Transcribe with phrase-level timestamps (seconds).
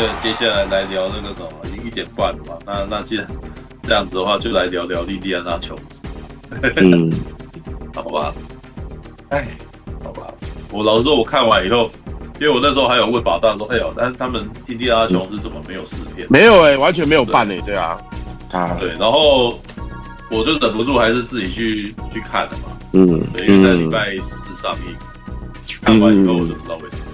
[0.00, 2.54] 就接下来来聊那个什么，已经一点半了嘛。
[2.64, 3.26] 那那既然
[3.82, 6.02] 这样子的话，就来聊聊莉莉安娜琼斯。
[6.76, 7.12] 嗯，
[7.94, 8.32] 好吧。
[9.28, 9.46] 哎，
[10.02, 10.22] 好吧。
[10.72, 11.90] 我老实说，我看完以后，
[12.40, 18.00] 因为我那时候还有问宝大说：“哎呦，但是他们莉莉安娜琼斯怎么没有试片？”没有哎、欸，完全没有办哎、欸，对啊。
[18.52, 19.60] 啊，对，然后
[20.30, 22.76] 我就忍不住还是自己去去看了嘛。
[22.94, 24.96] 嗯，对，因为在礼拜四上映，
[25.82, 27.04] 看完以后我就知道为什么。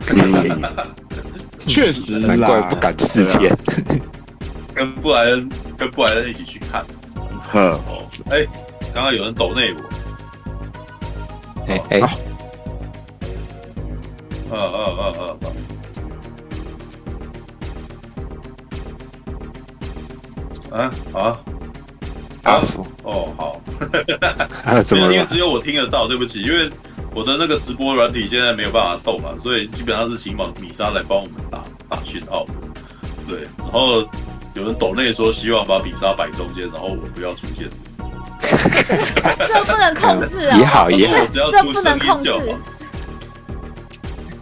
[1.68, 3.56] 确实，难怪不敢试片。
[4.74, 6.84] 跟布莱恩跟布莱恩一起去看。
[7.52, 8.44] 呵，哦，哎，
[8.94, 9.80] 刚刚有人抖内我。
[11.66, 12.00] 哎哎。
[14.50, 15.48] 嗯嗯嗯嗯嗯。
[20.70, 21.38] 啊好啊，
[22.44, 22.60] 啊
[23.02, 23.60] 哦好，
[24.96, 26.70] 因为只有我听得到，对不起，因为
[27.14, 32.46] 我的那个直播软体现在没有办法动嘛，所以基本上是请米莎来帮我们打打讯号。
[33.26, 34.00] 对，然后
[34.54, 37.68] 有人抖内说希望把米莎摆中间，然后我不要出现。
[38.48, 40.56] 这不能控制啊！
[40.56, 42.30] 也好也好，这不能控制。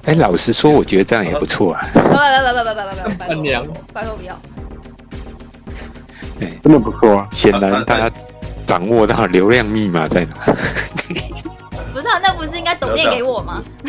[0.04, 1.88] 哎，老实说，我觉得这样也不错啊。
[1.94, 3.28] 拜拜拜拜拜拜拜拜！
[3.28, 4.38] 拜娘，拜托不要。
[6.40, 7.28] 哎，真的不错啊！
[7.32, 8.08] 显然大家
[8.64, 10.36] 掌握到流量密码在哪。
[11.96, 13.64] 不是啊，那不是应该抖内给我吗？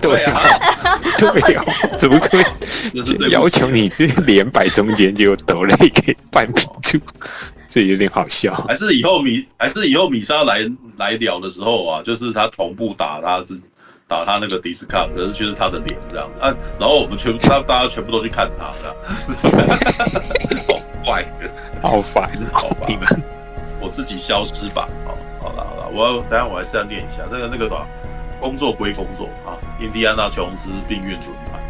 [0.00, 0.40] 对啊，
[1.16, 1.64] 对啊，
[1.96, 2.44] 怎么会
[3.30, 6.98] 要求你这脸摆中间就抖内给半屏住？
[7.68, 8.52] 这有点好笑。
[8.66, 13.62] 还是以后米，还是以后米莎来来聊的时候啊，就是他同步打他自。
[14.08, 18.72] 打他那个迪斯卡，可是就是他的脸这样子啊，然后我们全部他大家全部都去看他，
[19.40, 19.68] 这样，
[20.66, 21.24] 好怪，
[21.80, 23.06] 好烦，好吧，你们，
[23.80, 25.16] 我自己消失吧，好，
[25.92, 27.86] 我要等下我还是要念一下那个那个什么，
[28.40, 31.60] 工作归工作啊，印第安纳琼斯命运轮盘，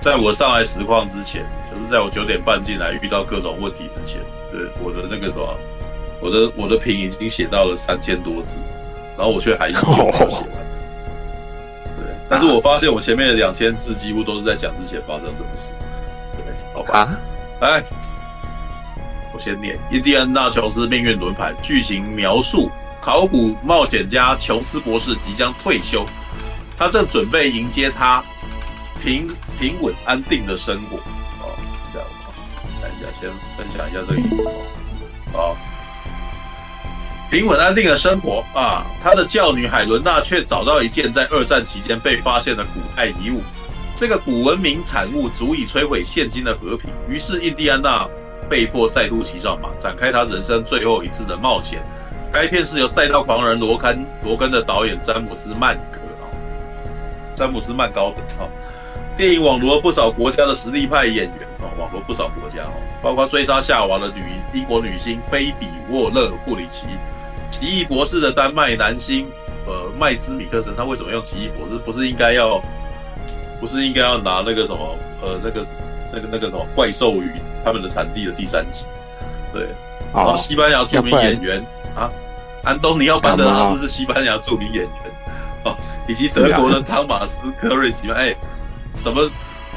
[0.00, 4.20] 在我上来实况之前，就是在我九点半进来遇到各种问题之前，
[4.52, 5.56] 对我的那个什么，
[6.20, 8.60] 我的我的评已经写到了三千多字，
[9.16, 10.64] 然后我却还一句没有写完。
[11.96, 15.72] 对但是我发现我前面的两千字几乎都是在讲之前发生什么事，
[16.36, 17.18] 对，好吧，啊、
[17.60, 17.82] 来，
[19.32, 22.70] 我先念《印第安纳琼斯命运轮盘》剧情描述：
[23.04, 26.06] 考古冒险家琼斯博士即将退休，
[26.74, 28.24] 他正准备迎接他
[28.98, 29.28] 平
[29.60, 30.96] 平稳安定的生活。
[30.96, 31.52] 哦，
[31.92, 32.08] 这样，
[32.80, 34.38] 等一下，先分享一下这个影片，
[35.34, 35.54] 好。
[37.30, 43.42] 平稳安定的生活啊，他的教女海伦娜却找到一件在二战期间被发现的古代遗物。
[43.94, 46.88] 这个古文明产物足以摧毁现今的和平。
[47.06, 48.08] 于是，印第安纳
[48.48, 51.84] 被迫再度骑上马，展开他人生最后一次的冒险。
[52.34, 56.26] 该片是由赛道狂人罗根罗根的导演詹姆斯曼格啊，
[57.32, 58.50] 詹姆斯曼高德啊。
[59.16, 64.20] 电影网罗了不少国家的实力派演员啊，网罗不少国家哦，包括追杀夏娃的女
[64.52, 66.88] 英国女星菲比沃勒布里奇。
[67.50, 69.28] 奇异博士的丹麦男星，
[69.64, 71.78] 呃，麦兹米克森，他为什么用奇异博士？
[71.84, 72.60] 不是应该要，
[73.60, 75.64] 不是应该要拿那个什么，呃，那个
[76.12, 77.30] 那个那个什么怪兽与
[77.64, 78.86] 他们的产地的第三集？
[79.52, 79.68] 对，
[80.12, 81.64] 然后西班牙著名演员
[81.94, 82.10] 啊，
[82.64, 84.90] 安东尼奥班德拉斯是西班牙著名演员
[85.64, 85.76] 哦，
[86.08, 88.34] 以及德国的汤马斯科瑞奇，哎，
[88.96, 89.30] 什么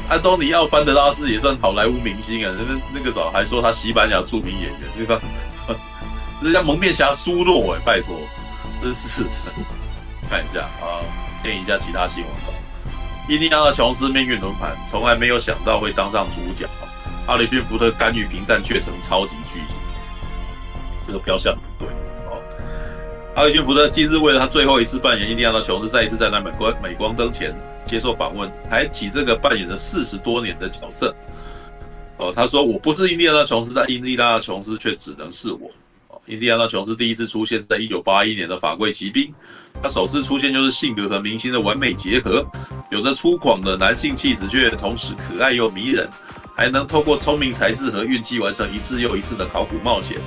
[0.09, 2.53] 安东尼奥班德拉斯也算好莱坞明星啊？
[2.57, 5.19] 那那个时候还说他西班牙著名演员，对吧？
[6.41, 8.15] 人家蒙面侠苏洛哎，拜托，
[8.81, 9.23] 真是
[10.29, 11.03] 看一下啊，
[11.43, 12.53] 念一下其他新闻吧。
[13.27, 16.65] 印第安纳琼斯命运轮盘，从来没有想到会当上主角。
[17.25, 19.75] 阿里逊福特甘于平淡，却成超级巨星。
[21.05, 21.93] 这个标项不对
[23.37, 23.41] 哦。
[23.41, 27.55] 哈里逊福特近日为了他最后一次扮演印第安纳琼斯，再一次站在美光美光灯前
[27.85, 31.15] 接受访问，还起这个扮演了四十多年的角色。
[32.17, 35.69] 哦，他说：“我不是印第安纳琼斯，但印第安纳琼斯却只能是我。”
[36.25, 39.25] 印第安纳琼斯第一次出现是在一九八一年的《法贵骑兵》，
[39.81, 42.43] 他首次出现就是性格和明星的完美结合，
[42.89, 46.09] 有着粗犷的男性气质，却同时可爱又迷人，
[46.55, 50.17] 还能透过聪明才智和运气完成一次又一次的考古冒险。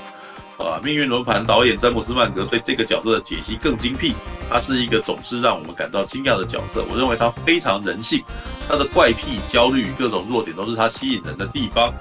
[0.60, 4.14] 啊，命运轮盘导演詹姆斯曼格对这个角色的解析更精辟，
[4.50, 6.84] 他是一个总是让我们感到惊讶的角色。
[6.90, 8.22] 我认为他非常人性，
[8.68, 11.92] 他的怪癖、焦虑与各种弱点都是他吸引人的地方。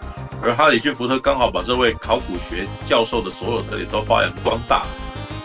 [0.42, 4.86] 而哈里逊福特刚好把这位考古学教授的所有特点都发扬光大。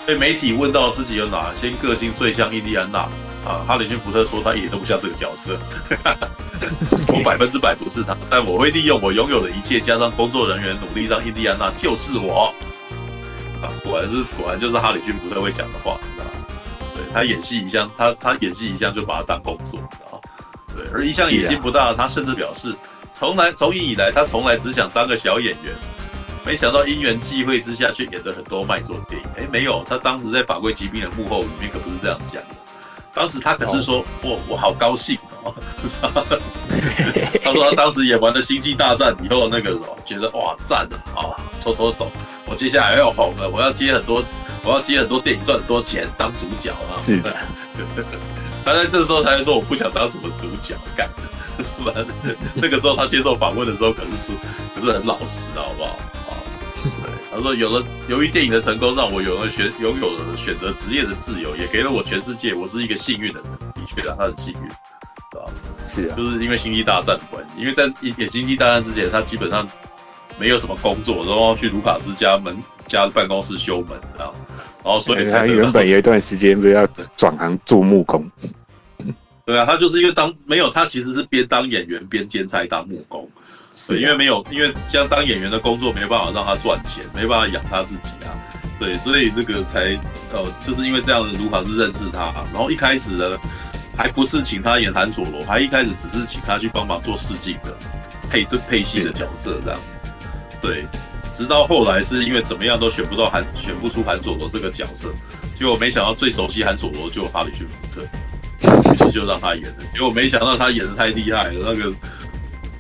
[0.07, 3.09] 被媒体问到自己有哪些个性最像印第安纳
[3.45, 5.59] 啊，哈里逊福特说他一点都不像这个角色。
[7.09, 12.53] 我百分之百不是他，但我会利用我拥有的一切，加上工作人员努力，让印第安纳就是我。
[13.65, 16.47] 啊， 果然是果然就是哈里逊不太会讲的话你知道吗。
[16.95, 19.79] 对，他演戏一向，他他演戏一向就把他当工作
[20.11, 20.21] 啊。
[20.77, 22.75] 对，而一向野心不大，他甚至表示，
[23.13, 25.75] 从来从影以来，他从来只想当个小演员，
[26.45, 29.29] 没想到因缘际会之下，却演了很多卖座电影。
[29.37, 32.55] 哎，没有，他当时在《法规疾病》的幕后里面可不是这样讲的，
[33.13, 35.55] 当时他可是说，我、哦、我好高兴 哦。
[37.43, 42.11] 他说他当时演完了《星际大战》以后，那个觉得哇赞啊，啊，搓搓手，
[42.47, 44.25] 我接下来要红了，我要接很多，
[44.65, 46.91] 我要接很多电影，赚很多钱，当主角啊。
[46.91, 47.37] 是的。
[48.65, 51.09] 他在这时候他就说我不想当什么主角，干。
[52.55, 54.35] 那个时候他接受访问的时候可是说，
[54.75, 55.97] 可是很老实的，好不好？
[57.31, 62.55] 他说有了，由于电影的成功，让我有了选拥有了选择职业的自由，也给了我全世界。
[62.55, 64.69] 我是一个幸运的人，的确啊，他很幸运，
[65.83, 66.09] 是吧？
[66.09, 69.69] 是啊，就是因为星际大战的关系，因为在演星际大战之前，他基本上
[70.39, 74.31] 没有什么工作，然后去卢卡斯家门家的办公室修门，啊。
[74.85, 76.87] 然后所以他原本有一段时间不是要
[77.17, 78.31] 转行做木工，
[79.47, 83.27] 对啊，他就是因为当没有他其实是边当演员边兼差当木工，
[83.73, 88.37] 是、啊、因为没有因为像当演员的工作没有办法让他赚钱，没办法养他自己啊，
[88.79, 89.99] 对，所以这个才
[90.33, 93.39] 呃就是因为这样子卢卡斯认识他，然后一开始呢
[93.97, 97.75] 还不是请他演韩索罗，还一开始只是请他去帮忙做试镜的
[98.31, 99.81] 配对配戏的角色这样，
[100.61, 100.85] 对。
[101.33, 105.13] 直到后来是因为怎么样都选不到韩选不出韩索罗这个角色，
[105.59, 109.75] 结果没想到最熟悉韩索罗就哈里逊福特，于是就让他演了。
[109.93, 111.93] 结果没想到他演的太厉害了，那个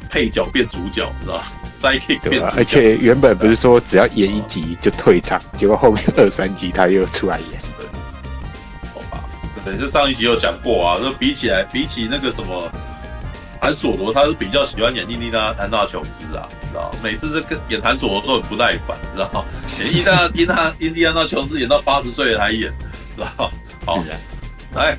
[0.08, 7.48] 配角变主角，知道吧？Sidekick 变主角，而且原本不是说只要演一集就退场，结果后面二三集他又出来演。
[9.64, 12.70] 对，就上一集有讲过啊，说比起来，比起那个什么。
[13.60, 19.42] 韩索罗他是比较喜欢演印第安纳琼斯啊，知道每次这个演韩索罗都很不耐烦，知道
[19.78, 20.46] 演印第安印
[20.76, 22.70] 第印第安纳琼斯演到八十岁了还演，
[23.16, 23.50] 知道
[23.86, 24.04] 好，
[24.74, 24.98] 来，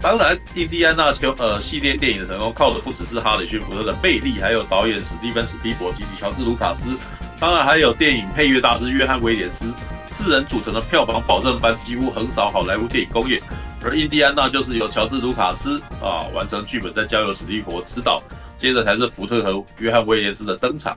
[0.00, 6.96] 当然印第安纳琼呃系列电影的成功靠的不只是哈里逊福特的魅力，还有导演史蒂芬史匹柏及乔治卢卡斯，
[7.38, 9.72] 当然还有电影配乐大师约翰威廉斯，
[10.10, 13.40] 四人组成的票房保证班几乎横扫好莱坞电影工业。
[13.84, 18.22] 而印第安纳就是由乔治·卢卡斯啊完成剧本，再交由史蒂佛指导，
[18.56, 20.96] 接着才是福特和约翰·威廉斯的登场。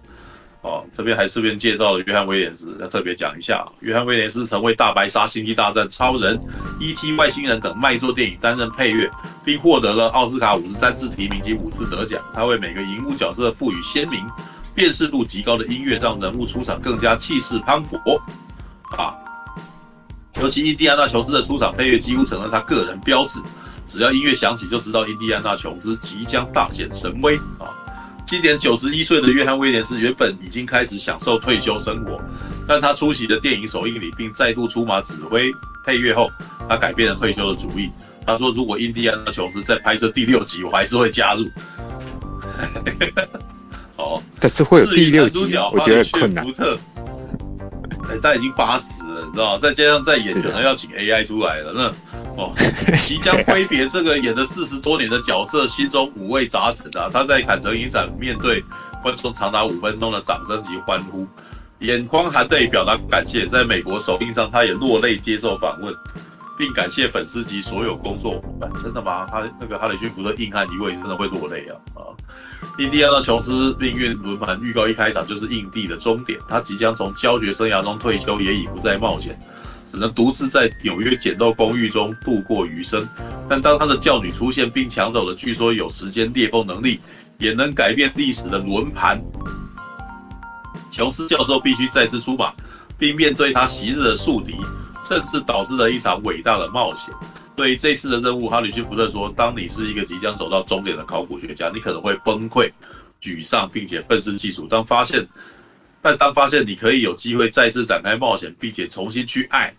[0.61, 6.37] 哦、啊，这边还顺便介绍了约翰·威廉斯，要特别讲一下，约翰·威廉斯曾为《大白鲨》《星际大战》《超人》、
[6.79, 9.09] 《E.T.》外星人等卖座电影担任配乐，
[9.43, 12.19] 并获得了奥斯卡五十三次提名及五次得奖。
[12.33, 14.27] 他为每个荧幕角色赋予鲜明、
[14.73, 18.19] 辨识度极高的音乐，让人物出场更加气势磅礴。
[18.95, 19.24] 啊。
[20.41, 23.39] 尤其印第安纳琼斯的出场配乐几乎成了他个人标志，
[23.87, 27.71] 只要音乐响起，就知道印第安纳琼斯即将大显神威啊！
[28.27, 32.19] 今年九十一岁的约翰威廉斯原本已经开始享受退休生活，
[32.67, 35.51] 但他出席的电影首映礼并再度出马指挥
[35.85, 36.29] 配乐后，
[36.67, 37.89] 他改变了退休的主意。
[38.25, 41.47] 他说：“如果印第安纳琼斯在拍这第六集，我还是会加入。”
[43.97, 46.43] 哦，但是会有第六集，我觉得困难。
[48.09, 49.59] 哎，他已经八十了，你知道吗？
[49.59, 51.71] 再加上再演，可能要请 AI 出来了。
[51.73, 52.53] 那哦，
[53.05, 57.09] 即将挥别这个演了四十多年的角色，心中五味杂陈啊！
[57.11, 58.63] 他在坎城影展面对
[59.01, 61.25] 观众长达五分钟的掌声及欢呼，
[61.79, 63.47] 眼眶含泪表达感谢。
[63.47, 65.93] 在美国首映上，他也落泪接受访问，
[66.57, 68.71] 并感谢粉丝及所有工作伙伴。
[68.79, 69.27] 真的吗？
[69.29, 71.75] 他那个哈里逊福特硬汉一位真的会落泪啊！
[71.95, 72.01] 啊！
[72.77, 79.39] 印第安纳琼斯命运轮盘预告一开场就是印第的终点，他即将从教学生涯中退休，也已不再冒险，
[79.87, 83.07] 只能独自在纽约简陋公寓中度过余生。
[83.47, 86.99] 但当他的教女出现并抢走了据说有时间裂缝能力，
[87.37, 89.21] 也能改变历史的轮盘，
[90.91, 92.51] 琼斯教授必须再次出马，
[92.97, 94.55] 并面对他昔日的宿敌，
[95.05, 97.13] 甚至导致了一场伟大的冒险。
[97.55, 102.69] 对于这次的任务，哈里逊福特说：“当你是一个即将走到终点的考古学家，你可能会崩溃、
[103.21, 104.67] 沮丧，并且愤世嫉俗。
[104.67, 105.25] 当发现，
[106.01, 109.73] 但当发现你可以有机会再次展开冒险，并且重新去爱，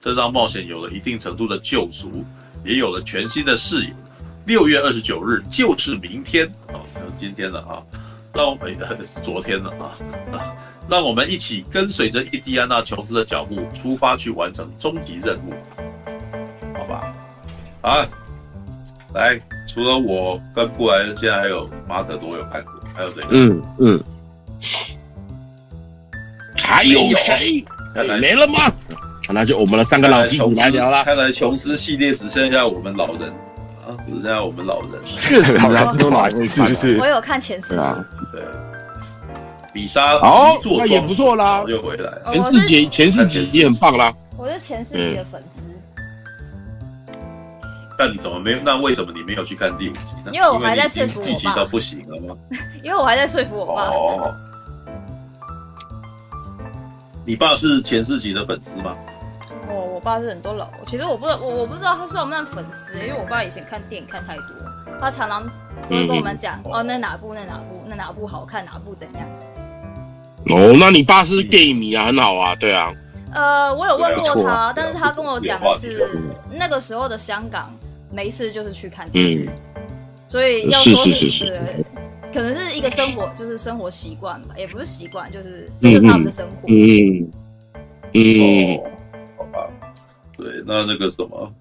[0.00, 2.24] 这让冒险有了一定程度的救赎，
[2.62, 3.96] 也有了全新的视野。
[4.44, 6.76] 六月二十九日就是明天啊，
[7.16, 7.80] 今天了啊，
[8.34, 9.94] 让我们是昨天了啊
[10.32, 10.56] 啊，
[10.88, 15.52] 让我们一起跟随着印第安纳琼斯的脚步出发去完成终极任务。”
[16.76, 17.14] 好吧
[17.82, 18.06] 啊，
[19.14, 23.22] 来，除了我跟布莱恩，现在还有马可多有看过，还有谁？
[23.30, 24.04] 嗯嗯，
[26.56, 27.64] 还有谁？
[28.20, 28.72] 没了吗？
[29.28, 31.04] 那就我们的三个老弟来聊了。
[31.04, 33.30] 看来琼斯系列只剩下我们老人
[33.86, 35.00] 啊，只剩下我们老人。
[35.04, 36.98] 确实，好像都老人 是不是？
[36.98, 37.82] 我有看前四集。
[38.34, 38.42] 对，
[39.72, 42.12] 比沙好，那也不错啦，又回来。
[42.32, 44.12] 前四集，前四集也很棒啦。
[44.36, 45.68] 我是前四集的粉丝。
[47.96, 48.58] 但你怎么没有？
[48.64, 50.32] 那为什么你没有去看第五集呢？
[50.32, 51.30] 因为我还在说服我爸。
[51.30, 52.36] 第几集都不行了吗？
[52.82, 53.82] 因为我还在说服我爸。
[53.84, 54.34] 哦。
[57.24, 58.92] 你爸是前四集的粉丝吗？
[59.68, 64.46] 哦，我爸是很多老，其实我不知道，我我不知道他算不算粉丝，因为我爸以前看电影看太多，
[65.00, 65.44] 他常常
[65.88, 69.28] 都会跟我们讲、嗯、哦，那哪部那哪部那哪部好看，哪部怎样。
[70.50, 72.92] 哦，那你爸是电影迷啊，很好啊，对啊。
[73.32, 76.08] 呃，我有问过他，但是他跟我讲的是
[76.52, 77.74] 那个时候的香港
[78.12, 79.82] 没事就是去看电影，嗯、
[80.26, 81.84] 所以要说是是是
[82.32, 86.68] 可能是一个生活，就是生活习惯吧，也不是习惯，就是这就是他们的生活。
[86.68, 87.28] 嗯
[88.12, 88.90] 嗯，嗯，哦，
[89.38, 89.68] 好吧，
[90.36, 91.52] 对，那那个什么，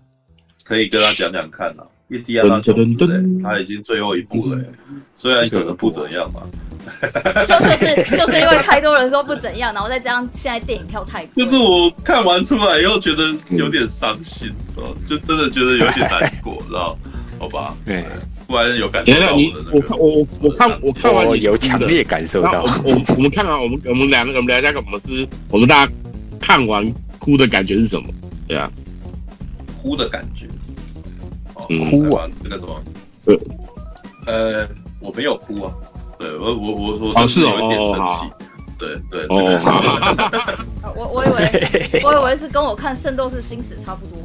[0.64, 1.84] 可以跟他讲讲看啊。
[2.14, 4.60] 印第安纳琼斯，他已经最后一步了，
[5.16, 6.42] 虽然可能不怎样吧。
[7.48, 14.52] 就 就是就是因为太多人说不怎样，然后再加上现在电影票太贵，就是我看完出来以后觉得有点伤心，
[15.08, 16.98] 就真的觉得有点难过，知道？
[17.40, 18.06] 好吧，对，
[18.48, 19.96] 突然有感受到我的那个。
[19.96, 22.64] 我我我看我看完有强烈感受到。
[22.84, 25.92] 我我们看完我们我们两个我们聊一下，我们是我们大家
[26.40, 26.90] 看完
[27.20, 28.08] 哭的感觉是什么？
[28.48, 28.70] 对啊，
[29.82, 30.48] 哭的感觉。
[31.68, 32.28] 哭啊！
[32.44, 32.82] 那个什么？
[34.26, 34.68] 呃，
[35.00, 35.74] 我没有哭啊。
[36.20, 38.30] 对我，我，我，我是有一点生气。
[38.78, 39.26] 对对。
[39.28, 40.58] 哦。
[40.96, 44.18] 我我以为 我以为是跟我看《圣斗士星矢》差不多。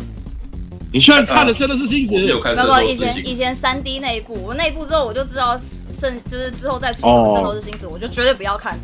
[0.92, 2.16] 你居然看了《圣斗士星矢》？
[2.26, 2.54] 有看。
[2.54, 5.58] 那个以前以前三 D 那一部，我那一部之后我就知道
[5.90, 8.78] 圣就是之后再出什么《圣斗士星矢》，我就绝对不要看。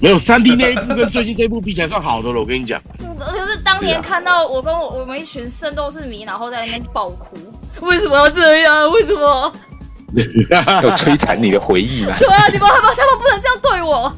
[0.00, 2.80] 没有三 D 那一部跟最近这一部比起来算好的了，我跟你讲。
[3.18, 7.36] 就是当年看到我跟我我们一群圣斗士迷，然后在那边爆哭，
[7.86, 8.90] 为什么要这样？
[8.92, 9.52] 为什么？
[10.50, 12.14] 要摧残你的回忆吗？
[12.20, 14.16] 对啊，你们他们他们不能这样对我。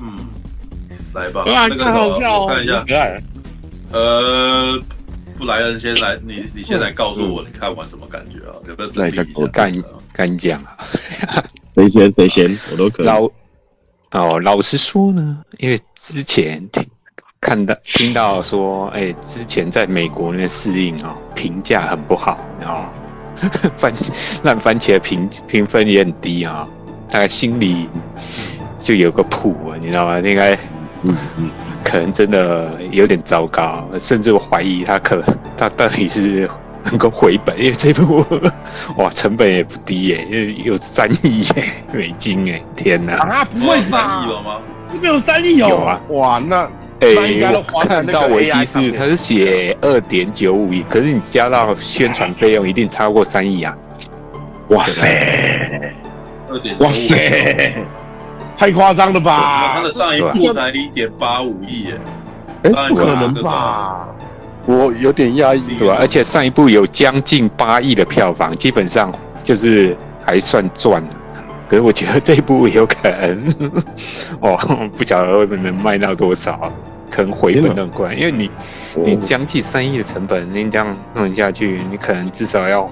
[0.00, 0.16] 嗯，
[1.14, 2.84] 来吧，那个好笑，我看一下。
[3.92, 4.80] 呃，
[5.36, 8.54] 布莱恩先来，你你先来告诉我，你看完什么感觉啊？
[8.66, 9.24] 有没有整理一下？
[9.34, 9.72] 我敢
[10.12, 10.78] 敢讲啊，
[11.74, 13.06] 谁先谁先，我都可以。
[13.06, 13.28] 老
[14.12, 16.84] 哦，老实说呢，因为之前听。
[17.38, 22.90] 看到听到说，哎、之前在美国那边试映啊，评价很不好啊，
[23.76, 23.92] 番
[24.42, 26.66] 烂番茄评评分也很低啊，
[27.08, 27.88] 大概心里
[28.80, 30.18] 就有个谱啊，你知道吗？
[30.18, 30.54] 应该，
[31.02, 31.50] 嗯嗯，
[31.84, 36.50] 可能真的有点糟糕，甚至我怀疑他可能他到底是
[36.86, 38.24] 能够回本，因为这部
[38.96, 41.44] 哇成本也不低耶，因为有三亿
[41.92, 43.14] 美金哎，天哪！
[43.18, 44.60] 啊，不会三亿了吗？
[44.92, 46.68] 这边有三亿有啊，哇那。
[46.98, 53.76] 哎、欸，我看到维基是，他是写二点九五亿，可是你加到宣传费用，一定超过三亿啊！
[54.70, 55.06] 哇塞，
[56.48, 57.74] 二点哇塞，
[58.56, 59.74] 太夸张了吧？
[59.74, 62.00] 他的上一部才一点八五亿耶，
[62.62, 64.08] 哎、欸，不可能吧？
[64.66, 65.96] 我有点压抑，对吧？
[66.00, 71.02] 而且上一部有将近八亿的票房，基本上就是还算赚。
[71.68, 73.48] 可是我觉得这一部有可能，
[74.40, 74.56] 哦，
[74.96, 76.72] 不晓得会能卖到多少，
[77.10, 78.50] 可能回本很快，因为你
[79.04, 82.88] 你将近三亿的成本，你这样弄下去，你可能至少要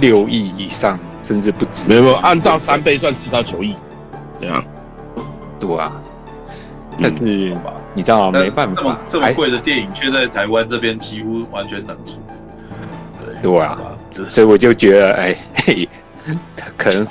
[0.00, 1.88] 六亿以上，甚至不止。
[1.88, 3.74] 没有，按照三倍算，至少九亿。
[4.38, 4.62] 这样，
[5.58, 5.92] 对啊。
[7.00, 7.56] 但是
[7.94, 8.38] 你知道吗？
[8.38, 12.20] 没办法，这么这么贵的电影，却在台湾这边几乎完全能出。
[13.18, 13.78] 对对啊，
[14.28, 15.88] 所以我就觉得，哎嘿。
[16.76, 17.06] 可能，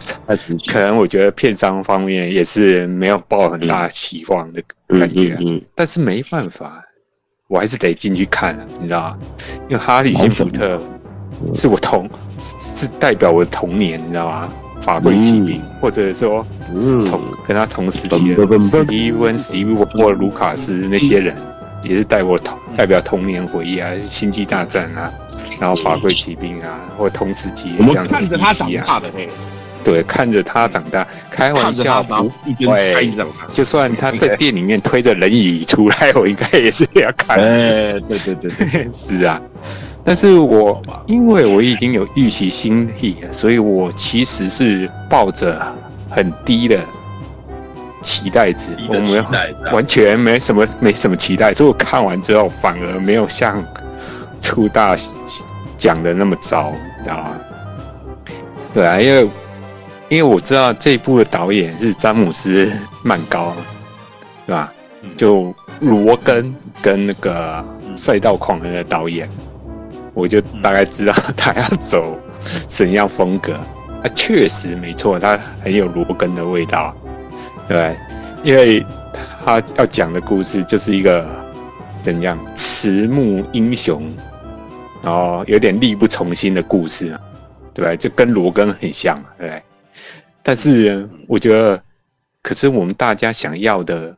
[0.72, 6.84] 可能我觉得片商方面也是没有抱很大期望的感觉，嗯嗯嗯、但是没办法，
[7.48, 9.18] 我还是得进去看，你知道吗？
[9.68, 10.80] 因为哈利·辛福特
[11.52, 12.08] 是我童，
[12.38, 14.50] 是代表我的童年，你知道吗？
[14.82, 16.46] 法柜奇兵，嗯、或者说
[17.06, 21.36] 同跟他同时期的史蒂芬史蒂夫或卢卡斯那些人，
[21.84, 25.12] 也是代我同代表童年回忆啊，星际大战啊。
[25.60, 29.10] 然后法柜骑兵啊，或同时期我们看着他长大的，
[29.84, 32.06] 对，看着他长大，开玩笑，
[32.58, 33.14] 对，
[33.52, 37.38] 就算他在店里面推着轮椅出来，我应该也是要看。
[37.38, 39.42] 哎，对对对对， 是啊。
[40.10, 45.62] 但是我因为我已经有预期心理，所以我其实是抱着
[46.10, 46.84] 很低的
[48.02, 48.72] 期待值，
[49.72, 53.64] 完全没什么没什么期待，所以我看完之后反而没有像
[54.42, 54.96] 出大。
[55.78, 57.32] 讲的那么糟，你知道吗？
[58.74, 59.30] 对啊，因为
[60.10, 62.70] 因为我知道这一部的导演是詹姆斯
[63.02, 63.54] 曼高，
[64.46, 64.74] 对吧？
[65.16, 67.64] 就罗根跟那个
[67.96, 69.30] 赛道狂人的导演，
[70.14, 72.20] 我就大概知道 他要走
[72.68, 73.54] 怎样风格。
[73.54, 76.96] 啊，确实没错，他很有罗根的味道，
[77.68, 77.96] 对，
[78.44, 78.86] 因为
[79.44, 81.28] 他要讲的故事就是一个
[82.02, 84.10] 怎样迟暮英雄。
[85.02, 87.18] 然后有点力不从心的故事，
[87.74, 87.96] 对吧？
[87.96, 89.64] 就跟罗根很像，对？
[90.44, 91.82] 但是我觉得，
[92.42, 94.14] 可是我们大家想要的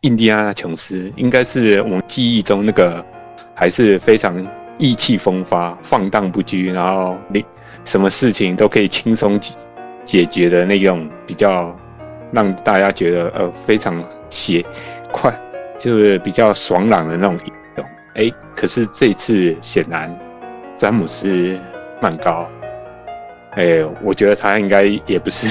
[0.00, 3.06] 印第安纳琼斯，应该是我们记忆中那个
[3.54, 4.44] 还是非常
[4.80, 7.44] 意气风发、放荡不羁，然后你
[7.84, 9.54] 什么事情都可以轻松解
[10.02, 11.78] 解决的那种，比较
[12.32, 14.64] 让大家觉得呃非常写
[15.12, 15.30] 快，
[15.76, 17.38] 就是比较爽朗的那种。
[18.14, 20.18] 哎，可是这次显然
[20.74, 21.56] 詹姆斯
[22.00, 22.48] 曼高，
[23.52, 25.46] 哎，我觉得他应该也不是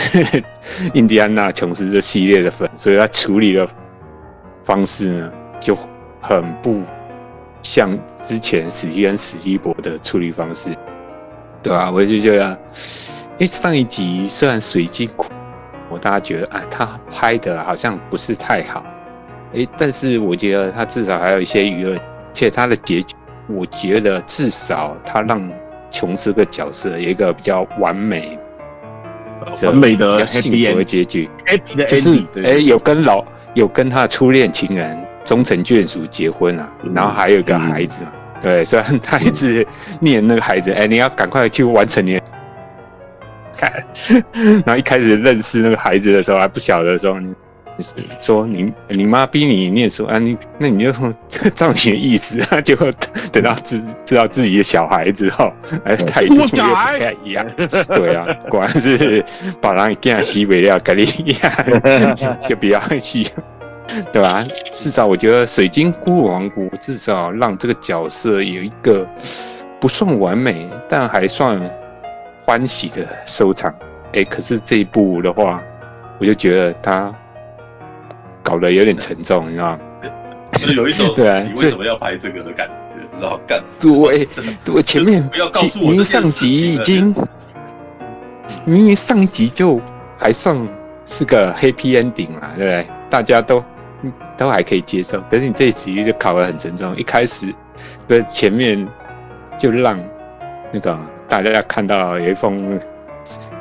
[0.93, 3.67] 印第安纳琼斯这系列的粉，所以他处理的
[4.63, 5.77] 方式呢就
[6.19, 6.81] 很不
[7.61, 10.69] 像之前史蒂恩史蒂博的处理方式，
[11.61, 11.91] 对吧？
[11.91, 12.59] 我就觉得，
[13.37, 15.27] 因为，上一集虽然水晶苦，
[15.89, 18.83] 我大家觉得啊，他拍的好像不是太好，
[19.53, 21.99] 诶，但是我觉得他至少还有一些娱乐。
[22.31, 23.15] 且他的结局，
[23.47, 25.51] 我觉得至少他让
[25.89, 28.37] 琼斯个角色有一个比较完美、
[29.63, 31.27] 完美的比较幸福的结局，
[31.75, 33.25] 的就是哎、欸，有跟老
[33.55, 34.95] 有跟他的初恋情人
[35.29, 39.63] 终成眷属结婚啊，然后还有一个孩子嘛，嗯、对，虽然他一直
[40.00, 42.21] 念那个孩子，哎、欸，你要赶快去完成你的，
[43.55, 43.71] 看，
[44.65, 47.15] 然后一开始认识那个孩子的时候还不晓得的时候。
[48.19, 50.91] 说你你妈逼你念书啊，你那你就
[51.51, 52.75] 照你的意思啊，就
[53.31, 55.50] 等到知知道自己的小孩之后，
[55.86, 57.45] 哎，态度又不太一样。
[57.88, 59.24] 对啊，果然是
[59.62, 61.53] 把人给西北料跟你一样，
[62.13, 63.25] 就就比较细，
[64.12, 64.46] 对吧？
[64.72, 69.08] 至少我觉得《水晶骷髅王国》至少让这个角色有一个
[69.79, 71.60] 不算完美，但还算
[72.46, 73.74] 欢喜的收场。
[74.13, 75.62] 哎，可是这一部的话，
[76.19, 77.13] 我就觉得他。
[78.41, 79.79] 搞得有点沉重，你知道吗？
[80.53, 82.74] 就是有一种 对啊，你为什么要拍这个的感觉？
[83.11, 83.61] 你知道干？
[83.79, 84.27] 对，
[84.74, 87.13] 我，前面不要告诉我，明上集已经，
[88.66, 89.79] 明明上集就
[90.18, 90.57] 还算
[91.05, 92.87] 是个 happy ending 嘛，对不对？
[93.07, 93.63] 大家都
[94.39, 95.21] 都还可以接受。
[95.29, 97.53] 可是你这一集就考得很沉重，一开始
[98.07, 98.87] 的前面
[99.57, 99.99] 就让
[100.71, 100.97] 那个
[101.27, 102.79] 大家看到有一封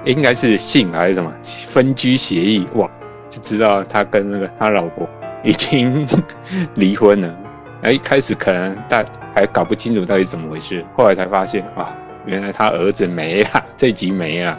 [0.04, 1.34] 应该是信还是什么
[1.66, 2.88] 分居协议哇。
[3.28, 5.06] 就知道他跟那个他老婆
[5.42, 6.08] 已经
[6.76, 7.36] 离婚了，
[7.82, 14.58] 哎，一开始可能大还搞不清楚到底怎么回事，后来才发现啊，原来他儿子没了， 这集没了，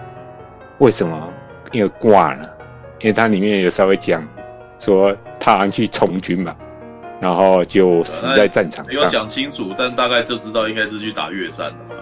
[0.78, 1.34] 为什么？
[1.72, 2.48] 因为挂了，
[3.00, 4.24] 因为他里面有稍微讲
[4.78, 6.56] 说他去从军嘛，
[7.20, 9.02] 然后就死在战场上。
[9.02, 11.96] 没有讲清楚，但大概就知道应该是去打越战了嘛。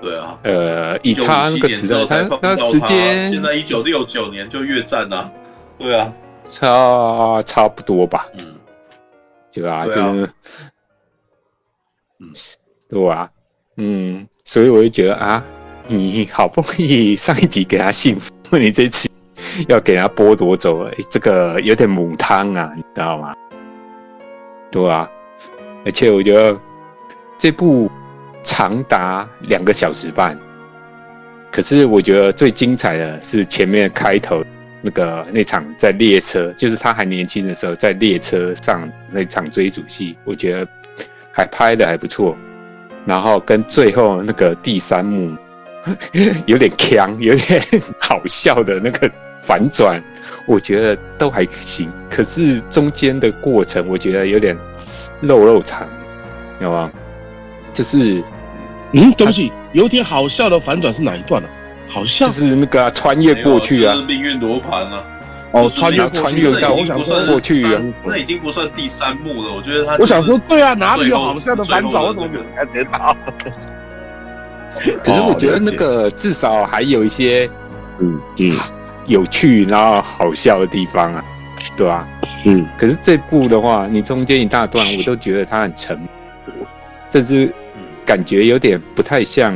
[0.00, 5.32] 对啊，呃，以他那个时代，他那时间现在一九六九年就越战了。
[5.78, 6.12] 对啊，
[6.44, 8.26] 差差不多吧。
[8.38, 8.54] 嗯，
[9.50, 10.28] 对啊，就是，
[12.20, 12.32] 嗯，
[12.86, 13.30] 对啊，
[13.78, 15.42] 嗯，所以我就觉得啊，
[15.86, 19.08] 你好不容易上一集给他幸福，你这次
[19.68, 23.34] 要给他剥夺走，这个有点母汤啊，你知道吗？
[24.70, 25.08] 对啊，
[25.84, 26.58] 而且我觉得
[27.36, 27.90] 这部
[28.42, 30.38] 长达两个小时半，
[31.50, 34.44] 可是我觉得最精彩的是前面开头。
[34.86, 40.68] 那个那场在列车，就是他还年轻的时候在列车上那场追逐戏，我觉得
[41.32, 42.36] 还拍的还不错。
[43.06, 45.34] 然后跟最后那个第三幕
[46.44, 47.62] 有点锵、有点
[47.98, 49.10] 好笑的那个
[49.46, 50.02] 反转，
[50.46, 51.90] 我觉得都还行。
[52.10, 54.56] 可是中间的过程，我觉得有点
[55.20, 55.86] 肉肉长，
[56.60, 56.90] 有吗？
[57.72, 58.22] 就是
[58.92, 61.52] 嗯，对不起，有点好笑的反转是哪一段呢、啊？
[61.86, 65.04] 好像就是那个、啊、穿越过去啊，就是、命运罗盘啊。
[65.52, 69.52] 哦，穿越穿越到我想说过去啊，那已经不算第三幕了。
[69.52, 72.02] 我觉得他，我想说，对啊，哪里有好笑的反转？
[72.02, 73.16] 我怎么没有感觉到？
[75.04, 77.48] 可是我觉得那个至少还有一些
[78.00, 78.56] 嗯嗯
[79.06, 81.24] 有趣然后好笑的地方啊，
[81.76, 82.08] 对吧、啊？
[82.44, 82.66] 嗯。
[82.78, 86.08] 可是这部的话，你中间一大段我都觉得它很沉，
[87.10, 87.52] 甚至
[88.04, 89.54] 感觉有点不太像。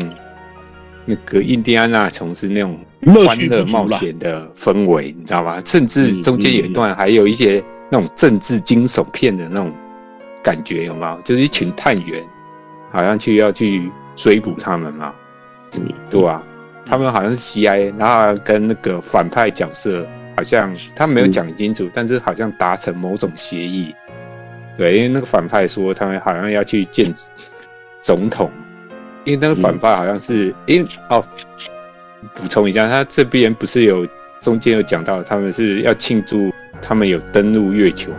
[1.11, 2.79] 那个印第安纳琼斯那种
[3.27, 5.59] 欢乐冒险的氛围，你知道吗？
[5.65, 9.73] 甚至中间有一段还有一些那种政治惊悚片的那种
[10.43, 11.23] 感觉，有吗有？
[11.23, 12.23] 就是一群探员，
[12.93, 15.15] 好像去要去追捕他们嘛，
[16.11, 16.43] 对吧？
[16.89, 23.95] 他们好像是 CIA，然后跟那个反派角色好像他没有讲清楚，但是好像达成某种协议。
[24.77, 27.13] 对，因为那个反派说他们好像要去见
[28.01, 28.51] 总统。
[29.25, 31.23] 因为那个反派好像是，因为哦，
[32.35, 34.07] 补充一下，他这边不是有
[34.41, 38.11] 中间有讲到，他们是要庆祝他们有登陆月球，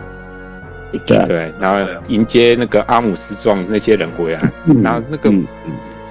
[1.06, 4.40] 对，对，然后迎接那个阿姆斯壮那些人回来，
[4.84, 5.32] 然后那个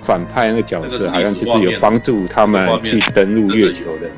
[0.10, 4.10] 反派那个角色，好像就是有帮助他们去登陆月球的，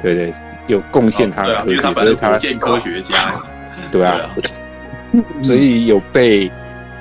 [0.00, 0.32] 对对，
[0.68, 3.14] 有贡献他科技，所以他建科学家，
[3.90, 4.30] 对啊，
[5.42, 6.48] 所以有被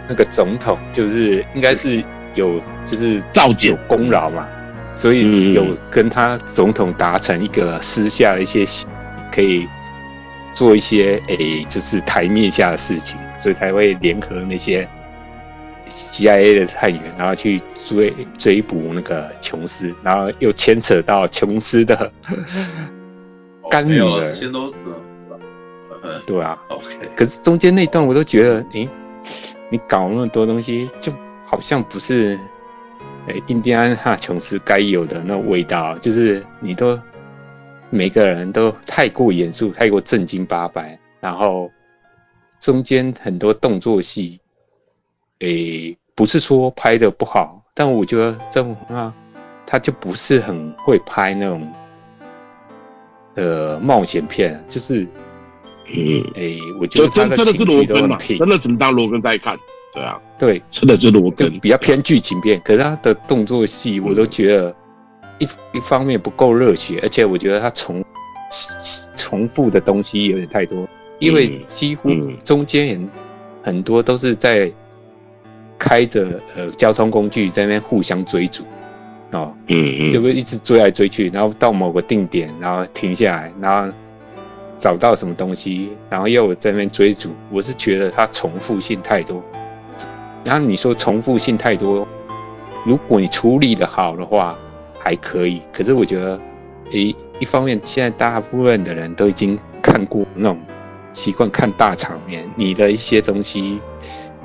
[0.09, 2.03] 那个总统，就是应该是
[2.33, 4.47] 有就是造就功劳嘛，
[4.95, 8.65] 所以有跟他总统达成一个私下的一些
[9.31, 9.67] 可以
[10.53, 14.89] 做一些诶，就是台面下的事情，所以才会联合那些。
[15.89, 22.11] CIA 的探员，然后去追追捕那个琼斯，然后又牵扯到琼斯的
[23.69, 24.33] 干女儿，
[26.25, 26.57] 对啊。
[26.69, 28.89] OK，可是中间那段我都觉得，诶，
[29.69, 31.11] 你搞那么多东西，就
[31.45, 32.37] 好像不是
[33.27, 36.99] 诶，印第安纳琼斯该有的那味道，就是你都
[37.89, 41.71] 每个人都太过严肃，太过正经八百，然后
[42.59, 44.39] 中间很多动作戏。
[45.39, 49.13] 诶、欸，不是说拍的不好，但我觉得这种啊，
[49.67, 51.71] 他就不是很会拍那种
[53.35, 55.03] 呃冒险片，就是
[55.85, 59.55] 嗯，诶、欸，我觉得真的情绪都很平，真的只能当罗根在看，
[59.93, 64.75] 对啊，对，真的是罗根，比较偏剧情片，可是他的动作戏我都觉得
[65.37, 68.03] 一一方面不够热血，而且我觉得他重
[69.13, 70.87] 重复的东西有点太多，
[71.19, 72.09] 因为几乎
[72.43, 73.09] 中间很
[73.61, 74.73] 很多都是在。
[75.77, 78.63] 开着呃交通工具在那边互相追逐，
[79.31, 83.93] 哦，嗯嗯，就会一直追来追去，然后到某个定点，然后停下来，然后
[84.77, 87.31] 找到什么东西，然后又在那边追逐。
[87.51, 89.43] 我是觉得它重复性太多。
[90.43, 92.07] 然后你说重复性太多，
[92.85, 94.55] 如果你处理得好的话
[94.97, 95.61] 还可以。
[95.73, 96.39] 可是我觉得，
[96.91, 100.57] 诶，一方面现在大部分的人都已经看过那种
[101.11, 103.81] 习惯看大场面，你的一些东西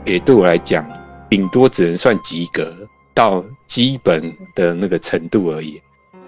[0.04, 0.84] 也对我来讲。
[1.32, 5.80] 顶多只能算及格到基本的那个程度而已，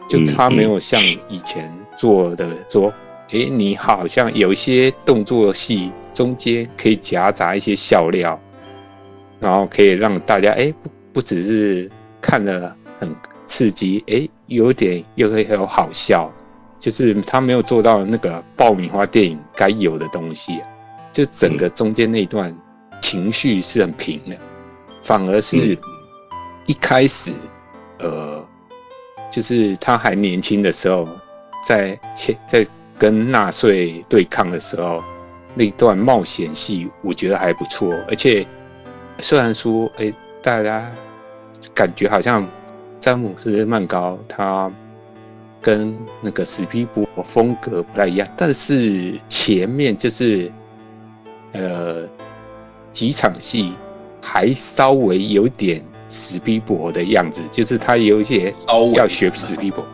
[0.08, 2.90] 就他没有像以前做的说，
[3.28, 8.40] 诶，你好像有一些动作戏中间可以夹杂一些笑料，
[9.40, 11.90] 然后可以让大家诶不不只是
[12.22, 13.14] 看了很
[13.44, 16.32] 刺激，诶，有点又会有好笑，
[16.78, 20.60] 就是他没有做到那个爆米花电影该有的东西，
[21.12, 22.56] 就整个中间那段
[23.02, 24.34] 情绪是很平的。
[25.04, 25.78] 反而是
[26.64, 27.30] 一开始，
[27.98, 28.42] 呃，
[29.30, 31.06] 就是他还年轻的时候，
[31.62, 35.04] 在前在跟纳粹对抗的时候，
[35.54, 37.92] 那段冒险戏我觉得还不错。
[38.08, 38.46] 而且
[39.18, 40.90] 虽然说，哎、欸，大家
[41.74, 42.48] 感觉好像
[42.98, 44.72] 詹姆斯曼高他
[45.60, 50.50] 跟那个史皮博风格不太一样，但是前面就是
[51.52, 52.08] 呃
[52.90, 53.74] 几场戏。
[54.24, 58.50] 还稍微有点史匹柏的样子，就是他有一些
[58.94, 59.84] 要学史匹柏，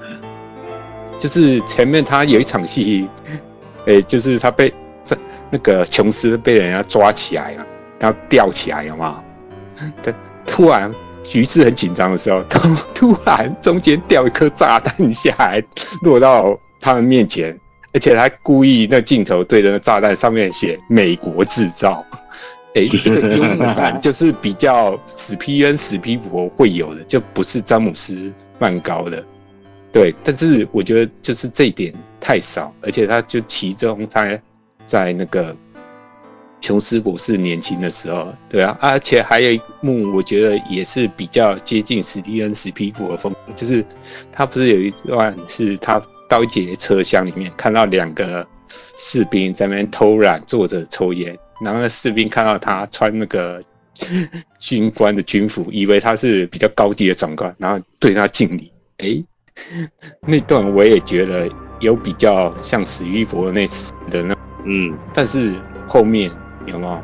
[1.19, 3.09] 就是前面他有一场戏，
[3.87, 5.17] 诶、欸，就是他被这
[5.51, 7.67] 那个琼斯被人家抓起来了，
[7.99, 9.23] 然后吊起来了嘛，
[10.03, 10.13] 他
[10.47, 12.61] 突然局势很紧张的时候，突
[12.95, 15.63] 突然中间掉一颗炸弹下来，
[16.03, 17.59] 落到他们面前，
[17.93, 22.05] 而且他故意那镜头对着那炸弹上面写“美国制造”。
[22.75, 29.25] 哎、欸， 这个幽默感就是比较史皮恩、史皮伯会有的，就不是詹姆斯曼高的。
[29.93, 34.39] 对，但是我觉得就是这一点太少，而且他就其中他
[34.85, 35.55] 在那个
[36.61, 43.85] 琼斯博士年轻的时候，对啊，而且还有一幕，我觉得也是比较接近史蒂恩、史皮伯的风格，就是
[44.31, 48.47] 他不是有一段是他到一节车厢里面看到两个
[48.97, 51.39] 士兵在那边偷懒坐着抽烟。
[51.63, 53.63] 然后那士兵看到他穿那个
[54.59, 58.73] 军官的军服，以为他是比较高级的长官，然后对他敬礼。
[58.99, 59.23] 哎，
[60.27, 61.49] 那段我也觉得
[61.81, 65.55] 有比较像史玉博那时的那，嗯，但是
[65.87, 66.31] 后面
[66.67, 67.03] 有没有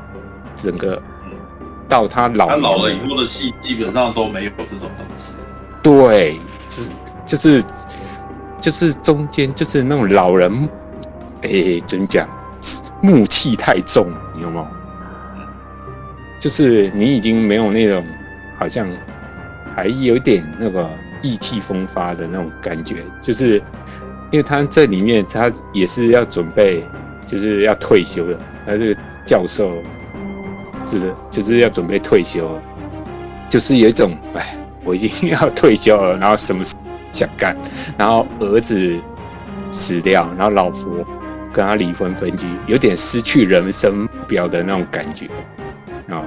[0.54, 1.02] 整个
[1.86, 5.32] 到他老他老了以后的戏，基本上都没有这种东西。
[5.82, 6.90] 对，就是
[7.26, 7.64] 就是
[8.58, 10.68] 就是中间就是那种老人，
[11.42, 12.28] 哎，怎么讲？
[13.02, 14.66] 木气太重，你有没有？
[16.38, 18.04] 就是你已经没有那种，
[18.58, 18.88] 好像
[19.74, 20.90] 还有点那个
[21.22, 22.96] 意气风发的那种感觉。
[23.20, 23.56] 就是
[24.30, 26.82] 因为他这里面他也是要准备，
[27.26, 28.38] 就是要退休了。
[28.64, 29.82] 他这个教授
[30.84, 32.58] 是的，就是要准备退休，
[33.48, 36.74] 就是有一种哎，我已经要退休了，然后什么事
[37.12, 37.56] 想干，
[37.96, 38.98] 然后儿子
[39.70, 41.06] 死掉，然后老婆。
[41.56, 45.26] 跟他离婚分居，有点失去人生目标的那种感觉
[46.06, 46.22] 啊。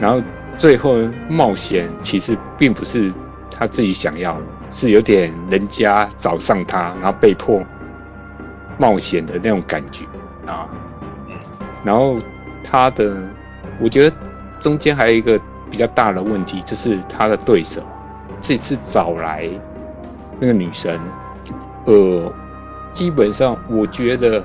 [0.00, 0.22] 然后
[0.56, 0.96] 最后
[1.28, 3.12] 冒险其实并不是
[3.50, 7.62] 他自己想要，是有点人家找上他，然后被迫
[8.78, 10.06] 冒险的那种感觉
[10.46, 10.66] 啊。
[11.84, 12.16] 然后
[12.64, 13.20] 他的，
[13.78, 14.16] 我觉得
[14.58, 15.38] 中间还有一个
[15.70, 17.82] 比较大的问题，就是他的对手
[18.40, 19.46] 这次找来
[20.40, 20.98] 那个女生，
[21.84, 22.32] 呃，
[22.92, 24.44] 基本上我觉得。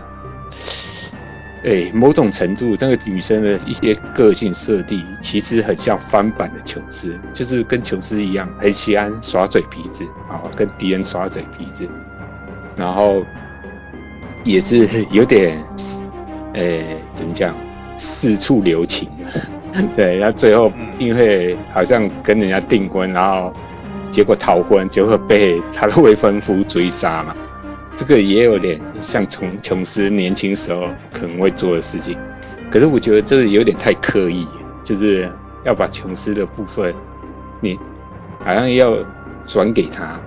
[1.66, 11.88] 哎，某种程度，那个女生的一些个性设定，其实很像翻版的琼斯，就是跟琼斯一样，很喜欢耍嘴皮子啊，跟敌人耍嘴皮子，
[12.76, 13.24] 然后
[14.44, 15.58] 也是 有点，
[16.54, 17.56] 哎，怎么讲，
[17.96, 19.24] 四处留情的。
[19.96, 23.54] 对，他最后因为好像跟人家订婚，然后
[24.12, 27.34] 结果逃婚，结果被他的未婚夫追杀嘛。
[27.96, 32.18] 这个也有点像琼琼斯年轻时候可能会做的事情，
[32.72, 34.48] 可是我觉得这有点太刻意，
[34.84, 35.32] 就是
[35.64, 36.94] 要把琼斯的部分，
[37.62, 37.78] 你
[38.40, 38.98] 好像要
[39.46, 40.20] 转给他，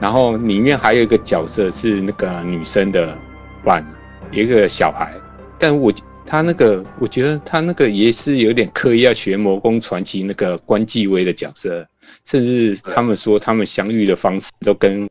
[0.00, 3.16] 然后里面还有一个角色是那个女生的
[3.64, 3.86] 伴，
[4.32, 5.14] 一个小孩，
[5.58, 5.92] 但我
[6.24, 11.86] 他那个我觉得他那个也是有点刻意要学《魔宫传奇》那个关继威的角色，
[12.24, 15.08] 甚至他们说他们相遇的方式都跟。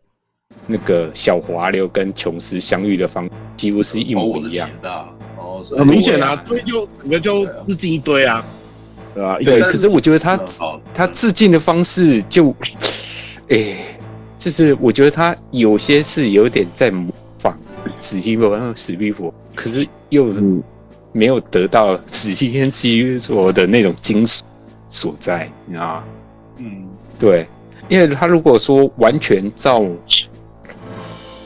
[0.67, 4.89] 那个小滑流跟琼斯相遇的方几乎是一模一样的，
[5.38, 8.43] 哦，很明显啊，所以，就整个就致敬一堆啊，
[9.13, 9.38] 对吧？
[9.43, 10.39] 对，可是我觉得他
[10.93, 12.54] 他致敬的方式就，
[13.49, 13.75] 哎，
[14.39, 17.58] 就是我觉得他有些是有点在模仿
[17.99, 20.34] 史蒂夫，然后史蒂夫，可是又
[21.12, 24.41] 没有得到史蒂夫西索的那种精髓
[24.88, 26.04] 所在，你知道吗？
[26.58, 26.88] 嗯，
[27.19, 27.47] 对，
[27.88, 29.86] 因为他如果说完全照。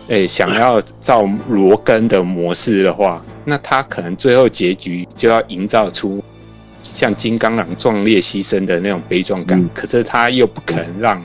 [0.09, 6.23] 诶、欸，想要照罗根的模式的话，那他可能最后结局就要营造出
[6.81, 9.69] 像金刚狼壮烈牺牲的那种悲壮感，嗯。
[9.71, 11.23] 可是他又不可能让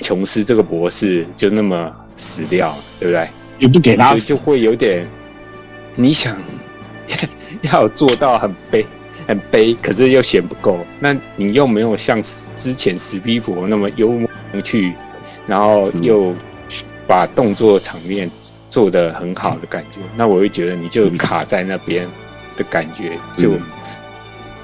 [0.00, 3.28] 琼斯这个博士就那么死掉，对不对？
[3.58, 5.06] 也不给他，所以就会有点
[5.94, 6.34] 你想
[7.70, 8.86] 要做到很悲
[9.26, 10.78] 很悲，可是又嫌不够。
[10.98, 12.18] 那你又没有像
[12.56, 14.26] 之前史皮佛那么幽默
[14.64, 14.94] 去，
[15.46, 16.34] 然后又。
[17.12, 18.30] 嗯把动作场面
[18.70, 22.08] 做得很好的感觉，那我会觉得你就卡在那边
[22.56, 23.50] 的感觉，就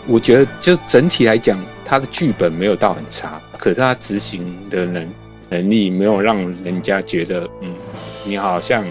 [0.06, 5.06] 我觉得就整体来讲，他的剧本没有到很差，可是他执行的能
[5.50, 7.74] 能力没有让人家觉得，嗯，
[8.24, 8.82] 你好像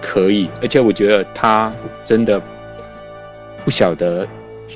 [0.00, 1.70] 可以，而且我觉得他
[2.02, 2.40] 真的
[3.62, 4.26] 不晓得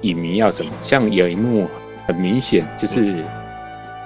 [0.03, 1.67] 影迷要什么，像有一幕
[2.07, 3.15] 很明显就是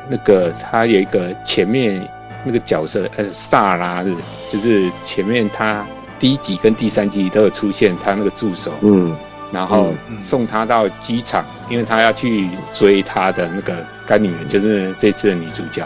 [0.08, 2.08] 那个他有一个前面。
[2.46, 4.14] 那个角色呃，萨拉是，
[4.48, 5.84] 就是前面他
[6.16, 9.14] 第一集跟第三集都有出现，他那个助手，嗯，
[9.50, 15.84] 然后送他到机场，因为他要去追他的那个干女儿，就是这次的女主角，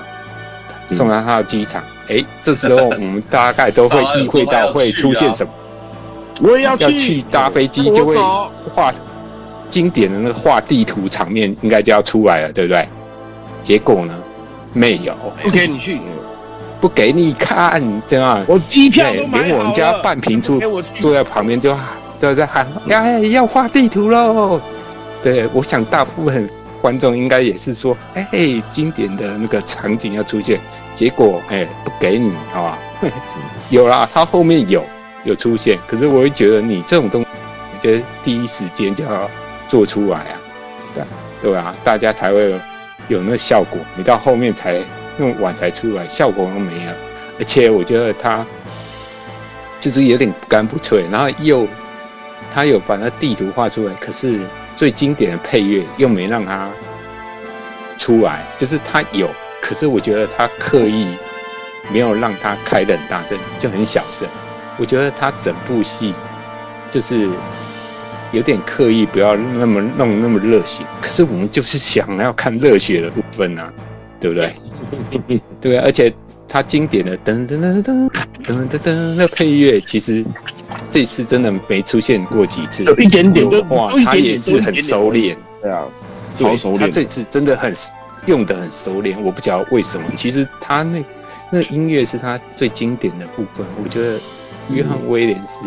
[0.87, 1.83] 送他到机场。
[2.09, 5.53] 哎，这时候我们大概都会 意会到会出现什么，
[6.43, 8.17] 我也要要去搭飞机，就会
[8.75, 8.93] 画
[9.71, 12.87] 经典的那个画地图场面，应该就要出来了，对不对？
[13.63, 14.15] 结果呢，
[14.75, 15.15] 没有。
[15.47, 15.99] OK，你去。
[16.81, 20.59] 不给你看，这样我机票都买了，连我们家半瓶醋
[20.99, 21.77] 坐在旁边就
[22.19, 24.59] 就在喊，哎，要画地图喽！
[25.23, 26.49] 对，我想大部分
[26.81, 28.27] 观众应该也是说，哎，
[28.71, 30.59] 经典的那个场景要出现，
[30.95, 32.79] 结果哎不给你，好吧？
[33.69, 34.83] 有啦，他后面有
[35.25, 37.29] 有出现，可是我会觉得你这种东西，
[37.75, 39.31] 我觉得第一时间就要
[39.67, 40.41] 做出来啊，
[40.95, 41.05] 对
[41.43, 42.59] 对啊，大家才会
[43.09, 44.81] 有那个效果，你到后面才。
[45.21, 46.91] 那么晚才出来，效果都没有，
[47.39, 48.45] 而且我觉得他
[49.79, 51.69] 就是有点不干不脆，然后又
[52.51, 54.41] 他有把那地图画出来，可是
[54.75, 56.67] 最经典的配乐又没让他
[57.99, 59.29] 出来，就是他有，
[59.61, 61.15] 可是我觉得他刻意
[61.93, 64.27] 没有让他开得很大声，就很小声。
[64.79, 66.15] 我觉得他整部戏
[66.89, 67.29] 就是
[68.33, 73.71] 有点刻意，不要那么弄那么热血，可是我们就是想要看热血的部分啊，
[74.19, 74.55] 对不对？
[75.61, 76.13] 对啊，而且
[76.49, 78.11] 他经典的噔噔噔噔
[78.45, 80.25] 噔噔噔那配乐，其实
[80.89, 82.85] 这次真的没出现过几次。
[82.85, 85.37] 有一点点的话，他也是很熟练。
[85.63, 85.85] 对啊，
[86.37, 86.81] 超熟练。
[86.81, 87.73] 他这次真的很
[88.27, 90.05] 用的很熟练，我不晓得为什么。
[90.17, 91.05] 其实他那
[91.51, 93.65] 那音乐是他最经典的部分。
[93.83, 94.19] 我觉得
[94.71, 95.65] 约翰威廉斯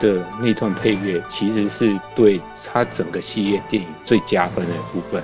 [0.00, 2.40] 的那段配乐，其实是对
[2.72, 5.22] 他整个系列电影最加分的部分。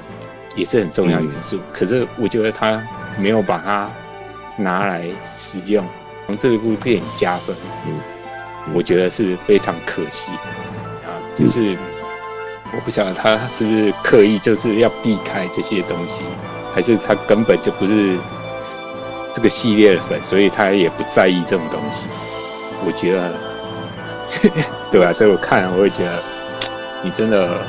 [0.55, 2.83] 也是很重要元素，嗯，可是我觉得他
[3.19, 3.91] 没有把它
[4.57, 5.87] 拿来使用，
[6.27, 7.55] 从这一部电影加分，
[7.87, 8.01] 嗯，
[8.73, 10.31] 我觉得是非常可惜
[11.05, 11.11] 啊。
[11.35, 11.77] 就是
[12.73, 16.25] 我不晓得他是不是刻意就是要避开这些东西，
[16.75, 18.17] 还是他根本就不是
[19.33, 22.07] 这个系列的粉，所以他也不在意这种东西。
[22.87, 23.35] 我觉得，
[24.93, 26.23] 对啊，所以我看了我会觉得，
[27.03, 27.61] 你真的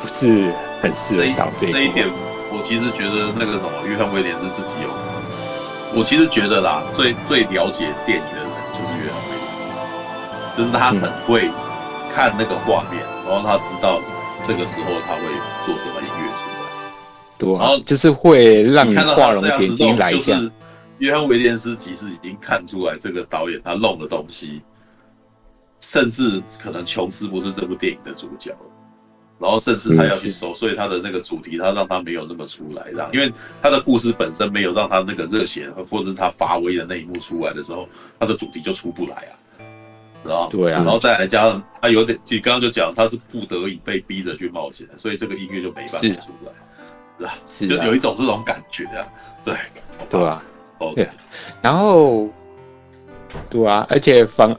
[0.00, 0.50] 不是
[0.82, 1.72] 很适合导这一。
[1.72, 2.23] 这一点，我
[2.64, 4.88] 其实觉得那个什么约翰威廉斯自己有，
[5.94, 9.44] 我其实觉得啦，最最了解电影的人就是约翰威廉
[10.52, 11.48] 斯，就是他很会
[12.12, 14.00] 看那个画面，然后他知道
[14.42, 15.20] 这个时候他会
[15.66, 16.64] 做什么音乐出来，
[17.38, 20.40] 对，然后就是会让你画龙点睛来一下。
[20.98, 24.62] 约翰威廉斯其实已经看出来这个导演他弄的东西，
[25.80, 28.56] 甚至可能琼斯不是这部电影的主角，
[29.38, 33.10] 然后甚至他要去收，所以他的那个主题他让他没有那么出来，这样。
[33.12, 39.32] 因为他的故事本身没有让他那个热血或者是他发威的那一幕出来的时候，他的主题就出不来啊，
[40.24, 46.52] 然后对啊，然后再来加上他有点，你刚刚就讲他是不得已被逼着去冒险，所以这个音乐就没办法出来，
[47.18, 47.24] 是。
[47.24, 47.34] 吧？
[47.48, 49.06] 是，就有一种这种感觉啊，
[49.44, 49.54] 对，
[50.08, 50.42] 对啊。
[50.94, 51.08] 对，
[51.62, 52.28] 然后，
[53.48, 54.54] 对啊，而且反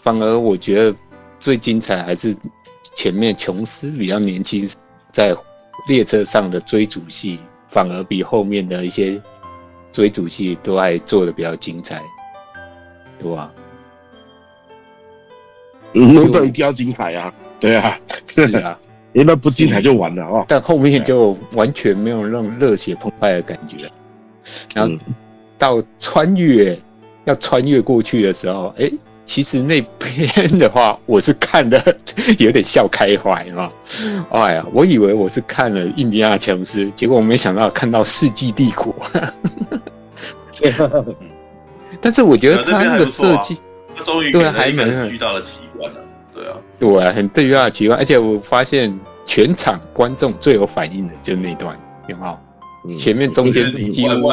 [0.00, 0.96] 反而我觉得
[1.38, 2.34] 最精彩还是
[2.96, 4.66] 前面琼斯比较年轻，
[5.10, 5.36] 在
[5.86, 9.20] 列车上的追逐戏，反而比后面的一些
[9.92, 12.02] 追逐戏都还做得比较精彩，
[13.18, 13.52] 对吧？
[15.92, 17.32] 嗯，那一定要精彩啊！
[17.60, 18.78] 对啊，是啊，
[19.12, 20.44] 因为不精彩就完了哦。
[20.48, 23.76] 但后面就完全没有那种热血澎湃的感觉，
[24.74, 24.92] 然后。
[24.92, 24.98] 嗯
[25.58, 26.78] 到穿越
[27.24, 28.92] 要穿越过去的时候，哎、欸，
[29.26, 31.98] 其实那边的话，我是看的
[32.38, 33.70] 有点笑开怀啊！
[34.30, 38.94] 哎呀，我以为我是看了印第安琼斯，结果我没想到看到世纪帝国。
[42.00, 43.58] 但是我觉得他那个设计，
[44.04, 46.00] 终于对还蛮巨大的奇观了，
[46.32, 52.38] 对啊，对啊，很巨大的奇观，而且我发现全场观众最有反应的就是那段，有没有？
[52.88, 54.32] 嗯、前面中间几乎。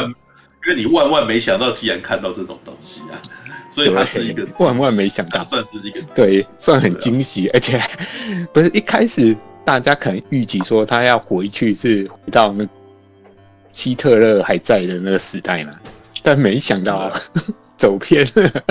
[0.66, 3.20] 因为你万万没想到，竟然看到这种东西啊，
[3.74, 7.82] 所以它是一个万万没想到，算是一个对，算很惊喜，而且
[8.54, 12.68] 不是一开始大家可能预计说他要回去是回到那
[13.72, 15.74] 希特勒还在的那个时代嘛，
[16.22, 17.12] 但没想到
[17.76, 18.64] 走偏了，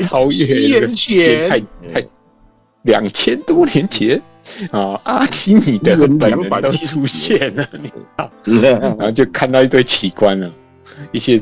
[0.00, 1.60] 超越那个时间太
[1.92, 2.06] 太
[2.82, 4.20] 两千多年前
[4.70, 8.30] 啊，阿基米德的本人都出现了，你知道，
[8.98, 10.52] 然后就看到一堆奇观了。
[11.12, 11.38] 一些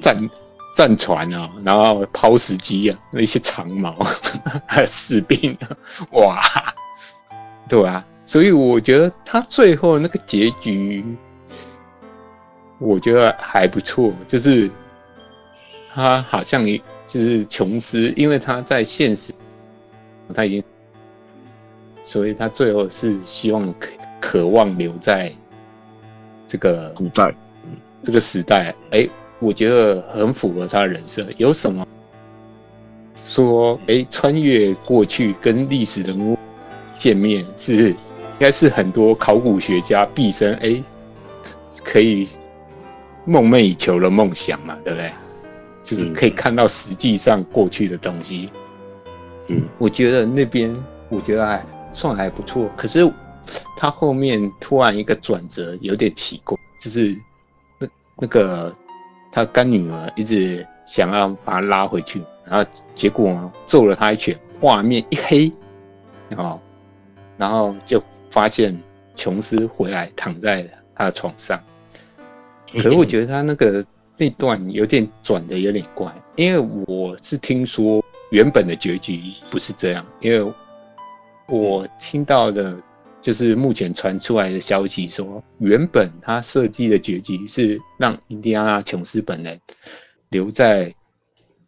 [0.00, 0.16] 战
[0.72, 3.96] 战船啊，然后抛石机啊，那些长矛，
[4.66, 5.56] 还有士兵，
[6.12, 6.42] 哇，
[7.68, 11.04] 对啊，所以我觉得他最后那个结局，
[12.78, 14.70] 我觉得还不错，就是
[15.94, 16.64] 他好像
[17.06, 19.32] 就是琼斯，因为他在现实
[20.32, 20.64] 他已经，
[22.02, 23.88] 所以他最后是希望渴
[24.20, 25.32] 渴望留在
[26.46, 27.34] 这个古代。
[28.04, 29.08] 这个时代，哎，
[29.42, 31.26] 我觉得很符合他的人设。
[31.36, 31.84] 有什么
[33.16, 36.38] 说，哎，穿越过去跟历史人物
[36.96, 37.96] 见面，是应
[38.38, 40.80] 该是很多考古学家毕生哎
[41.84, 42.28] 可以
[43.24, 45.10] 梦寐以求的梦想嘛，对不对？
[45.82, 48.48] 就是可以看到实际上过去的东西。
[49.48, 50.72] 嗯，我觉得那边
[51.08, 52.70] 我觉得还算还不错。
[52.76, 53.10] 可是
[53.76, 57.18] 他后面突然一个转折有点奇怪，就是。
[58.18, 58.72] 那个
[59.32, 65.50] 他干女儿一直想要把他拉回去，然后结果揍了他一拳，画面一黑，
[66.36, 66.60] 哦，
[67.38, 68.78] 然后就发现
[69.14, 71.58] 琼斯回来躺在他的床上。
[72.70, 73.82] 可是我觉得他那个
[74.18, 79.18] 那段有点转的有点怪，因为我是听说原本的结局
[79.50, 80.52] 不是这样，因为
[81.46, 82.76] 我听到的。
[83.22, 89.60] 就是目前传出来的消息说，原本他设计的结局是让印第安纳琼斯本人
[90.30, 90.92] 留在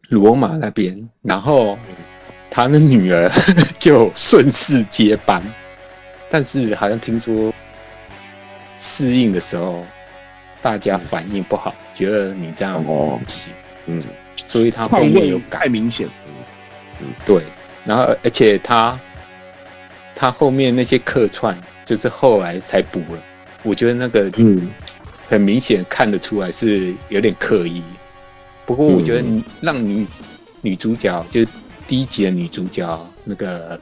[0.08, 1.78] 罗马那边，然后
[2.50, 3.30] 他的女儿
[3.78, 5.40] 就顺势接班。
[6.28, 7.54] 但是好像听说
[8.74, 9.84] 适应的时候，
[10.60, 13.52] 大家反应不好，觉得你这样不行，
[13.86, 14.02] 嗯，
[14.34, 16.08] 所以他后面有改，太明显，
[17.00, 17.40] 嗯，对，
[17.84, 18.98] 然后而且他。
[20.14, 23.22] 他后面那些客串，就是后来才补了。
[23.62, 24.70] 我觉得那个，嗯，
[25.26, 27.82] 很明显看得出来是有点刻意。
[28.66, 29.24] 不过我觉得
[29.60, 30.06] 让女
[30.62, 31.44] 女主角，就
[31.86, 33.78] 第一集的女主角那个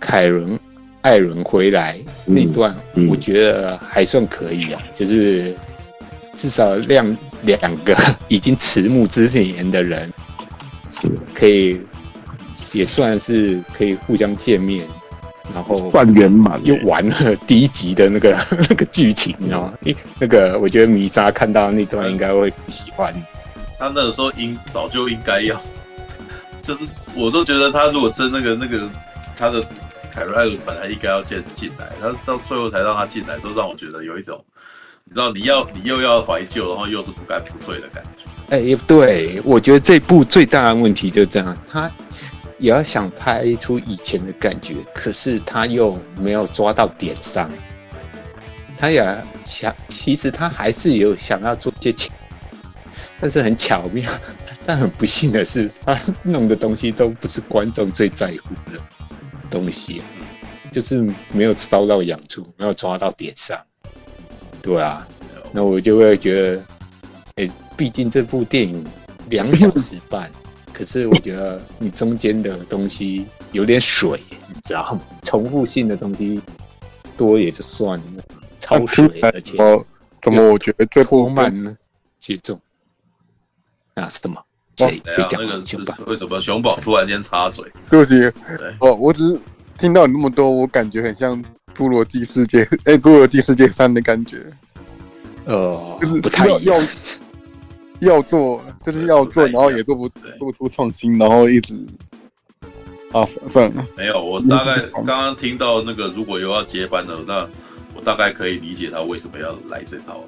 [0.00, 0.58] 凯伦
[1.02, 2.74] 艾伦回来那段，
[3.08, 4.82] 我觉得还算可以啊。
[4.94, 5.54] 就是
[6.34, 7.96] 至少让两个
[8.28, 10.12] 已经迟暮之年的人，
[11.34, 11.80] 可以
[12.72, 14.86] 也算是可以互相见面。
[15.54, 18.36] 然后半圆满，又完了第一集的那个
[18.68, 19.72] 那个剧情你知道吗，
[20.18, 23.14] 那个我觉得米莎看到那段应该会喜欢。
[23.78, 25.60] 他那个时候应早就应该要，
[26.62, 26.84] 就是
[27.14, 28.80] 我都觉得他如果真那个那个
[29.36, 29.62] 他的
[30.10, 34.42] 凯瑞艾伦本来应该要进进来，他到最后才让他进来，都让我觉得有一种，
[35.04, 38.24] 你知道你要你又要怀旧，然后又是不干不脆的感觉。
[38.48, 41.90] 哎、欸，对，我觉得这部最大的问题就这样，他。
[42.58, 47.50] 也要想拍出以前的感觉，可是他又没有抓到点上。
[48.76, 49.02] 他也
[49.44, 52.12] 想，其实他还是有想要做些巧，
[53.20, 54.10] 但是很巧妙。
[54.64, 58.80] 但很不幸的是，他弄的东西都不是观众最在乎的
[59.48, 60.02] 东西，
[60.72, 63.58] 就是没有烧到痒处，没有抓到点上。
[64.60, 65.06] 对啊，
[65.52, 66.64] 那我就会觉得，
[67.36, 68.84] 哎、毕竟这部电影
[69.28, 70.30] 两小时半。
[70.76, 75.00] 可是我觉得你中间的东西有点水，你知道吗？
[75.22, 76.38] 重复性的东西
[77.16, 78.22] 多也就算了，
[78.58, 79.56] 超水，而且
[80.20, 81.74] 怎么我觉得这部慢呢？
[82.20, 82.60] 节奏
[83.94, 84.06] 啊？
[84.10, 84.36] 什么？
[84.76, 85.40] 谁谁讲？
[85.64, 85.94] 熊宝？
[86.08, 87.64] 为什么熊宝突然间插嘴？
[87.88, 88.14] 对不起，
[88.80, 89.40] 哦，我只是
[89.78, 91.42] 听到你那么多，我感觉很像
[91.74, 94.44] 《侏罗纪世界》哎，《侏罗纪世界三》的感觉，
[95.46, 96.86] 呃，就是不太一样。
[98.00, 101.74] 要做就是要做，然后也做不做不出创新，然后一直
[103.12, 103.86] 啊算了。
[103.96, 107.48] 没有，我大概刚刚听到那个，如果有要接班的，那
[107.94, 110.22] 我大概可以理解他为什么要来这套，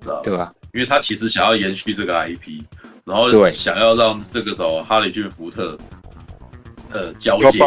[0.00, 0.52] 知道对吧？
[0.74, 2.62] 因为他其实想要延续这个 IP，
[3.04, 5.76] 然后想要让这个时候哈里逊福特
[6.90, 7.58] 呃交接。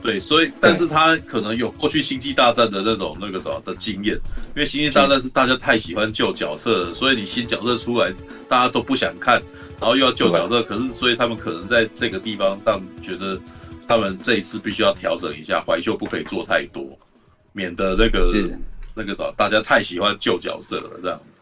[0.00, 4.14] 对，所以，但是他可能有过去星际大战的那种那个什么的经验，
[4.54, 8.12] 因为星际大战是大家太喜欢旧角色了，所以你新角色出来，
[8.48, 9.42] 大家都不想看，
[9.80, 13.40] 然后又要旧角色，可是所以他们可能在这个地方上觉得，
[13.88, 16.96] 他们这一次必须要调整一下，怀旧不可以做太多，
[17.52, 18.32] 免得那个
[18.94, 21.37] 那个啥，大家太喜欢旧角色了这样子。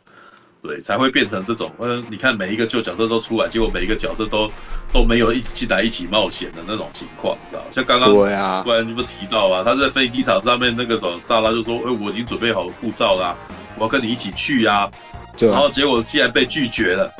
[0.63, 1.71] 对，才会变成这种。
[1.79, 4.51] 嗯，你看每一个旧角色都出来，结果每一个角色都
[4.93, 7.63] 都没有一起来一起冒险的那种情况，知道？
[7.73, 13.37] 像刚刚对啊，不然你不提到啊，他在飞机场上面那个时候，莎拉就说：“哎、欸，我已经准备好护照啦、啊，
[13.77, 14.91] 我要跟你一起去呀、啊。”
[15.39, 17.13] 然后结果竟然被拒绝了，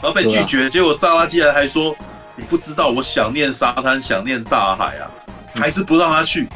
[0.00, 1.96] 然后被拒绝，结果莎拉竟然还说
[2.36, 5.10] ：“你不知道我想念沙滩，想念大海啊，
[5.54, 6.46] 还是不让他去。”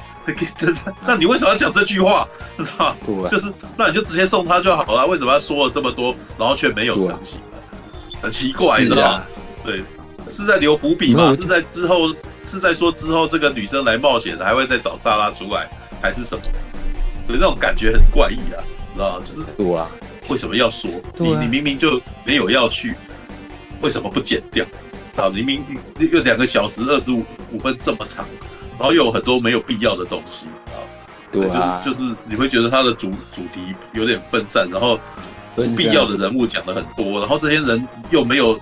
[1.06, 2.26] 那你为什么要讲这句话？
[2.58, 3.28] 知道吗？
[3.30, 5.06] 就是，那你就直接送他就好了。
[5.06, 7.40] 为什么要说了这么多，然后却没有成型？
[8.22, 9.22] 很奇怪，你知道吗？
[9.64, 9.84] 对，
[10.30, 11.34] 是在留伏笔吗？
[11.34, 12.12] 是在之后，
[12.44, 15.68] 是在说之后这个女生来冒险，还会再找莎拉出来，
[16.02, 16.42] 还是什么？
[17.26, 18.58] 对，那种感觉很怪异啊，
[18.94, 19.24] 知道吗？
[19.24, 19.88] 就是，哇，
[20.28, 20.90] 为什么要说？
[21.18, 22.96] 你你明明就没有要去，
[23.80, 24.64] 为什么不剪掉？
[25.16, 25.64] 啊，明明
[25.98, 27.22] 又两个小时二十五
[27.52, 28.26] 五分这么长。
[28.78, 30.76] 然后又有很多没有必要的东西啊，
[31.32, 34.98] 对啊，就是就是你会觉得他的主主题有点分散，然后
[35.54, 38.58] 不必要的人物讲的很多，然后这些人又没有，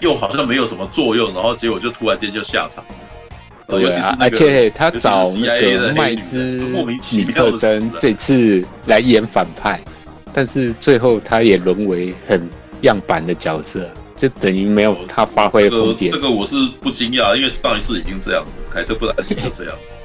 [0.00, 2.84] 又好像没有什么作用，然后结果就突然间就下场。
[3.68, 7.50] 对啊，而且他找那个麦兹莫名其妙
[7.98, 9.80] 这次来演反派，
[10.32, 12.48] 但是最后他也沦为很
[12.80, 13.88] 样板的角色。
[14.14, 16.12] 就等于没有他发挥的空间。
[16.12, 19.96] 这个我是不惊讶，因为上一次已经这样子，凯特·布兰奇就这样子。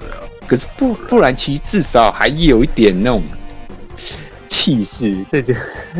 [0.00, 3.22] 对啊，可是布布兰奇至少还有一点那种
[4.48, 5.54] 气势，这就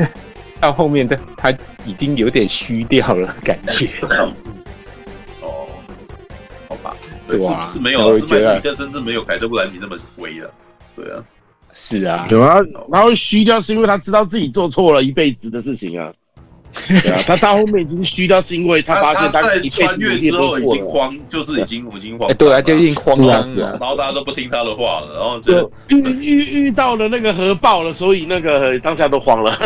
[0.61, 1.53] 到后面的他
[1.85, 3.89] 已经有点虚掉了感觉。
[5.43, 5.67] 哦，
[6.69, 6.97] 好吧，
[7.29, 10.51] 对啊，是没有，我觉得甚至没有凯特·布兰奇那么威了。
[10.95, 11.25] 对啊，
[11.73, 12.59] 是啊，有啊，
[12.91, 16.13] 然后虚掉是因为他知道自己做错了一辈子的事情啊。
[16.89, 22.33] 对啊， 他到后面已经虚掉，是因为他发现他，他在穿越之后已经慌，就是已经已经慌。
[22.35, 29.57] 对啊，就已经慌张了，然后大家都不听他的话了，然后就遇遇遇到了那个核爆了，所以那个当下都慌了，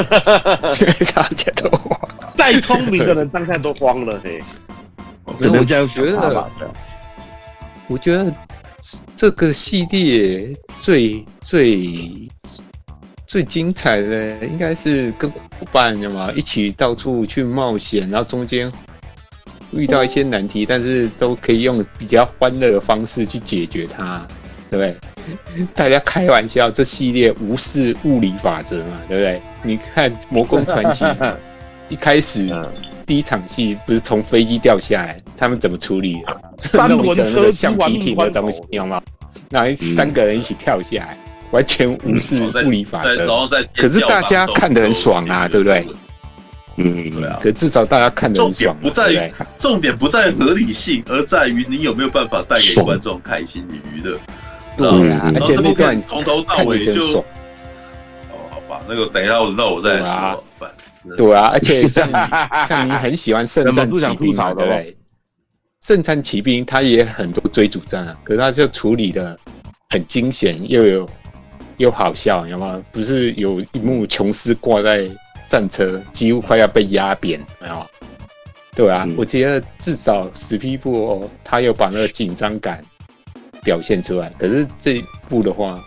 [1.15, 1.99] 大家都慌。
[2.37, 4.43] 再聪明的人当下都慌了，嘿。
[5.27, 6.51] 我这样觉得，
[7.89, 8.33] 我觉得
[9.15, 12.29] 这个系列最最。
[13.27, 15.39] 最精彩的应该是跟伙
[15.73, 16.33] 伴，知道吗？
[16.37, 18.71] 一起到处去冒险，然后中间
[19.73, 24.27] 遇到一些难题，但是都可以用比较欢乐的方式去解决它，
[24.71, 25.67] 对不对？
[25.75, 29.43] 大家开玩笑，这系列无视物理法则嘛，对不对？
[29.63, 31.05] 你看《魔宫传奇》
[31.89, 32.49] 一开始
[33.05, 36.23] 第一场戏不是从飞机掉下来，他们怎么处理？
[36.89, 39.03] 弄一个那个橡皮艇的东西，有吗？
[39.51, 41.19] 然后三个人一起跳下来。
[41.51, 45.87] 完全无视物理法则，可是大家看得很爽啊，对不对？
[46.77, 47.39] 嗯，对啊。
[47.43, 48.77] 可至少大家看得很爽。
[48.83, 54.19] 重点不在重点不在合理性，而在于你有没有办法带给观众开心与娱乐。
[54.77, 57.25] 对啊，而且那段从头到尾就哦，
[58.51, 60.45] 好吧，那个等一下我那我再说。
[61.17, 62.07] 对啊，而且像
[62.69, 64.97] 像你很喜欢圣战骑兵嘛， 对不对？
[65.81, 69.39] 圣战骑兵他也很多追逐战啊，可是他就处理的
[69.89, 71.09] 很惊险，又有
[71.79, 72.83] 又好笑，你知道吗？
[72.93, 75.09] 不是有一幕琼斯挂在
[75.49, 77.87] 战车，几乎快要被压扁，没有？
[78.75, 82.83] 对啊，嗯、我觉得至少史匹柏他有把那个紧张感
[83.63, 85.83] 表现出来，可是这一部的话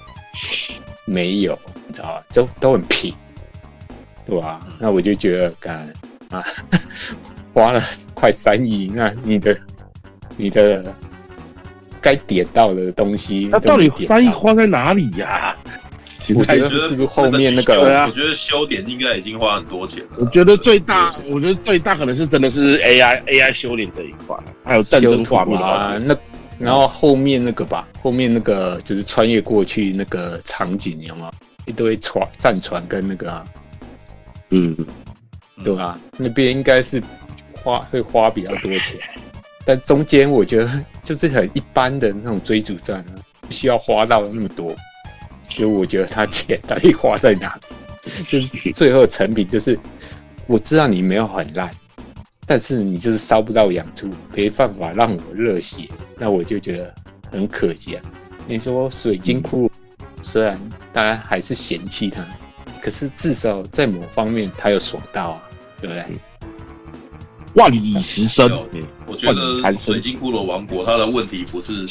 [1.05, 2.23] 没有，你知道吧？
[2.33, 3.13] 都都很平。
[4.25, 4.59] 对吧？
[4.77, 5.91] 那我就觉得，干
[6.29, 6.45] 啊，
[7.51, 7.81] 花了
[8.13, 9.59] 快三亿，那你的
[10.37, 10.93] 你的
[12.01, 15.55] 该点到的东西，那到底翻译花在哪里呀？
[16.35, 17.73] 我觉得是不是后面那个？
[18.05, 20.17] 我觉得修点应该已经花很多钱了。
[20.17, 25.97] 我觉得最大，我觉得最大可能是真的是 AI AI 修点这一块，还有战争画面啊。
[26.05, 26.15] 那
[26.59, 31.31] 然后后面那个吧，后面那个就是穿越过去那个场景，有没有
[31.65, 33.43] 一堆船、战船跟那个。
[34.51, 34.75] 嗯，
[35.63, 35.99] 对吧、啊？
[36.17, 37.01] 那边应该是
[37.61, 38.99] 花会花比较多钱，
[39.69, 43.05] 但中间我觉得就是很一般的那种追逐战，
[43.39, 44.75] 不需要花到那么多，
[45.47, 47.55] 所以我觉得他钱到底花在哪？
[48.27, 49.79] 就是最后成品就是，
[50.47, 51.69] 我知道你没有很烂，
[52.47, 56.91] 但是你就是烧不到养猪，没办法让我热血，那我就觉得
[57.29, 58.01] 很可惜啊。
[58.47, 59.69] 你说水晶骷髅，
[60.23, 60.59] 虽然
[60.91, 62.25] 大家还是嫌弃他。
[62.81, 65.43] 可是至少在某方面他有爽到啊，
[65.79, 66.03] 对不对？
[67.55, 68.49] 万里石生，
[69.05, 71.87] 我觉得水晶骷髅王国它的问题不是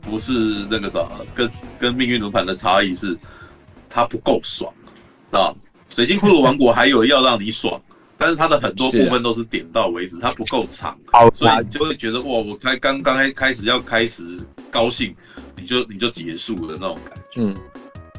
[0.00, 0.32] 不是
[0.70, 3.16] 那个啥，跟跟命运轮盘的差异是
[3.88, 4.72] 它不够爽。
[5.30, 5.52] 啊。
[5.88, 7.80] 水晶骷髅王国还有要让你爽，
[8.16, 10.96] 但是它的很多部分都是点到为止，它不够长，
[11.34, 14.22] 所以你就会觉得哇，我开刚刚开开始要开始
[14.70, 15.12] 高兴，
[15.56, 17.56] 你就你就结束了那种感觉，嗯，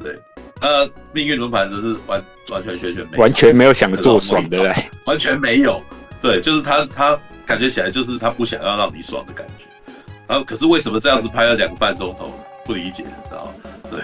[0.02, 0.14] 对。
[0.60, 5.82] 呃，命运轮盘则是完完全全全没，完全没有想做爽的嘞，完全没有，
[6.22, 9.66] 对，就是他他感觉起来就是他不想要让你爽的感觉，
[10.28, 12.30] 然后可是为什么这样子拍了两个半钟头，
[12.64, 13.52] 不理解，知道
[13.90, 14.00] 对，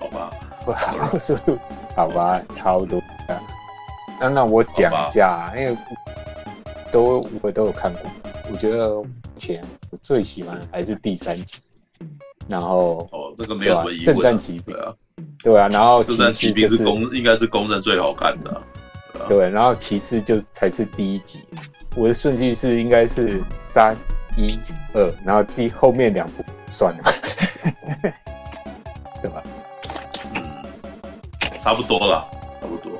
[0.00, 0.30] 好吧，
[1.94, 3.00] 好吧，超多，
[4.20, 5.76] 那那我讲一下，因为
[6.92, 8.02] 都我都有看过，
[8.50, 9.06] 我觉得目
[9.36, 11.58] 前我最喜欢还是第三集，
[12.48, 14.92] 然后哦，那个没有什么疑问，正战骑兵啊。
[15.42, 18.62] 对啊，然后其次就是公应该是公认最好看的，啊、
[19.28, 21.40] 对，然后其次就才是第一集，
[21.96, 23.96] 我的顺序是应该是三
[24.36, 24.58] 一
[24.92, 27.04] 二，然后第后面两部算了，
[29.22, 29.42] 对吧？
[30.34, 30.42] 嗯，
[31.62, 32.26] 差不多了，
[32.60, 32.92] 差不多。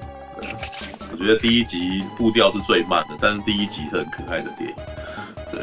[1.13, 4.77] 我觉得第一集步调是最慢的，但是第一集是很可爱的电影，
[5.53, 5.63] 对，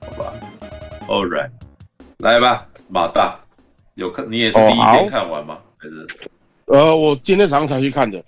[0.00, 0.32] 好吧
[1.08, 1.50] ？All right，
[2.18, 3.38] 来吧，马大，
[3.94, 5.54] 有看你也是第一天看完吗？
[5.54, 6.06] 哦还是，
[6.66, 8.22] 呃，我今天早上才去看的。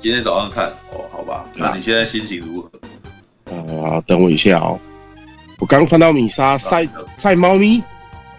[0.00, 1.44] 今天早上看哦，好吧。
[1.54, 2.70] 那你现在心情如何？
[3.46, 4.78] 呃，等我一下哦。
[5.58, 6.88] 我刚看到米莎晒
[7.18, 7.82] 晒猫咪，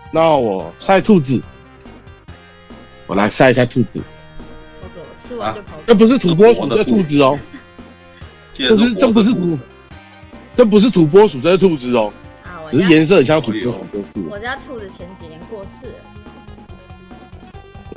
[0.10, 1.42] 那我晒兔子。
[3.08, 4.02] 我来晒一下兔子。
[4.82, 5.74] 我走了，吃完就跑。
[5.86, 7.38] 这不是土拨鼠，这兔子哦。
[8.54, 9.60] 这是这不是土，
[10.56, 12.14] 这不是土拨鼠，这是兔子哦。
[12.72, 13.86] 只是颜色很像土拨鼠。
[14.30, 15.94] 我家兔子前几年过世了。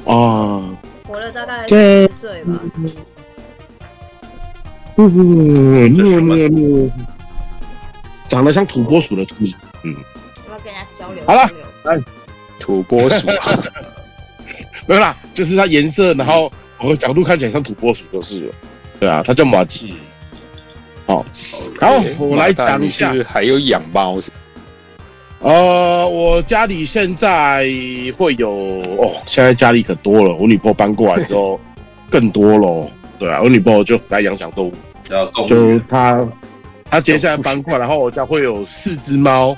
[0.05, 2.61] 哦，活了大概十岁吧。
[4.97, 6.91] 嗯，那那那，
[8.29, 9.55] 长得像土拨鼠的兔子。
[9.85, 9.95] 嗯，
[10.47, 11.25] 我要跟人家交流。
[11.27, 11.51] 好了，
[11.85, 11.99] 来，
[12.59, 13.27] 土拨鼠。
[14.87, 18.55] 没有啦，就是它颜色，然后我角度看起来像土拨鼠就是了。
[19.01, 19.95] 对啊，它叫马吉。
[21.07, 21.25] 好，
[21.81, 24.19] 好，我来讲一下，还有养猫
[25.41, 27.67] 呃，我家里现在
[28.17, 28.51] 会有
[28.99, 30.35] 哦，现在家里可多了。
[30.37, 31.59] 我女朋友搬过来之后，
[32.11, 32.91] 更多了。
[33.23, 34.75] 对啊，我女朋友就来养小动物，
[35.47, 36.21] 就她，
[36.91, 39.57] 她接下来搬过来，然后我家会有四只猫，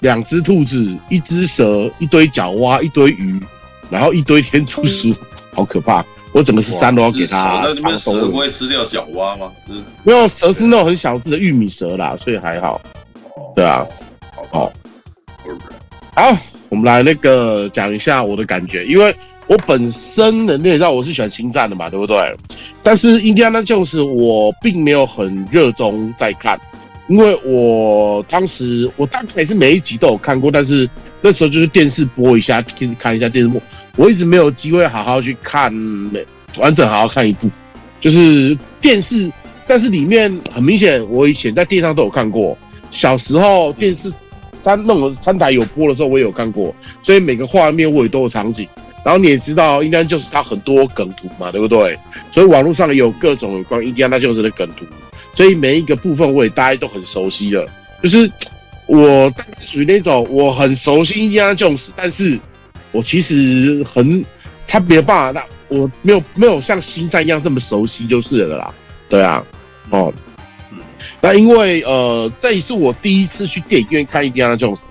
[0.00, 3.40] 两只兔子，一只蛇，一堆角蛙，一堆鱼，
[3.88, 5.14] 然后一堆天竺鼠，
[5.54, 6.04] 好可怕！
[6.32, 7.62] 我整个是三都要给她。
[7.64, 9.50] 那你们蛇不会吃掉角蛙吗？
[10.04, 12.78] 没有，蛇是那种很小只的玉米蛇啦，所以还好。
[13.56, 13.86] 对啊，
[14.52, 14.70] 好。
[16.14, 16.36] 好，
[16.68, 19.16] 我们来那个讲一下我的感觉，因为
[19.50, 22.16] 我本身的你也知道我是喜欢星战的嘛，对不对？
[22.84, 26.56] 但是印第安纳琼斯我并没有很热衷在看，
[27.08, 30.88] 因为我当时我大概是每一集都有看过，但是
[31.20, 32.64] 那时候就是电视播一下，
[32.96, 33.60] 看一下电视播，
[33.96, 35.74] 我一直没有机会好好去看
[36.56, 37.50] 完整好好看一部，
[38.00, 39.28] 就是电视，
[39.66, 42.56] 但是里面很明显，我以前在电视上都有看过，
[42.92, 44.12] 小时候电视。
[44.62, 48.68] 三那种三台有播的时候，我也有看过，所以每个画面我也都有场景。
[49.02, 51.98] 然后你也知道，印第安就是他很多梗图嘛，对不对？
[52.30, 54.84] 所以网络上有各种有关印第安纳琼斯的梗图，
[55.32, 57.66] 所以每一个部分我也大家都很熟悉了。
[58.02, 58.30] 就是
[58.86, 62.38] 我大概属于那种我很熟悉印第安纳琼斯，但是
[62.92, 64.22] 我其实很
[64.68, 68.74] 他没有办法，那我没有没有像星战一样这么熟悉就是了啦。
[69.08, 69.42] 对啊，
[69.88, 70.12] 哦，
[70.72, 70.78] 嗯
[71.22, 74.88] 那因为呃，这也是我第一次去电影院看印第安纳琼斯，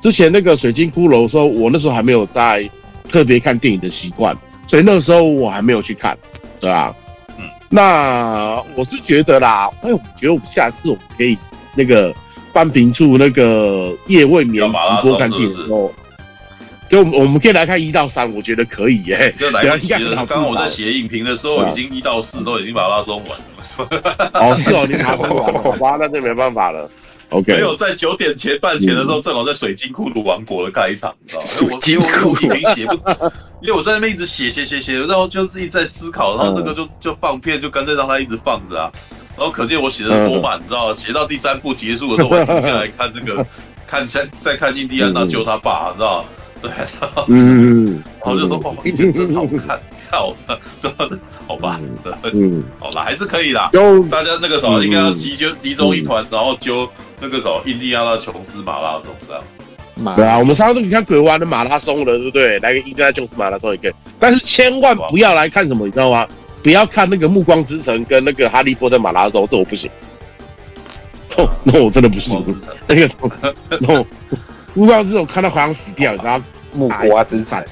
[0.00, 2.68] 之前那个水晶骷髅的时候，我那时候还没有在。
[3.08, 4.36] 特别看电影的习惯，
[4.66, 6.16] 所以那个时候我还没有去看，
[6.60, 6.94] 对吧？
[7.38, 11.36] 嗯，那我是觉得啦，哎，我觉得我们下次我们可以
[11.74, 12.14] 那个
[12.52, 15.92] 半屏处那个夜未眠直播看电影的时候，
[16.88, 19.32] 就我们我们可以来看一到三，我觉得可以耶、欸。
[19.32, 20.14] 就来不及了。
[20.16, 24.30] 刚刚我在写影评的时候，已经一到四都已经马拉松完了。
[24.34, 26.90] 哦，是哦，你马拉松完了， 好吧，那就没办法了。
[27.32, 31.46] OK，没有在九点前半前的时候，正好在水晶骷髅王国的开场，你知道吗？
[31.46, 32.94] 水晶骷髅，我影评写不，
[33.62, 38.90] 因为我在那边一直写写写写，然后就自己在思考，然后这个就就放片，就干脆让它一直放着啊。
[39.36, 40.94] 然后可见我写的多满，你知道吗？
[40.94, 43.46] 写到第三部结束的时候，我还停下来看那个，
[43.86, 46.28] 看再再看印第安纳救他爸，你知道吗？
[46.60, 46.70] 对，
[47.00, 48.76] 然后然后就说哦，
[49.12, 49.80] 真好看，
[50.10, 50.60] 好 的，
[51.48, 51.80] 好吧，
[52.34, 53.70] 嗯，好了，还是可以啦。
[54.10, 56.88] 大家那个时候应该要集就集中一团，然后就。
[57.22, 62.58] 那个时候，印第安纳琼斯马拉松这样，对啊，我们上次你看鬼湾的马拉松了，对不对？
[62.58, 66.26] 来个印第安纳琼斯马拉松也可以，但是千万不要来看什么，你知道吗？
[66.64, 69.88] 不要看那个暮光之城跟那个哈利波特马拉松，这我不行。
[71.36, 72.44] 哦， 那我真的不行。
[72.88, 73.10] 那个，
[73.80, 74.04] 那
[74.74, 77.64] 暮光之城看到好像死掉，然后暮光之城，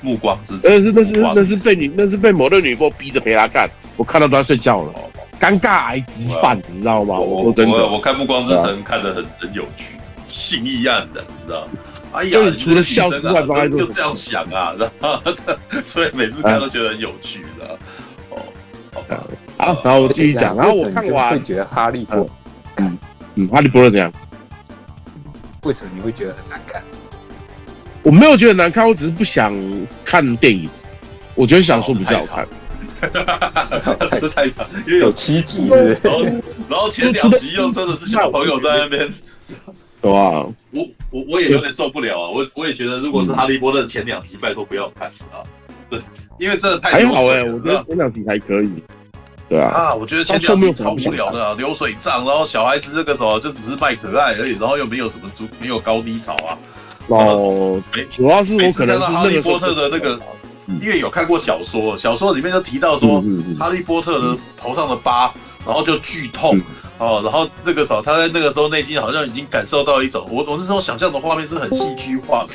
[0.00, 4.92] 暮光之城，那是那是那是被你那是被某个女播逼着陪他看，我看到都要睡觉了。
[5.40, 7.18] 尴尬癌直犯，你知道吗？
[7.18, 9.96] 我我真的，我看《暮光之城》看得很很有趣，
[10.28, 11.68] 信义案的，你知道？
[12.10, 15.20] 哎呀，除了笑之外，就这样想啊， 然后
[15.84, 17.78] 所以每次看都觉得很有趣的。
[18.30, 18.38] 哦，
[18.94, 19.24] 好吧，
[19.58, 22.26] 好，然后我继续讲，然后我看完会觉得哈利波，
[22.76, 22.98] 嗯
[23.34, 24.10] 嗯，哈利波特怎样？
[25.64, 26.82] 为什么你会觉得很难看？
[28.02, 29.52] 我没有觉得难看，我只是不想
[30.04, 30.68] 看电影。
[31.34, 32.48] 我觉得小说比较好看。
[33.24, 35.68] 哈是太长，因为有七集，
[36.02, 36.24] 然后
[36.68, 39.12] 然后前两集又真的是小朋友在那边，
[40.00, 45.42] 对啊，我我我也有点受不了啊，我我也觉得如果是哈利波特前两集，拜托不要看啊，
[45.88, 46.00] 对，
[46.38, 48.70] 因为真的太还好哎，我觉得前两集还可以，
[49.48, 56.58] 对啊，啊，我觉得前两集超无聊的，流水账，然后小孩子这个时候就只是卖可爱而已，然后又没有什么主，没有高低潮啊，
[57.08, 57.80] 哦，
[58.10, 60.20] 主要是我可能是哈利波特的那个。
[60.82, 63.24] 因为有看过小说，小说里面就提到说，
[63.58, 65.32] 哈利波特的头上的疤，
[65.64, 66.60] 然后就剧痛
[66.98, 72.54] 哦，然后那个时候他在那个时候内心好像已经感受到一种，我我那时候想象的画面是很戏剧化的，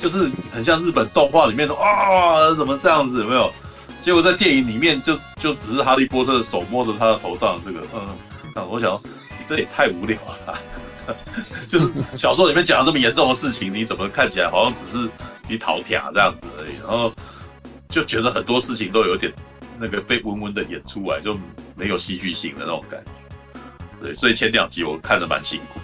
[0.00, 3.52] 就是很像日本动画里面的啊，怎么这样子有没有？
[4.00, 8.08] 结果在电影里面就就只是哈利波特的手摸着他的头上的这个，嗯，
[8.54, 8.94] 那我想
[9.38, 10.16] 你这也太无聊
[10.46, 10.58] 了，
[11.68, 15.10] 就是小说里面讲的这么严重的事情，你怎么看起来好像只是？
[15.48, 17.12] 你讨挑这样子而已，然后
[17.92, 19.30] 就觉得很多事情都有点
[19.78, 21.38] 那个被温温的演出来，就
[21.76, 23.10] 没有戏剧性的那种感觉。
[24.02, 25.78] 对，所以前两集我看的蛮辛苦。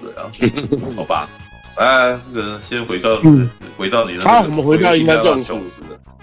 [0.00, 0.30] 对啊，
[0.94, 1.28] 好吧，
[1.76, 4.20] 哎，那个先回到、嗯、回到你的。
[4.20, 5.52] 好，我们回到应该正式。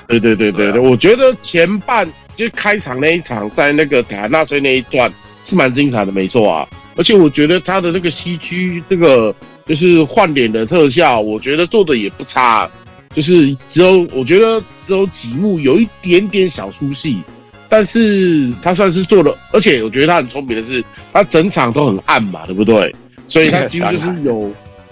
[0.08, 6.68] 对对对对对，我觉得前半就开场那一场，在那个塔纳粹那一段是蛮精彩的，没错啊。
[6.96, 9.36] 而且我觉得他的那个 CG 这个。
[9.64, 12.70] 就是换脸的特效，我觉得做的也不差，
[13.14, 17.22] 就是只有我觉得只有几幕有一点点小出戏，
[17.68, 20.84] 但是他算是做了，而且我觉得他很聪明的是，
[21.14, 22.94] 他整场都很暗嘛，对不对？
[23.28, 24.52] 所以他几乎就是 有，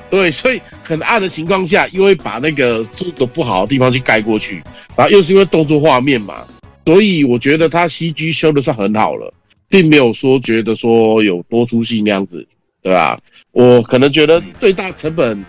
[0.10, 4.62] 对，所以很暗的情况下，又会把那个做的不好的地方去盖过去，
[4.96, 6.44] 然后又是因为动作画面嘛，
[6.86, 9.34] 所以我觉得他 CG 修的算很好了，
[9.68, 12.46] 并没有说觉得说有多出戏那样子。
[12.82, 13.20] 对吧？
[13.52, 15.46] 我可能觉得最大成本，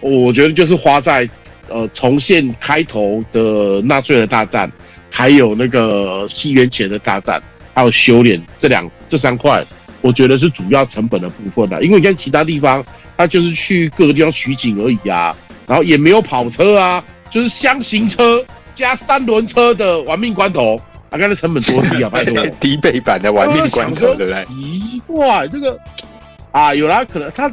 [0.00, 1.28] 我觉得就是花在
[1.68, 4.70] 呃重现开头的纳粹的大战，
[5.10, 7.42] 还有那个西元前的大战，
[7.74, 9.64] 还有修炼这两这三块，
[10.00, 11.82] 我觉得是主要成本的部分了。
[11.84, 12.84] 因为你看其他地方，
[13.16, 15.36] 他就是去各个地方取景而已啊，
[15.66, 18.44] 然后也没有跑车啊，就是箱型车
[18.74, 20.76] 加三轮车的玩命关头，
[21.10, 22.08] 啊，刚才成本多低啊！
[22.12, 24.44] 拜托，低配版的玩命关头，对不对？
[24.46, 25.78] 奇怪，这个。
[26.50, 27.50] 啊，有啦，可能他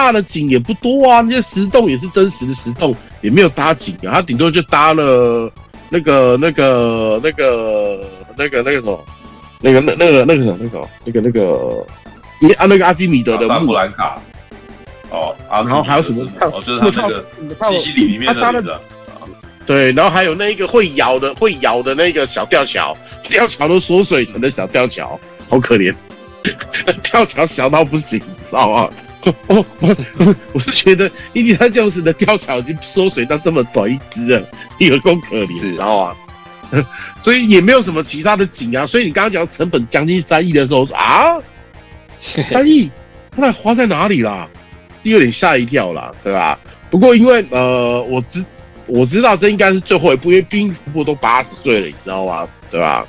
[0.00, 5.52] 搭的景也不多啊，那些石洞也是真实的石洞，也没有搭景啊，他顶多就搭了
[5.90, 8.02] 那个、那个、那个、
[8.34, 9.04] 那个、那个什么，
[9.60, 11.86] 那个、那、那个、那个什么，那个、那个、那个，
[12.40, 14.18] 你啊，那个阿基米德的萨布兰卡，
[15.10, 16.26] 哦，然后还有什么？
[16.40, 17.24] 哦，就是那个
[17.70, 18.80] 西西里里面的那个。
[19.66, 22.96] 对，然后还有那一个会咬的会咬的那个小吊桥，
[23.28, 25.94] 吊桥都缩水成的小吊桥，好可怜，
[27.04, 28.90] 吊桥小到不行，知道吗？
[30.52, 34.46] 我是觉得印第安教室的吊桥已经缩水到这么短一只了，
[34.78, 36.06] 有够可怜，知道
[36.72, 36.84] 吗？
[37.18, 38.86] 所以也没有什么其他的景啊。
[38.86, 41.36] 所以你刚刚讲成本将近三亿的时候，啊，
[42.20, 42.90] 三亿，
[43.36, 44.48] 那花在哪里啦？
[45.02, 46.58] 就有点吓一跳啦，对吧？
[46.90, 48.44] 不过因为呃，我知。
[48.86, 52.48] 我知道这应该是最后一部，因为滨崎步都八十岁了，你知道吗？
[52.68, 53.06] 对吧？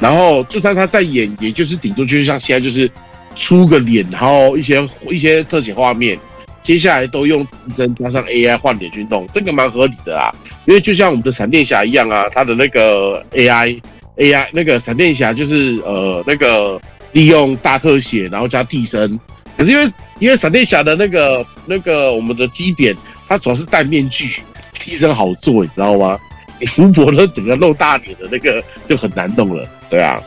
[0.00, 2.90] 然后就算他在演，也就是顶多就是像现在就是
[3.36, 6.18] 出个脸，然后一些一些特写画面，
[6.62, 10.34] 接下来都用替身加上 AI 换脸去弄，这个蛮合理的啊。
[10.66, 13.80] 因为就像我们的闪电侠一样啊，他的那个 AI
[14.16, 16.80] AI 那个闪电侠就是呃那个
[17.12, 19.18] 利用大特写，然后加替身。
[19.56, 22.96] 可是因为因为闪电侠的那个那个我们的基点，
[23.28, 24.42] 他主要是戴面具。
[24.82, 26.18] 替身好做，你知道吗？
[26.58, 30.18] 你福伯的整个露大脸的那个就很难弄了，对啊。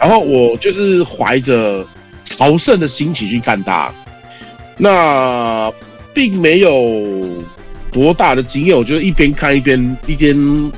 [0.00, 1.86] 然后我就是怀着
[2.24, 3.92] 朝圣的心情去看它，
[4.78, 5.70] 那
[6.14, 7.44] 并没有
[7.92, 10.72] 多大的经验，我就一边看一边一边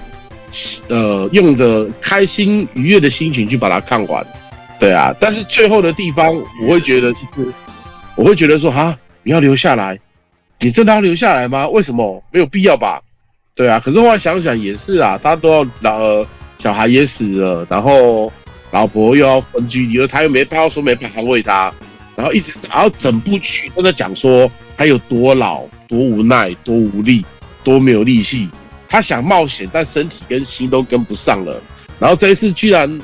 [0.88, 4.26] 呃用着开心愉悦的心情去把它看完，
[4.80, 5.14] 对啊。
[5.20, 7.52] 但是最后的地方，我会觉得就是
[8.16, 9.98] 我会觉得说哈，你要留下来。
[10.60, 11.66] 你真的要留下来吗？
[11.68, 12.22] 为什么？
[12.30, 13.00] 没有必要吧？
[13.54, 16.26] 对啊，可是后来想想也是啊，他都要老、呃，
[16.58, 18.32] 小孩也死了，然后
[18.72, 21.72] 老婆又要分居，以后他又没他要说没办法安慰他，
[22.16, 27.24] 然后一直然后整部剧都在讲说他有多老、多无奈、多无力、
[27.62, 28.48] 多没有力气，
[28.88, 31.62] 他想冒险，但身体跟心都跟不上了。
[32.00, 33.00] 然后这一次居然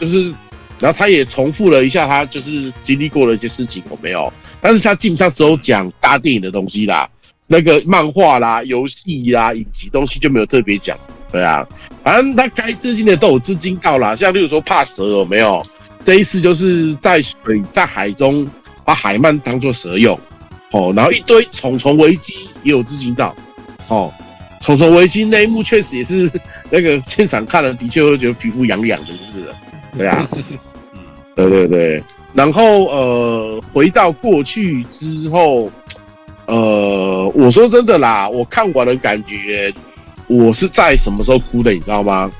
[0.00, 0.34] 就是，
[0.80, 4.32] 然后他也重复了一下他就是经历过的一些事情，有没有？
[4.60, 7.08] 但是他基本上只有讲大电影的东西啦，
[7.46, 10.96] 那个漫画啦、游戏啦、影集东西就没有特别讲。
[11.32, 11.66] 对啊，
[12.04, 15.64] 反正他该资金的都有资金到啦，像例如说怕蛇有没有？
[16.04, 18.46] 这一次就是在水在海中
[18.84, 20.18] 把海鳗当做蛇用，
[20.72, 23.34] 哦，然后一堆虫虫危机也有资金到，
[23.88, 24.12] 哦，
[24.60, 26.30] 虫虫危机那一幕确实也是
[26.70, 29.54] 那个现场看了的确会觉得皮肤痒痒的，就是了，
[29.96, 30.28] 对啊，
[31.34, 32.02] 对对对。
[32.34, 35.70] 然后呃，回到过去之后，
[36.46, 39.72] 呃，我说真的啦，我看完的感觉，
[40.32, 42.30] 我是在什么时候哭的，你知道吗？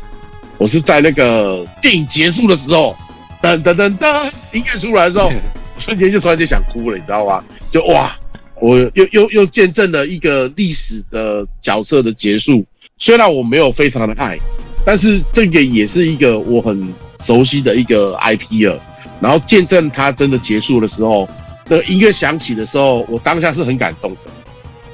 [0.57, 2.97] 我是在那个电影结束的时候，
[3.43, 5.30] 噔噔噔噔，音乐出来的时候，
[5.78, 7.45] 瞬间就突然间想哭了，你知道吗？
[7.70, 8.16] 就哇，
[8.61, 12.64] 我又又又见证了一个历史的角色的结束。
[12.99, 14.38] 虽然我没有非常的爱，
[14.86, 16.95] 但是这个也是一个我很
[17.26, 18.80] 熟悉的一个 IP 了。
[19.20, 21.28] 然后见证它真的结束的时候，
[21.68, 24.18] 那个音乐响起的时候，我当下是很感动的，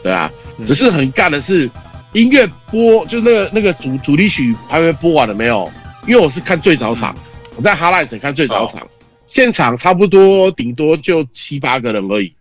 [0.03, 0.31] 对啊，
[0.67, 1.71] 只是很干的是，
[2.13, 5.71] 音乐播就那个那个主主题曲还没播完了没有？
[6.07, 7.15] 因为我是看最早场，
[7.57, 8.87] 我在哈赖城看最早场，
[9.27, 12.33] 现场差不多顶多就七八个人而已，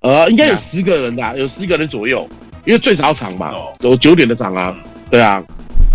[0.00, 2.28] 呃，应该有十个人的，有十个人左右，
[2.64, 4.76] 因为最早场嘛，有九点的场啊，
[5.10, 5.42] 对啊，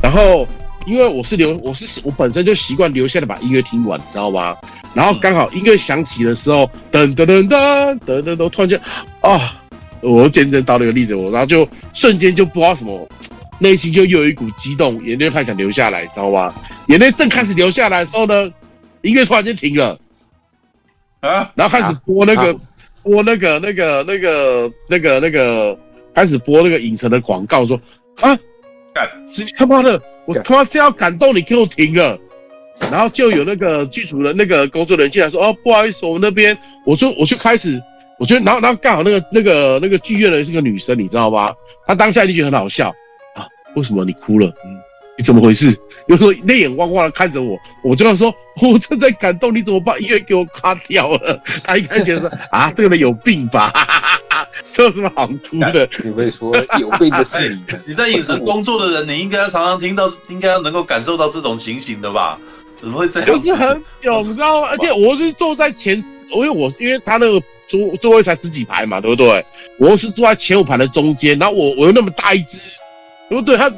[0.01, 0.47] 然后。
[0.87, 4.55] 因为我是留，我是我本身就习惯留下来把音乐听完，你知道吗？
[4.93, 8.79] 然后刚好音乐响起的时候，噔噔噔噔噔噔噔，突然间，
[9.21, 9.55] 啊，
[10.05, 13.07] 我见证到那个例子，我然后就瞬间就不知道什么，
[13.59, 16.53] 内心就又有一股激动，眼泪开始流下来，知道吗？
[16.87, 18.51] 眼泪正开始流下来的时候呢，
[19.01, 19.99] 音乐突然间停了，
[21.21, 22.59] 啊，然后开始播那个，啊、
[23.03, 25.77] 播那个那个那个那个那个，
[26.13, 27.79] 开始播那个影城的广告，说
[28.21, 28.37] 啊。
[28.93, 29.05] 干！
[29.57, 30.01] 他妈的！
[30.25, 32.17] 我他妈是要感动你，给我停了。
[32.89, 36.57] 然后就有那个剧组的那个工作人员进来说：“哦，不好意思，我们那边……
[36.85, 37.77] 我就我就开始，
[38.17, 41.53] 我觉得，然后然后刚好那个那个那个剧院的人是个女生，你知道吗？
[41.87, 42.89] 她当下就觉得很好笑
[43.35, 43.45] 啊！
[43.75, 44.47] 为什么你哭了？
[44.65, 44.77] 嗯，
[45.17, 45.77] 你怎么回事？
[46.07, 51.41] 又说泪眼汪汪的看着我，我就要说，我正在感动，你怎么把音乐给我卡掉了？
[51.63, 53.71] 她一开始说：啊，这个人有病吧？”
[54.73, 55.87] 这有什么好哭的？
[56.03, 57.63] 你会说有病的是你。
[57.87, 62.37] 你在影城工作的人，你应该要常常听到，应该要能够感受到这种情形的吧？
[62.75, 63.27] 怎么会这样？
[63.27, 64.67] 就是很久，你知道吗？
[64.69, 69.45] 而且我是坐在前，因为我因为他那个座座位才十几排嘛，对不对？
[69.77, 72.57] 我是坐在前五排的中间，然后我我又那么大一只，
[73.29, 73.57] 对不对？
[73.57, 73.71] 他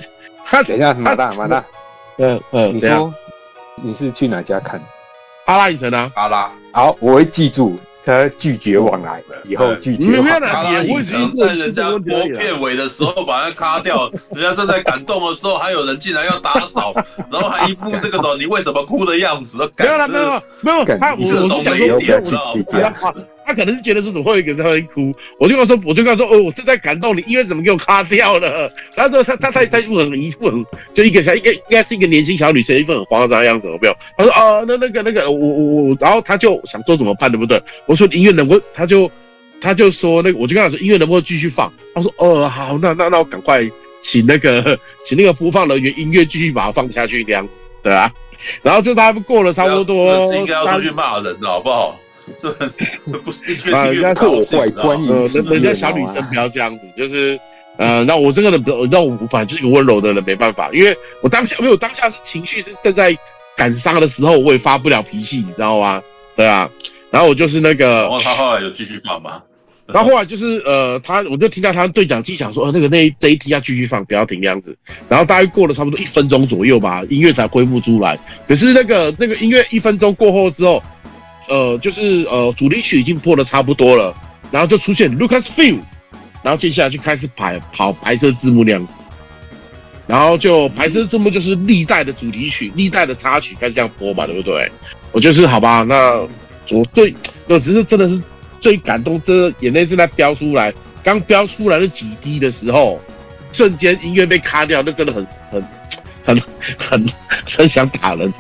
[0.45, 1.63] 他等一下，马大马大，
[2.17, 3.13] 嗯嗯，你说
[3.75, 4.81] 你是去哪家看？
[5.45, 6.51] 阿拉影城啊，阿拉。
[6.73, 7.77] 好，我会记住。
[8.07, 10.39] 他拒绝往来了，以后拒绝往来。
[10.49, 11.99] 哈拉影城在人家播
[12.29, 16.93] 片尾的时候把它卡掉， 人家正在感动的时候，还有人进来要打扫，
[17.29, 19.57] 然后还一副那个时候你为什么哭的样子。
[19.77, 20.85] 没有了，没有，没有。
[20.97, 21.75] 他我我是讲
[22.95, 23.13] 说，
[23.47, 28.69] 他可能是觉得说怎么会有一个人在哭，我就跟他说，我就跟他说，哦，我正在感动你，音乐怎么给我卡掉了？
[28.93, 33.95] 然后说他他他他一副很一副很就一个小一个应该是一个年轻小女生，一副很慌张的样子，有没有？
[34.17, 37.57] 他说哦，那那个那个我我我，然后他就想说怎么办，对不对？
[37.85, 39.09] 我说音乐能不，他就
[39.61, 41.71] 他就说那个，我就跟他说音乐能不能继续放？
[41.95, 43.61] 他说哦好，那那那我赶快
[44.01, 48.11] 请那个请那个播放人员音乐继续把它放下去这样子，对啊。
[48.61, 51.97] 然后就他们过了差不多，应该要出去骂人的好不好？
[52.41, 52.51] 这
[53.19, 57.39] 不是啊，人家是我外观，呃，人人家小女生不要这样子，就是，
[57.77, 63.17] 呃，那我这个人，让我反正就是一个温柔的人，没办法，因为我当下，因为我当下是情绪是正在
[63.55, 66.01] 感伤的时候，我也发不了脾气，你知道吗？
[66.35, 66.69] 对啊，
[67.09, 69.41] 然后我就是那个，然后他后来有继续放吗？
[69.87, 74.77] 然后后来就是呃，他我就听到他对讲机讲说，呃，那个那这一题要继续放，不要停这样子。
[75.07, 78.19] 然后大概过了差不多一分钟左右吧，音乐才恢复出来。
[78.47, 80.83] 可是那个那个音乐一分钟过后之后。
[81.47, 84.13] 呃，就是呃，主题曲已经播的差不多了，
[84.51, 85.79] 然后就出现 Lucasfilm，
[86.43, 88.87] 然后接下来就开始排跑白色字幕那样，
[90.05, 94.69] 然后就白色字幕就是历代的主题曲、历代的插曲开始这样播嘛，对不对？
[95.11, 96.19] 我就是好吧，那
[96.69, 97.13] 我最
[97.47, 98.21] 那只是真的是
[98.59, 100.73] 最感动，这眼泪正在飙出来，
[101.03, 102.99] 刚飙出来的几滴的时候，
[103.53, 105.63] 瞬间音乐被卡掉，那真的很很
[106.25, 106.41] 很
[106.77, 107.09] 很
[107.57, 108.31] 很想打人。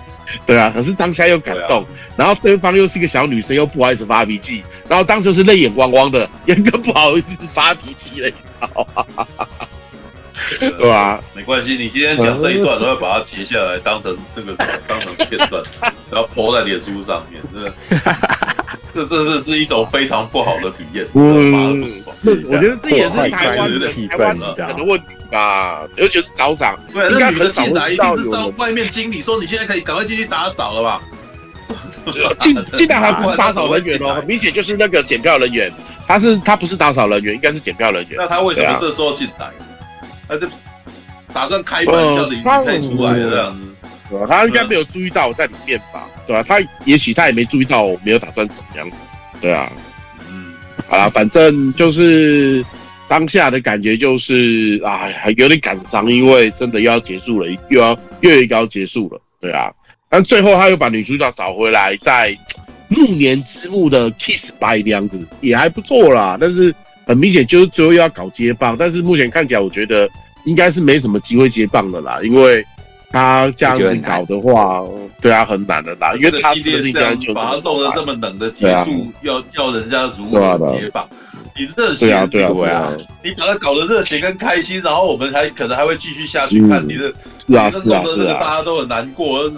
[0.45, 9.25] 对啊，可是当下又感动，啊、然后对方又是一个小女生，又不好意思发脾气，然后当时是泪眼汪汪的， 也更不好意思发脾气了，你知道吗？
[10.59, 11.19] 对啊？
[11.33, 14.53] 没关系，你今天讲这一段，都要把它截下来，当成那个
[14.87, 15.63] 当成片段，
[16.11, 17.73] 然后 po 在脸书上面，真的。
[18.97, 31.01] 这这这是一种非常不好的体验，嗯，是，我觉得这也是台湾的台湾的很多问题吧，尤其是早长，对，那女的进来一定是招外面经理说，你现在可以赶快进去打扫了吧？
[32.39, 35.71] 进 进来还不是打扫人员哦，很明显就是那个检票人员，
[36.07, 38.15] 他是他不是打扫人员，应该是检票人员。
[38.17, 39.51] 那他为什么这时候进来？
[40.27, 40.47] 他就
[41.31, 43.67] 打算开门叫你可以出来这样子。
[44.09, 44.25] 对吧？
[44.27, 46.07] 他应该没有注意到我在里面吧？
[46.25, 46.43] 对吧？
[46.47, 48.95] 他也许他也没注意到我没有打算怎么样子。
[49.41, 49.71] 对啊，
[50.29, 50.53] 嗯，
[50.87, 52.65] 好了，反正就是
[53.07, 59.21] 当下的感觉就是啊，还有点感伤，因为真的又要结束了，又要又一个要结束了。
[59.39, 59.71] 对啊，
[60.09, 62.35] 但最后他又把女主角找回来，在
[62.87, 66.37] 暮年之墓的 kiss by 这样子也还不错啦。
[66.39, 66.73] 但是
[67.05, 70.09] 很明显就是最后又要搞接棒，但是目前看起来我觉得
[70.45, 72.65] 应该是没什么机会接棒的啦，因为。
[73.11, 74.83] 他这样子搞的话，
[75.21, 81.07] 对啊，很难的啦，因为他系列这样把他弄得这么冷的结束，要要人家如何解绑？
[81.59, 82.93] 你热血，对啊，对啊，
[83.23, 87.11] 你把它搞得热血跟开心，然后我们还可能还会继续下去看你的，
[87.47, 89.51] 是啊，是啊，是啊，大家都很难过，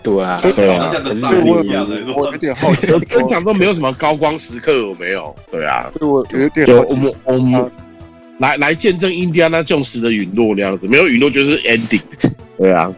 [0.00, 5.34] 对啊，对啊，像个丧一样的，我有点好奇，我正常都没有什么高光时刻，有没有？
[5.50, 7.70] 对啊，我有点好奇，我们
[8.38, 12.02] 来来见证印第安纳琼斯的陨落那样子，没有陨落就是 ending。
[12.56, 12.92] 对啊，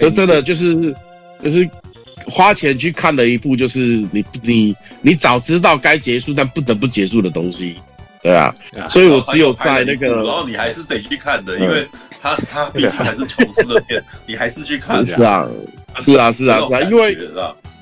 [0.00, 0.94] 就真的就是
[1.42, 1.68] 就是
[2.26, 3.78] 花钱去看了一部，就是
[4.10, 7.76] 你你你早知道该结束但不得不结束的东西，
[8.22, 8.54] 对啊，
[8.88, 11.86] 所以我只有在那个，然后你还是得去看的，因为
[12.20, 15.06] 他他毕竟还是琼斯的片，你还是去看。
[15.06, 15.48] 是啊，
[15.98, 17.16] 是啊，是啊，是啊，因为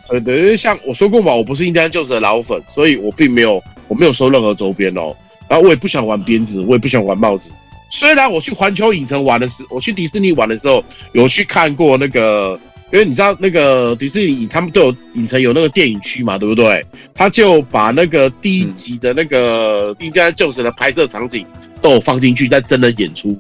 [0.09, 5.15] 呃，对，因为像我说过嘛，我不是印第安琼斯的老粉，所以我并没有我没有收任何周边哦，
[5.49, 7.51] 然后我也不想玩鞭子，我也不想玩帽子。
[7.91, 12.59] 虽然我去环球影城玩的时，我去迪士尼玩的时候，有去看过那个，
[12.93, 16.85] 因为你知道那个迪士尼他们都有影城有那个电影区嘛，对不对？
[17.15, 21.47] 他就把那个第一集的那个《印第安琼斯》的拍摄场景
[21.81, 23.39] 都有放进去，在真人演出，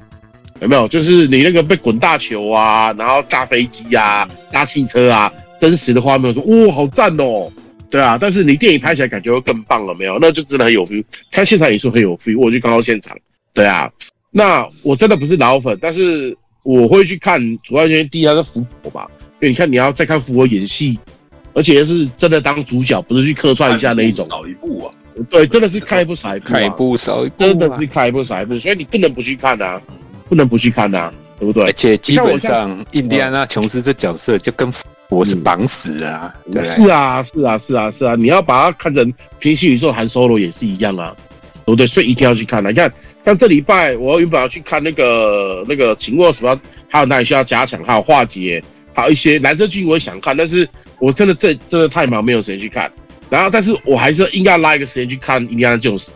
[0.60, 0.86] 有没有？
[0.88, 5.30] 就是你那个被滚大球啊，然后炸飞机啊，炸汽车啊，
[5.60, 7.50] 真实的画面，说哇，好赞哦，
[7.90, 8.16] 对啊。
[8.20, 10.18] 但是你电影拍起来感觉会更棒了，没有？
[10.20, 12.38] 那就真的很有 feel，看现场演出很有 feel。
[12.38, 13.16] 我就刚到现场，
[13.52, 13.90] 对啊。
[14.36, 19.06] 那我真的不是老粉，但是我会去看，主要原因第一他是福伯吧，
[19.40, 20.98] 因为你看你要再看福伯演戏，
[21.54, 24.22] 而且是真的当主角，不是去客串一下那一种。
[24.26, 24.92] 少一部啊！
[25.30, 29.80] 对，真的是看一部少一部，看一部少一部，真的是看一部少一部，所以你不能不去看啊，
[30.28, 31.10] 不能不去看啊，
[31.40, 31.64] 对不对？
[31.64, 41.16] 而且基本上，印第安纳琼斯这角色就跟福伯是绑死啊，对，是啊，是啊，是啊，是啊，你要把它看成平行宇宙韩 Solo 也是一样啊，
[41.64, 41.86] 对不对？
[41.86, 42.92] 所以一定要去看啊，你看。
[43.26, 46.58] 像这礼拜，我原本要去看那个那个情况什么，
[46.88, 48.62] 还有哪里需要加强，还有化解，
[48.94, 50.66] 还有一些蓝色剧我也想看，但是
[51.00, 52.90] 我真的这真的太忙，没有时间去看。
[53.28, 56.12] 然后，但是我还是应该拉一个时间去看《印第安纳琼斯》。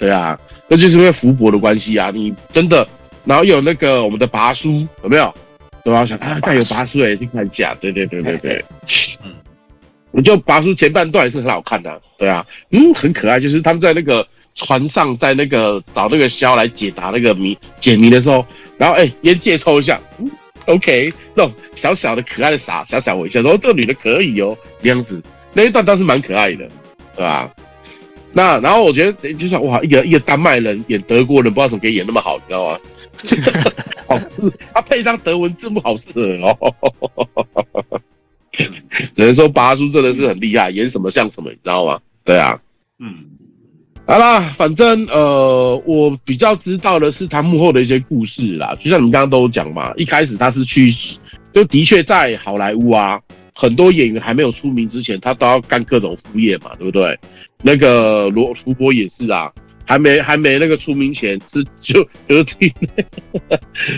[0.00, 0.36] 对啊，
[0.66, 2.10] 那就是因为福伯的关系啊。
[2.12, 2.84] 你真的，
[3.24, 5.32] 然后有那个我们的拔叔有没有？
[5.84, 6.00] 对吧？
[6.00, 7.72] 我想啊，但有拔叔也去看一下。
[7.80, 8.64] 对对对对对，
[9.24, 9.32] 嗯。
[10.10, 14.26] 你就拔叔前半段也是很好看的，对啊，嗯，很可爱，就是他们在那个
[14.58, 18.44] 船上，在那个找那个肖来解答那个谜解谜的时候，
[18.76, 20.30] 然后哎，烟戒抽一下，嗯
[20.66, 25.22] ，OK，那种小小的可爱的傻小小微笑，说这个女的可以哦，这样子，
[25.54, 26.68] 那一段倒是蛮可爱的，
[27.16, 27.50] 对吧？
[28.32, 32.78] 那然后我觉得就像哇，一个一个丹麦人演德国人，不知道怎么可以演那么好，你知道吗？
[34.06, 36.74] 好色，他配上德文字幕好色哦。
[39.14, 41.98] 只能说八叔真的是很厉害，演什么像什么，你知道吗？
[42.24, 42.60] 对啊，
[42.98, 43.24] 嗯，
[44.10, 50.90] 好啦，反正呃，我比较知道的是他幕后的一些故事啦，就像你们刚刚都讲嘛，一开始他是去，
[51.52, 53.20] 就的确在好莱坞啊，
[53.54, 57.18] 很多演员还没有出名之前，他都要干各种副业嘛，对不对？
[57.62, 59.52] 那个罗福伯也是啊。
[59.84, 62.70] 还没还没那个出名前是就 就去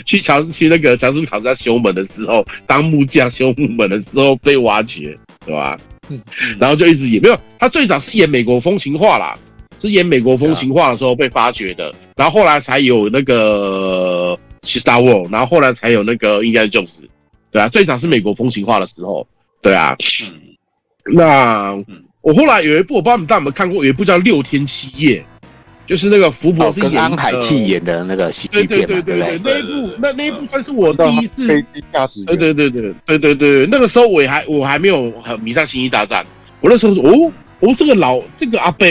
[0.06, 5.76] 去乔去那个乔治卡斯他修门的时候当木匠修木门的时候被挖掘，对吧？
[6.08, 6.20] 嗯，
[6.60, 9.36] 然后就一直演没有，他最早是演美国风情画啦，
[9.80, 17.02] 是演美国风情画的时候被发掘的，然后后来才有那个 Star Wars，然后后来才有那个印第安琼斯，
[17.50, 19.26] 对啊，最早是美国风情画的时候，
[19.62, 21.76] 对啊，嗯，那
[22.20, 25.18] 我后来有一部我不知道你们大有没有看过，有一部叫《六天七夜》。
[25.86, 36.24] 就是那个福伯是演、哦、跟安海契演的那个喜剧片嘛，对对对对，对，那一部那那一部算是我第一次飞机驾驶，对对对对对对对，那个时候我还我还没有很迷上星际大战，
[36.60, 38.86] 我那时候说哦哦这个老这个阿伯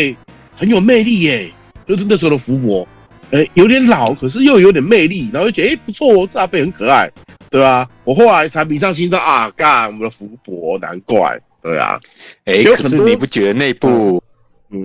[0.60, 1.49] 很有魅力耶，
[1.88, 2.86] 就是那时候的福伯，
[3.32, 7.10] 哎有点老，可是又有点魅力，然后就觉得哎不错哦，这阿贝很可爱，
[7.49, 7.89] 对吧？
[8.03, 11.97] 我后来才迷上星际啊，干我们的福伯，难怪，对啊，
[12.43, 14.22] 哎可是你不觉得那部？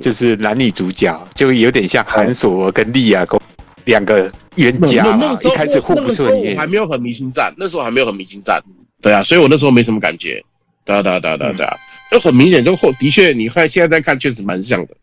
[0.01, 3.39] 就是男女主角就有点像韩索跟莉亚公
[3.85, 6.55] 两个冤家嘛，一开始互不顺眼。
[6.55, 8.63] 我还没有很迷星战，那时候还没有很迷星战，
[9.03, 10.43] 对啊，所以我那时候没什么感觉。
[10.87, 11.77] 对啊对啊对啊对啊对啊，
[12.11, 14.97] 就很明显，就后的确，你看现在在看，确实蛮像的。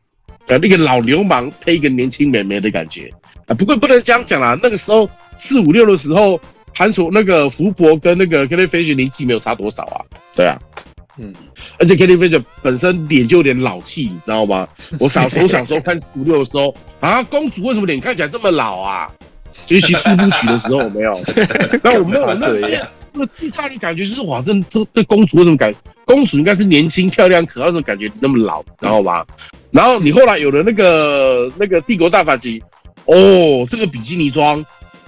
[0.47, 3.11] 呃，那个老流氓配一个年轻美眉的感觉
[3.47, 3.53] 啊。
[3.53, 6.39] 不过不能这样讲啦，那个时候四五六的时候，
[6.73, 10.01] 韩索那个福伯跟那个 Kelly Fisher 年纪没有差多少啊。
[10.35, 10.57] 对啊。
[11.17, 11.33] 嗯，
[11.77, 14.67] 而且 Kelly Fisher 本身脸就有点老气，你知道吗？
[14.99, 19.11] 我小时候小时候看四五六的时候啊，公主为什么脸看起来这么老啊？
[19.67, 21.21] 尤其四部曲的时候我没有，
[21.83, 22.47] 那我没有那
[23.13, 25.73] 那个最差的感觉就是哇，这这这公主为什么感
[26.05, 29.25] 公主应该是年轻漂亮可爱那种感觉那么老，知道吧？
[29.71, 32.61] 然后你后来有了那个那个帝国大反击，
[33.05, 34.65] 哦，这个比基尼装，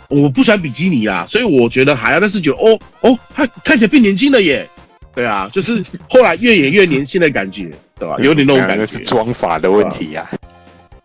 [0.07, 4.67] 我不喜欢比基尼啦，所以我觉得还要，但是觉得哦哦，她看起来变年轻了耶。
[5.15, 8.15] 对啊，就是后来越演越年轻的感觉，对吧？
[8.19, 8.83] 有点那种感觉。
[8.83, 10.27] 是妆法的问题呀。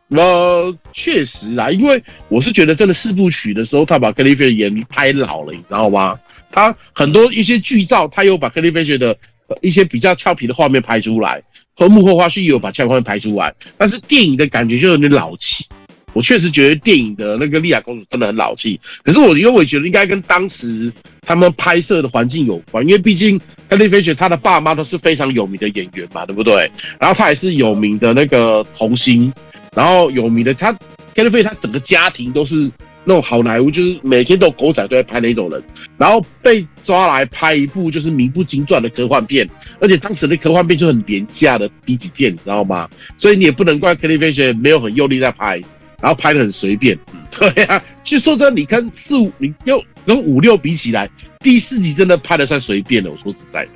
[0.08, 6.18] 呃，确实啊，因为我是觉得真的四部曲的时候，他把格里菲的演拍老了，你知道吗？
[6.50, 9.16] 他很多一些剧照，他有把 Carrie Fisher 的
[9.60, 11.42] 一些比较俏皮的画面拍出来，
[11.74, 15.66] 和幕后花絮也有把俏皮画面拍出来，但是电影的感觉就有点老气。
[16.14, 20.90] 我确实觉得电影的那个莉亚公主真的很老气，可是我因为我觉得应该跟当时
[21.20, 23.38] 他们拍摄的环境有关，因为毕竟
[23.68, 26.68] Carrie Fisher 她的爸妈都是非常有名的演员嘛，对不对？
[26.98, 29.32] 然后他也是有名的那个童星，
[29.76, 30.72] 然后有名的他
[31.14, 32.68] kliffin 他整个家庭都是
[33.04, 35.62] 那种好莱坞，就是每天都狗仔都在拍那种人，
[35.98, 39.46] 然后被抓来拍一部就是名不经传的科幻片，
[39.80, 42.88] 而且当时的科幻片就很廉价的 B 级片，你知道吗？
[43.16, 45.60] 所以你也不能怪 Carrie Fisher 没有很用力在拍。
[46.00, 46.96] 然后拍的很随便，
[47.36, 53.10] 对啊，其实说真的，你跟四五，你又跟五六比起来，第四集真的拍的算随便的。
[53.10, 53.70] 我说实在的，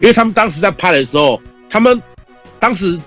[0.00, 2.02] 因为他们当时在拍的时候，他们
[2.58, 2.98] 当时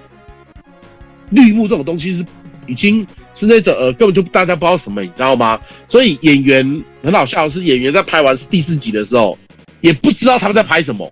[1.32, 2.26] 绿幕这种东西是
[2.65, 3.05] 已经
[3.42, 5.60] 是那种呃，根本就大家不知道什么，你知道吗？
[5.89, 9.38] 所以演员很好笑的是，演员在拍完第四集的时候，
[9.82, 11.12] 也不知道他们在拍什么，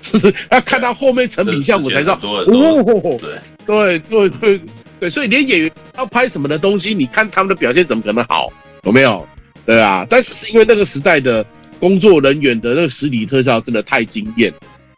[0.00, 2.18] 就 是要看到后面成品效果才知道。
[2.22, 3.18] 哦，
[3.66, 4.60] 对对对对。
[4.98, 8.50] 对，所以连演员要拍什么的东西，你看他们的表现怎么可能好？
[8.84, 9.28] 有没有？
[9.66, 11.44] 对啊，但是是因为那个时代的
[11.78, 14.50] 工作人员的那个实体特效真的太惊艳，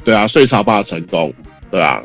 [0.05, 1.34] 对啊，所以才把它成功，
[1.68, 2.01] 对啊。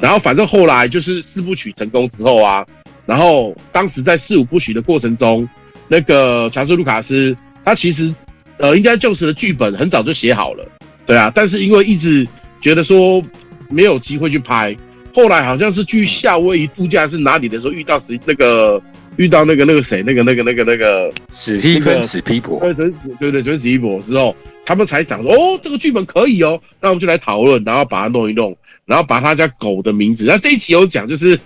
[0.00, 2.64] 然后反正后来就是四部曲成功之后啊，
[3.06, 5.48] 然后当时在四五部曲的过程中，
[5.88, 8.14] 那个乔治卢卡斯他其实
[8.58, 10.64] 呃应该就是的剧本很早就写好了，
[11.06, 12.26] 对啊，但是因为一直
[12.60, 13.22] 觉得说
[13.68, 14.76] 没有机会去拍。
[15.14, 18.80] 后来好像是去夏威夷度假是哪里的时候遇到史那个
[19.16, 22.90] 遇到那个那个谁那个那个那个那个史蒂芬史皮博对对
[23.30, 24.34] 对对史皮博之后，
[24.64, 31.38] 他们才讲说哦这个剧本可以哦，那我们就来讨论，然后把它弄一弄，然后把他家狗的名字，那这一期有讲就是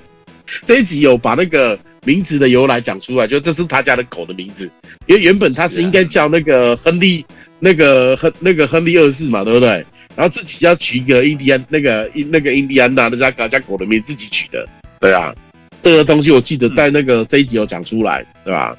[0.67, 4.71] 这一集有把那个名字的由来讲出来，就这是他家的狗的名字，
[5.07, 7.25] 因为原本他是应该叫那个亨利
[7.59, 9.85] 那个亨那个亨利二世嘛，对不对？
[10.15, 14.67] 然后自己要取一个印第安那个印那个印第安纳那家家狗的名字，自己取的，
[14.99, 15.35] 对啊，
[15.83, 18.77] 这个东西我记得在那个这一集有讲出来，对吧？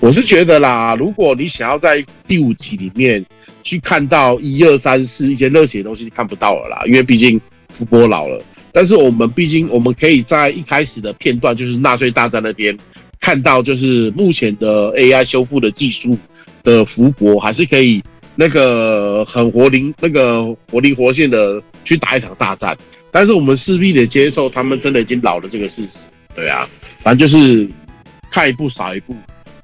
[0.00, 3.24] 我是觉得啦，如果你想要在第五集里面
[3.62, 8.42] 去看到一二三四一些热血的东西，看不到了啦，因为毕竟福伯老了。
[8.72, 12.76] 但是我们毕竟我们可以在一开始的片段，就是纳粹大战那边
[13.20, 16.16] 看到，就是目前的 AI 修复的技术
[16.62, 18.02] 的福伯还是可以
[18.36, 22.76] 那个很活灵那个活灵活现的去打一场大战。
[23.10, 25.98] 但是我们势必得接受他们真的已经老了这个事实。
[26.32, 26.68] 对啊，
[27.02, 27.68] 反正就是
[28.30, 29.16] 看一部少一部，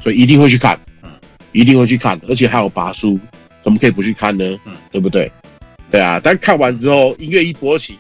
[0.02, 1.08] 所以一定会去看，嗯，
[1.52, 3.16] 一定会去看，而且还有拔书，
[3.62, 4.44] 怎么可以不去看呢？
[4.66, 5.30] 嗯，对不对？
[5.92, 7.96] 对啊，但看完之后音乐一播起。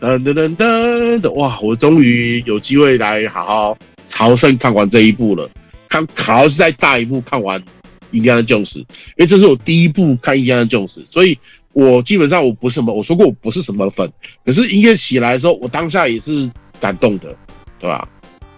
[0.00, 1.58] 噔噔噔噔的哇！
[1.60, 5.50] 我终于有机会来好好朝圣看完这一部了，
[5.88, 7.60] 看好是在大荧幕看完
[8.12, 8.86] 《印第安琼斯》，因
[9.18, 11.36] 为这是我第一部看《印第安琼斯》，所以
[11.72, 14.08] 我基本上我不是什么，我说过我不是什么粉，
[14.44, 16.48] 可是音乐起来的时候，我当下也是
[16.80, 17.34] 感动的，
[17.80, 18.08] 对吧？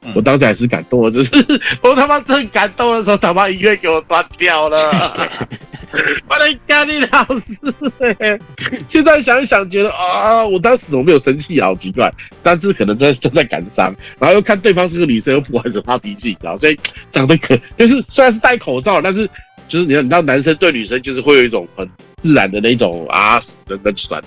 [0.02, 1.30] 嗯、我当时还是感动的，只是
[1.82, 4.78] 我他妈真感动的时候，他妈音乐给我断掉了。
[6.28, 8.38] 我的咖喱老师，
[8.86, 11.66] 现在想一想，觉得啊，我当时怎么没有生气啊？
[11.66, 12.10] 好奇怪。
[12.42, 16.56] 但是可能真正在感伤，然后又看对方是个女生，又不还着发脾气，你知道？
[16.56, 16.78] 所以
[17.10, 19.28] 长得可 就是虽然是戴口罩，但是
[19.68, 21.86] 就是你知道，你知道男生对女生就是会有一种很
[22.16, 24.22] 自然的那种啊，人的酸。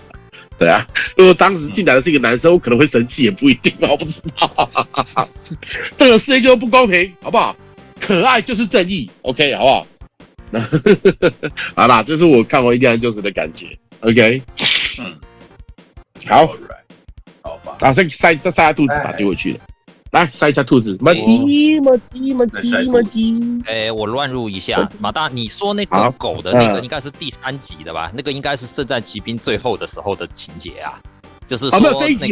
[0.60, 0.88] 对啊，
[1.18, 5.30] 如果当时进来的是一个男生，我可能会生气，也不一定啊，我不知道。
[5.98, 7.56] 这个世界就是不公平，好不好？
[8.00, 9.88] 可爱就是正义，OK，好不好？
[11.76, 13.66] 好啦，这是我看完《印第安就是》的感觉。
[14.02, 14.42] OK，
[15.00, 15.18] 嗯，
[16.28, 16.46] 好，
[17.42, 17.78] 好吧。
[17.80, 19.60] 啊，再塞再塞下肚子，把丢回去了。
[20.14, 23.58] 来塞一下兔子，马吉马吉马吉马吉。
[23.66, 28.12] 哎，我乱入一下，马大，你说那个狗的那个应该是第三集的吧？
[28.14, 31.02] 那个应该是《圣战奇兵》最后的时候的情节啊，
[31.48, 32.28] 就是说那个印第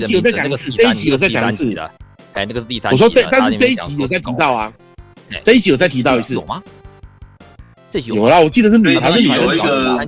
[0.00, 1.90] 的名字，那个是第三集，第三集的。
[2.32, 2.96] 哎，那个是第三集。
[2.96, 4.72] 我说对，但是这一集有在提到啊，
[5.44, 6.62] 这一集有在提到一次，有吗？
[7.90, 9.98] 这有啦，我记得是女，还是有一个，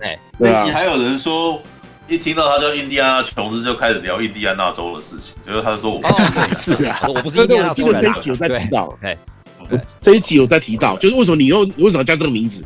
[0.00, 1.58] 哎，那集还有人说，
[2.08, 6.02] 一听到他叫印第安纳琼斯，就开始聊印第安纳州的事情，就是他说我
[6.54, 8.02] 是啊，我不是印第安纳州人。
[8.02, 9.18] 这一集有在提到，哎，
[10.00, 12.64] 这一集有在提到，就是为什么你又为什么叫这个名字？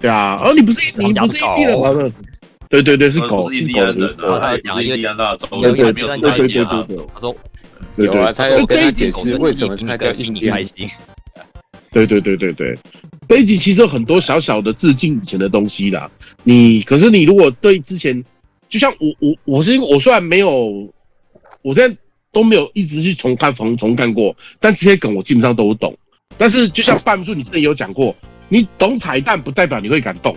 [0.00, 2.12] 对啊，哦，你不是你不是印第安人，
[2.70, 7.36] 对对对，是狗，印第安人，他讲印第安纳州，对对对对对对，他说
[7.96, 10.64] 有啊，他有跟他解释为什么他叫印第安。
[11.90, 12.78] 对对对对对，
[13.28, 16.10] 这一集其实有很多小小的致敬以前的东西啦。
[16.44, 18.22] 你可是你如果对之前，
[18.68, 20.92] 就像我我我是因为我虽然没有，
[21.62, 21.96] 我现在
[22.32, 25.96] 都没有一直去重看重重看过，但这些梗我基本上都懂。
[26.36, 28.14] 但是就像半叔你之前有讲过，
[28.48, 30.36] 你懂彩蛋不代表你会感动。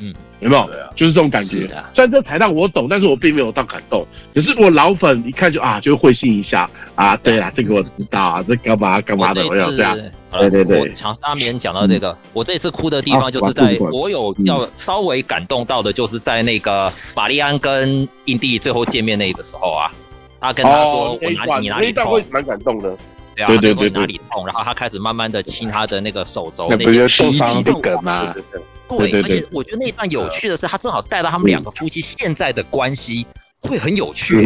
[0.00, 0.68] 嗯，有没有？
[0.94, 1.66] 就是这种感觉。
[1.94, 4.06] 虽然这彩蛋我懂，但是我并没有到感动。
[4.34, 7.16] 可是我老粉一看就啊，就会心一下啊。
[7.18, 9.96] 对啊，这个我知道啊， 这干嘛干嘛的，我要这样。
[10.32, 10.80] 对对对。
[10.80, 19.92] 我常阿绵讲到这个，我这次哭的地方就是在我有要稍微感动到的，就是在那个玛丽安跟印第最后见面那个时候啊，
[20.40, 22.96] 他跟他说我哪里你哪里痛，蛮感动的。
[23.34, 28.34] 对啊，对对对，哪里痛，然后他开始慢慢的亲他的那个手肘，那不是第一集的梗吗？
[28.98, 33.26] 对，而且我觉得那一段有趣的是，他正好带到他们两个夫妻现在的关系
[33.60, 34.36] 会很有趣，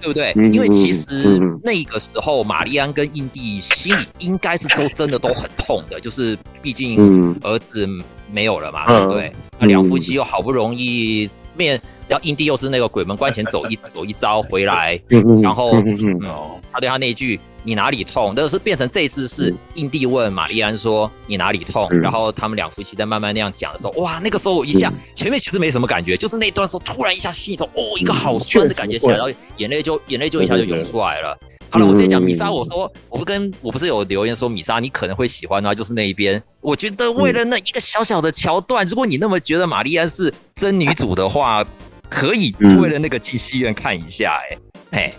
[0.00, 0.32] 对不对？
[0.34, 7.86] 因为其实那个时候，玛丽安跟印第心里应该是都真的都很痛的，就是毕竟儿子
[8.32, 9.30] 没有了嘛，对不对？
[9.58, 11.78] 那两夫妻又好不容易面，
[12.08, 14.98] 然后印第又是那个鬼门关前走一 走一遭回来，
[15.42, 15.70] 然后
[16.72, 17.38] 他对他那一句。
[17.66, 18.32] 你哪里痛？
[18.36, 31.36] 但是变成这一次是印第问玛丽安说你哪里痛，然后他们两夫妻在慢慢那样讲的时候，哇，那个时候我一下前面其实没什么感觉，就是那段时候突然一下心里头哦一个好酸的感觉起来，然后眼泪就眼泪就一下就涌出来了。
[31.68, 36.40] 好了，我直接讲米莎，我说我不跟我不是有留言说米莎你可能会喜欢的话，就是那一边。
[36.60, 41.66] 我觉得为了那一个小小的桥段，如果你那么觉得玛丽安是真女主的话，
[42.08, 44.58] 可以为了那个进戏院看一下，哎。
[44.92, 45.12] 哎。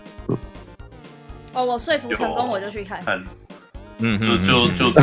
[1.58, 3.02] 哦，我说服成功，我就去看。
[3.98, 5.00] 嗯，就就就就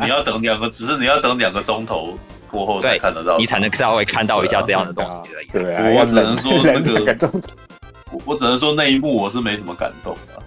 [0.00, 2.18] 你要等两个，只是你要等两个钟头
[2.50, 5.46] 过后才看得到，你才能稍微看到一下这样的东西而已。
[5.52, 7.30] 对啊，我只能说那个，
[8.10, 10.42] 我我只能说那一幕我是没什么感动的。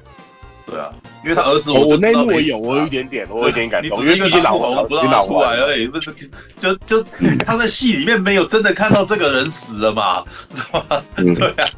[0.69, 0.91] 对啊，
[1.23, 6.13] 因为他儿子，我那一幕我有，我有一点点，我有点感动，因为一些老红不让他出来而已，不是
[6.59, 7.01] 就就
[7.45, 11.01] 他在戏里面没有真的看到这个人死了嘛，知道吗？
[11.15, 11.69] 对啊。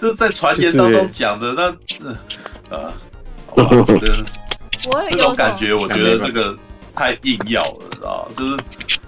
[0.00, 1.62] 这是在传言当中讲的，那
[2.76, 2.92] 呃，
[3.46, 3.68] 好吧，
[4.92, 6.56] 我这种感觉，我觉得那个
[6.94, 8.28] 太硬要了，知道？
[8.36, 8.56] 就是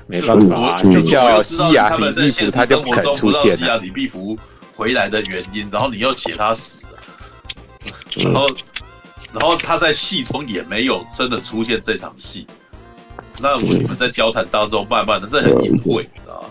[0.06, 3.56] 没办法，就叫西雅李碧芙，他就不肯出现。
[3.56, 4.38] 西雅李碧芙
[4.74, 6.98] 回来的原因，然后你又写他死了，
[8.24, 8.46] 然后
[9.32, 12.46] 然后他在戏中也没有真的出现这场戏。
[13.40, 16.48] 那我们在交谈当中，慢慢的，这很隐晦，你知道吗？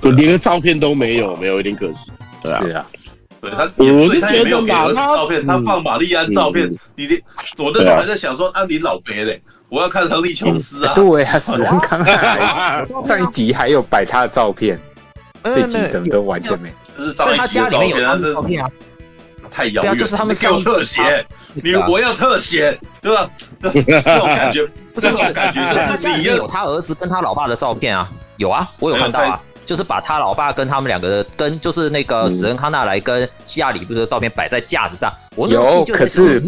[0.00, 2.10] 就连个照片都没有，没有，有点可惜。
[2.42, 2.86] 对啊，是啊，
[3.44, 7.20] 对他也，我是觉得把他照片，他放玛丽安照片，你的，
[7.58, 10.92] 我那时候还在想说，啊，你老别嘞，我要看亨利琼斯啊。
[10.96, 14.80] 对啊，史恩康纳上一集还有摆他的照片，
[15.44, 16.72] 这集怎么都完全没。
[16.96, 18.70] 这是上一集的照片啊，这照片啊。
[19.50, 23.30] 太遥远，就是他们给我特写，你我要特写，对吧？
[23.62, 23.70] 那
[24.18, 36.40] 种感觉，这种感觉就是你有他儿子跟他老爸的照片啊，有啊，我有看到啊，就是把他老爸跟他们两个的跟就是那个史恩康纳莱跟西亚里布的照片摆在架子上，我有，可是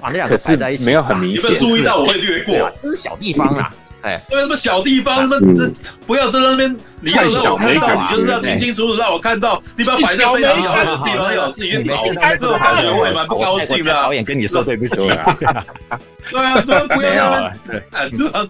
[0.00, 3.72] 把那两个摆在一起，没有很明显，你们注意到我会略过，这是小地方啊。
[4.02, 5.28] 哎，为什么小地方？
[5.28, 5.68] 那么
[6.06, 9.60] 不要在那边，你要让我看到，你就是要清清楚楚让我看到。
[9.74, 12.04] 你把摆在非常遥远的地方，要自己去找。
[12.04, 13.92] 这种感觉我也蛮不高兴的。
[13.92, 15.36] 导演跟你说对不起啊。
[16.30, 18.48] 对啊，不要不要那边 哎，这样，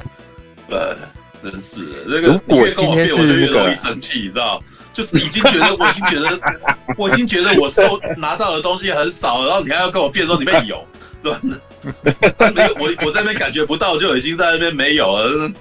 [0.68, 0.94] 呃，
[1.50, 2.28] 真是那个。
[2.28, 4.62] 如果今天是那个，容易生气，你知道？
[4.92, 6.40] 就是已经觉得，我已经觉得，
[6.96, 10.86] 我已经觉得我收拿到的东西很少，然后你还要跟我辩说里面有，
[11.22, 11.40] 对吧？
[12.54, 15.52] 没有，我我在那边感觉不到，就已经在那边没有了。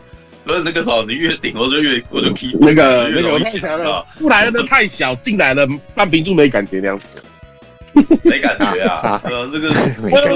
[0.48, 7.06] 那那个时候你越顶，我就越我就 keep 那个那个太小了，出来的太小，进来了半瓶柱没感觉那样子，
[8.24, 9.20] 没感觉啊。
[9.26, 9.74] 呃， 这个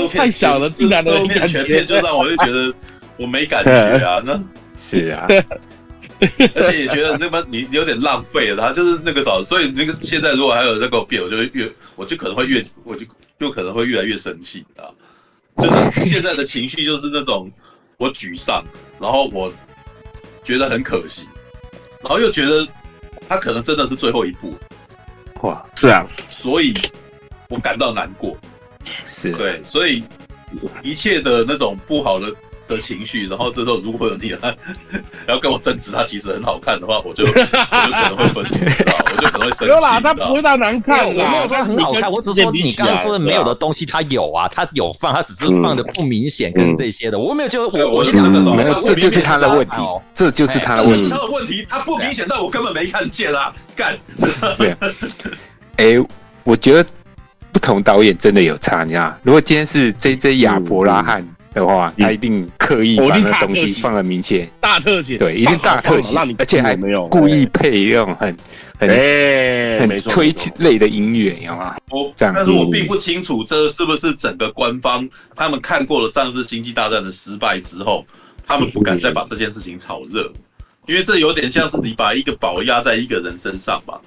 [0.08, 2.74] 太小了，进来的面全片就让我就觉得
[3.18, 3.72] 我没感觉
[4.04, 4.20] 啊。
[4.26, 4.34] 那
[4.82, 5.28] 是啊，
[6.56, 13.06] 而且也觉得那么你有点浪费了，他就是那个时候，所以那个现在如果还有那个变，我就会越我就可能会越我就
[13.38, 14.88] 就可能会越来越生气啊。
[15.62, 17.52] 就是现在的情绪就是那种，
[17.98, 18.64] 我沮丧，
[19.02, 19.52] 然后我
[20.44, 21.28] 觉得很可惜，
[22.02, 22.66] 然后又觉得
[23.28, 24.56] 他可能真的是最后一步，
[25.42, 26.74] 哇，是啊，所以
[27.50, 28.38] 我感到难过，
[29.06, 30.04] 是对，所以
[30.82, 32.34] 一切的那种不好的。
[32.76, 34.56] 的情绪，然后这时候如果有你来，
[35.26, 39.66] 然后跟我争执，他其实很好看的话，我就 我就可能会分，我就可能会生气。
[39.68, 49.78] 有啦，他不会到难看，我没有说很好看，我只是说你刚刚说的没有的东西，他有啊，他有放，他只是放的不明显跟这些的，我没有就我我先讲的时候，没有，这就是他的问题，
[50.14, 53.98] 这就是他的问题，他的问题，他不明显，但我根本没看见啊，干。
[54.58, 54.76] 对，
[55.78, 56.08] 哎，
[56.44, 56.86] 我觉得
[57.52, 61.28] 不同导演真的有差，你看，如果今天是 JJ 亚伯拉罕。
[61.54, 67.08] 的话，他一定刻意把那东西放在明显，大特写，对，一定大特写，而且还没有。
[67.08, 68.38] 故意配那种很
[68.78, 68.90] 很
[69.80, 71.76] 很催泪的音乐，有吗？
[72.16, 78.06] 这样，但是我并不清楚这是不是整个官方他们看过了上次星际大战的失败之后，
[78.46, 80.32] 他们不敢再把这件事情炒热，
[80.86, 84.00] 因为这有点像是你把一个宝压在一个人身上吧。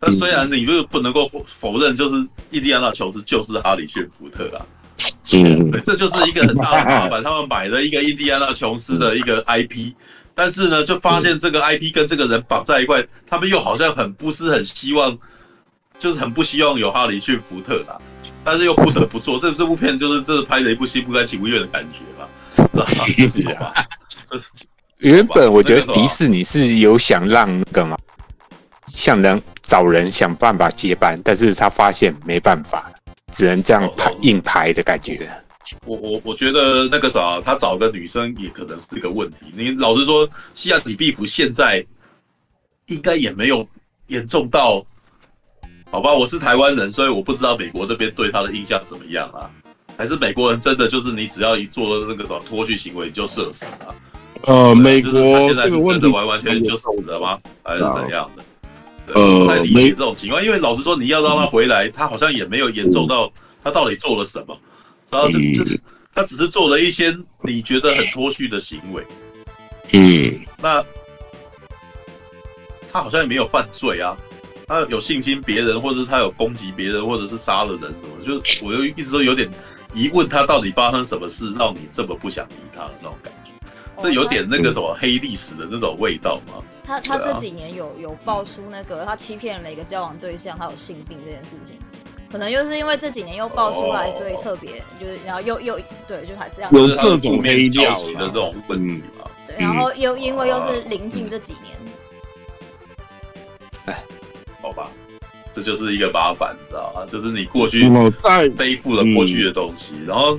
[0.00, 2.16] 但虽然你不不能够否认，就是
[2.50, 4.66] 印第安纳琼斯就是哈里逊福特啊。
[5.32, 7.22] 嗯，对，这就是一个很大的麻烦。
[7.22, 9.92] 他们买了一个印第安纳琼斯的一个 IP，
[10.34, 15.18] 但是呢，就发现这个 IP 跟这个人绑在一块，他们又好像很不是很希望，
[15.98, 17.98] 就是很不希望有哈里逊福特啦，
[18.44, 19.38] 但是又不得不做。
[19.38, 22.28] 这这部片就是这是拍的一部心不甘情不愿的感觉吧？
[23.16, 23.72] 是啊，
[24.98, 27.98] 原本我觉得迪士尼是有想让那个嘛，
[28.86, 32.92] 想人找人想办法接班，但是他发现没办法。
[33.34, 35.28] 只能这样排硬排的感觉。
[35.84, 39.36] 我我我觉得那个啥，他找个女生也可能是个问题。
[39.52, 41.84] 你老实说，西亚李碧芙现在
[42.86, 43.66] 应该也没有
[44.06, 44.84] 严重到，
[45.90, 46.12] 好吧？
[46.14, 49.50] 我是台湾人，所以我不知道美国那边对他的印象怎么样啊？
[49.96, 53.90] 还是美国人真的就是你只要一做那个什么脱序行为就社死啊？
[54.42, 57.38] 呃，美国现在是真的完完全全就死了吗？
[57.64, 58.44] 还是怎样的？
[59.12, 63.30] 呃，不太理解这种情况，因为老实说，你要让他回来，他好像也没有严重到
[63.62, 64.58] 他到底做了什么，
[65.10, 65.78] 然后就就是
[66.14, 69.04] 他只是做了一些你觉得很脱序的行为，
[69.92, 70.84] 嗯，那
[72.92, 74.16] 他好像也没有犯罪啊，
[74.66, 79.50] 他有性侵别人，或者是他有攻击别人，或者是杀了人什么，就我又一直都有点
[79.92, 83.43] 疑问，他到底发生什么事让你这么不想理他的那种感觉，
[84.00, 86.54] 这有点那个什么黑历史的那种味道吗？
[86.84, 91.78] 他他这几年有有爆出那个他欺骗了一个交往对象，他有性病这件事情，
[92.30, 99.30] 可能就是因为这几年又爆出来，所以特别就是然后又又对，就还这样，有各种黑料的这种问题嘛。
[99.46, 101.74] 对，然后又因为又是临近这几年，
[103.86, 104.04] 哎，
[104.60, 104.90] 好吧，
[105.52, 107.06] 这就是一个麻烦，你知道吗？
[107.10, 107.88] 就是你过去
[108.56, 110.38] 背负了过去的东西，然后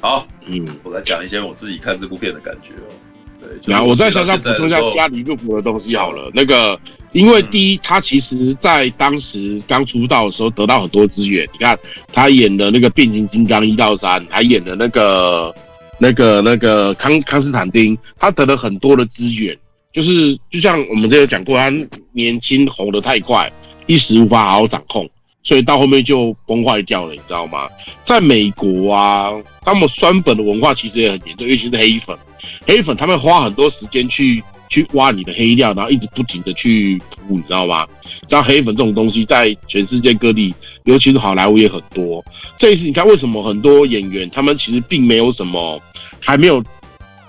[0.00, 2.92] 好，嗯，我来讲一些我自己看这部片的感觉哦。
[3.38, 6.30] 对然后我再稍稍补充一下希拉里·路普的东西好了。
[6.34, 6.78] 那个，
[7.12, 11.46] 因为第一，他其实在当时刚出道的时候得到很多资源。
[11.52, 11.78] 你看，
[12.12, 15.54] 他演的那个《变形金刚》一到三，还演的那个、
[15.98, 19.56] 那个、那个康康斯坦丁，他得了很多的资源。
[19.92, 21.70] 就是就像我们之前讲过，他
[22.12, 23.50] 年轻红得太快，
[23.86, 25.08] 一时无法好好掌控。
[25.46, 27.68] 所以到后面就崩坏掉了，你知道吗？
[28.04, 29.30] 在美国啊，
[29.64, 32.18] 他们酸粉的文化其实也很严重，尤其是黑粉。
[32.66, 37.86] 黑粉他们花很多时间去去挖你的黑料，然后一直不停的去铺，你知道吗？
[38.26, 40.52] 知道黑粉这种东西在全世界各地，
[40.82, 42.24] 尤其是好莱坞也很多。
[42.58, 45.80] 这一次你看，为什么很多演员他们其实并没有什么，
[46.20, 46.60] 还没有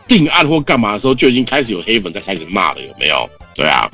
[0.07, 3.29] 定案或干嘛的时候，就已经开始有黑粉在开始骂了，有没有？
[3.53, 3.87] 对啊，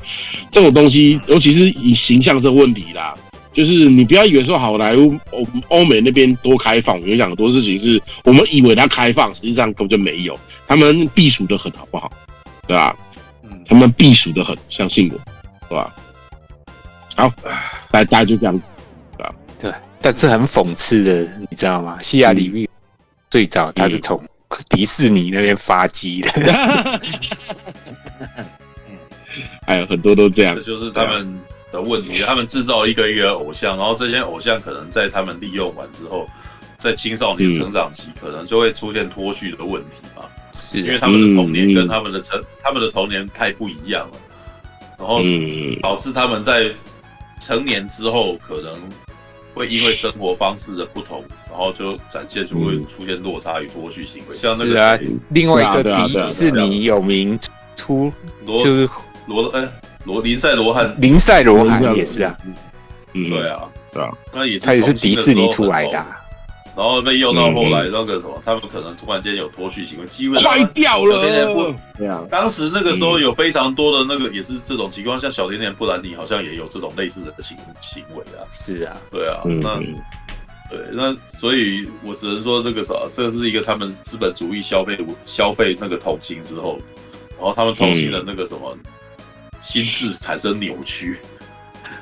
[0.50, 3.14] 这种东西，尤其是以形象这问题啦。
[3.54, 10.36] 就是你不要以为说好莱坞欧欧美那边多开放，我跟你讲很多事情是我们以为它开放，实际上根本就没有，
[10.66, 12.10] 他们避暑的很，好不好？
[12.66, 12.96] 对吧？
[13.44, 15.20] 嗯，他们避暑的很，相信我，
[15.68, 15.94] 对吧？
[17.14, 17.32] 好，
[17.92, 18.66] 大大家就这样子，
[19.16, 19.34] 对吧？
[19.56, 21.96] 对，但是很讽刺的，你知道吗？
[22.02, 22.68] 西雅里绿
[23.30, 24.20] 最早他是从
[24.68, 26.30] 迪士尼那边发迹的，
[28.88, 28.98] 嗯，
[29.64, 31.38] 还有很多都这样，就是他们。
[31.74, 36.28] 的问题，他们制造一个一个偶像，然后这些偶像可能在他们利用完之后，
[36.78, 40.22] 在青少年成长期可能就会出现脱序的问题嘛？
[40.52, 44.16] 是，因为他们的童年跟他们的成，他们的童年太不一样了，
[44.96, 45.20] 然后
[45.82, 46.70] 导致他们在
[47.40, 48.78] 成年之后可能
[49.52, 54.36] 会因为生活方式的不同，然后就展现出会出现落差与脱序行为。
[54.36, 54.96] 像那个啊，
[55.30, 57.36] 另外一个迪士尼有名
[57.74, 58.12] 出
[58.46, 58.88] 就是
[59.26, 59.68] 罗哎。
[60.04, 62.36] 罗林赛罗汉，林赛罗汉也是啊，
[63.12, 65.92] 嗯，对啊，对啊，那也是他也是迪士尼出来的，
[66.76, 71.14] 然后被用到后来那个什么，他们可能突然间有脱序行为，机会坏掉了。
[71.14, 79.78] 小甜甜布，对啊，当时那个时候有非常多的那个也是这种情况，像小甜甜布兰妮好像也有这种类似的行行为啊，是啊，对啊，那
[80.70, 86.78] 对那所以我只能说这个啥，这是一个他们资本主义消费消费那个童星之后，
[87.38, 88.76] 然后他们童星的那个什么。
[89.64, 91.16] 心智产生扭曲，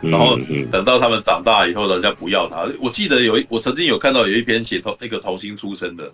[0.00, 0.36] 然后
[0.70, 2.68] 等到他们长大以后，人家不要他。
[2.80, 6.12] 我记得有一，我曾经有看到有一篇写同那个童星出身的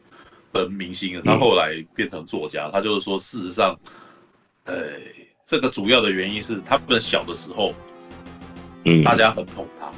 [0.53, 3.75] 的明星，他后来变成作家，他就是说，事实上，
[4.65, 4.75] 呃，
[5.47, 7.75] 这个主要的原因是他们小的时候，
[8.85, 9.03] 嗯。
[9.03, 9.91] 大家很捧他，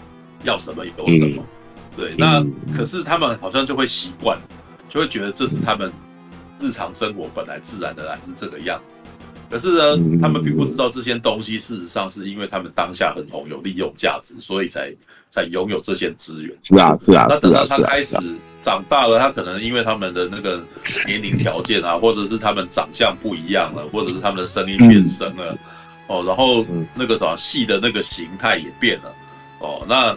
[0.44, 1.44] 要什么有什么，
[1.96, 2.46] 对，那
[2.76, 4.38] 可是他们好像就会习惯，
[4.88, 5.92] 就会觉得这是他们
[6.60, 8.98] 日常生活本来自然的来是这个样子。
[9.50, 14.94] 可是呢，他们并不知道这些东西，事实上是因为他们当下很红，有利用价值，所以才
[15.28, 16.56] 才拥有这些资源。
[16.62, 17.26] 是啊，是啊。
[17.28, 18.16] 那等到他开始
[18.62, 20.62] 长大了，他可能因为他们的那个
[21.04, 25.58] 年龄条件啊，或者是他们长相不一样了，或者是他们的声音变声了，
[26.06, 26.64] 哦，然后
[26.94, 29.12] 那个啥戏的那个形态也变了，
[29.58, 30.16] 哦，那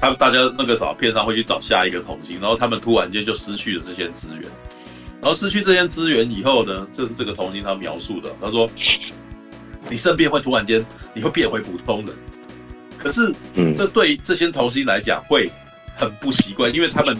[0.00, 4.42] 他们大家那个啥片商会去找下一个童星，然后他们突然间就失去了这些资源。
[5.22, 8.28] 然后失去这些资源以后呢，这是这个童星他描述的。
[8.40, 8.68] 他说
[9.88, 10.84] ：“你身边会突然间
[11.14, 12.12] 你会变回普通人，
[12.98, 13.32] 可是，
[13.76, 15.48] 这对这些童星来讲会
[15.96, 17.16] 很不习惯，因为他们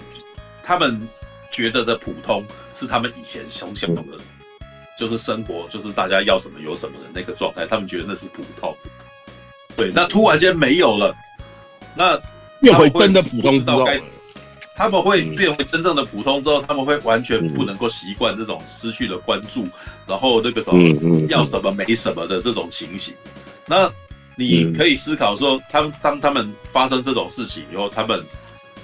[0.65, 1.01] 他们
[1.53, 4.03] 觉得的普通是他们以前想象的，
[4.99, 8.77] 就是生活就是大家要什么有什么的那个状态，他们觉得那是普通。
[9.77, 11.15] 对，那突然间没有了，
[11.95, 12.21] 那
[12.63, 13.87] 又会真的普通之后。”
[14.83, 19.65] 他们会变为真正的普通之后，他们会完全不能够习惯这种失去了关注，
[20.09, 23.15] 然后那个什么要什么没什么的这种情形。
[23.65, 23.89] 那
[24.35, 28.25] 你可以思考说，他们当他们发生这种事情以后，他们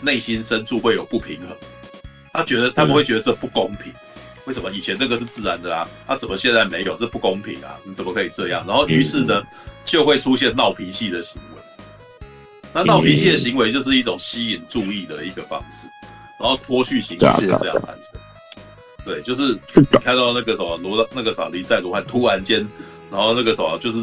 [0.01, 1.49] 内心深处会有不平衡。
[2.33, 3.93] 他觉得他们会觉得这不公平，
[4.45, 5.89] 为什么以前那个是自然的啊？
[6.07, 6.97] 他怎么现在没有？
[6.97, 7.77] 这不公平啊！
[7.83, 8.65] 你怎么可以这样？
[8.69, 9.43] 然后于是呢，
[9.85, 11.58] 就会出现闹脾气的行为。
[12.73, 15.89] 那闹脾气的行为就是一种吸引注意的一个方式，
[16.39, 18.21] 然后脱序形式这样产生。
[19.05, 22.67] 对，就是你看到那个什么罗那个啥林赛罗汉突然间，
[23.11, 23.99] 然后那个什么就是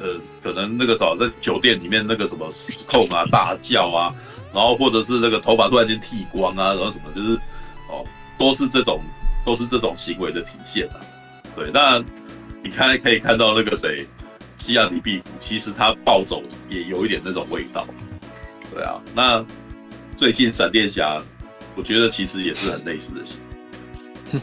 [0.00, 4.12] 呃，可能那个啥在酒店里面那个什么失控啊、大叫啊，
[4.52, 7.34] 然后或者是那个头发突然间剃光啊，然后什么就是
[7.88, 8.04] 哦，
[8.36, 9.00] 都是这种
[9.44, 11.00] 都是这种行为的体现啊。
[11.54, 12.02] 对，那
[12.62, 14.04] 你看可以看到那个谁
[14.58, 17.86] 希拉里毕福，其实他暴走也有一点那种味道。
[18.78, 19.44] 对啊，那
[20.14, 21.20] 最近闪电侠，
[21.74, 23.34] 我觉得其实也是很类似的戏。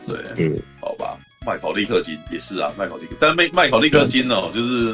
[0.05, 1.17] 对， 嗯，好吧，
[1.47, 4.93] 麦考利克金也是啊，麦考利克，但麦麦考利克金哦，就是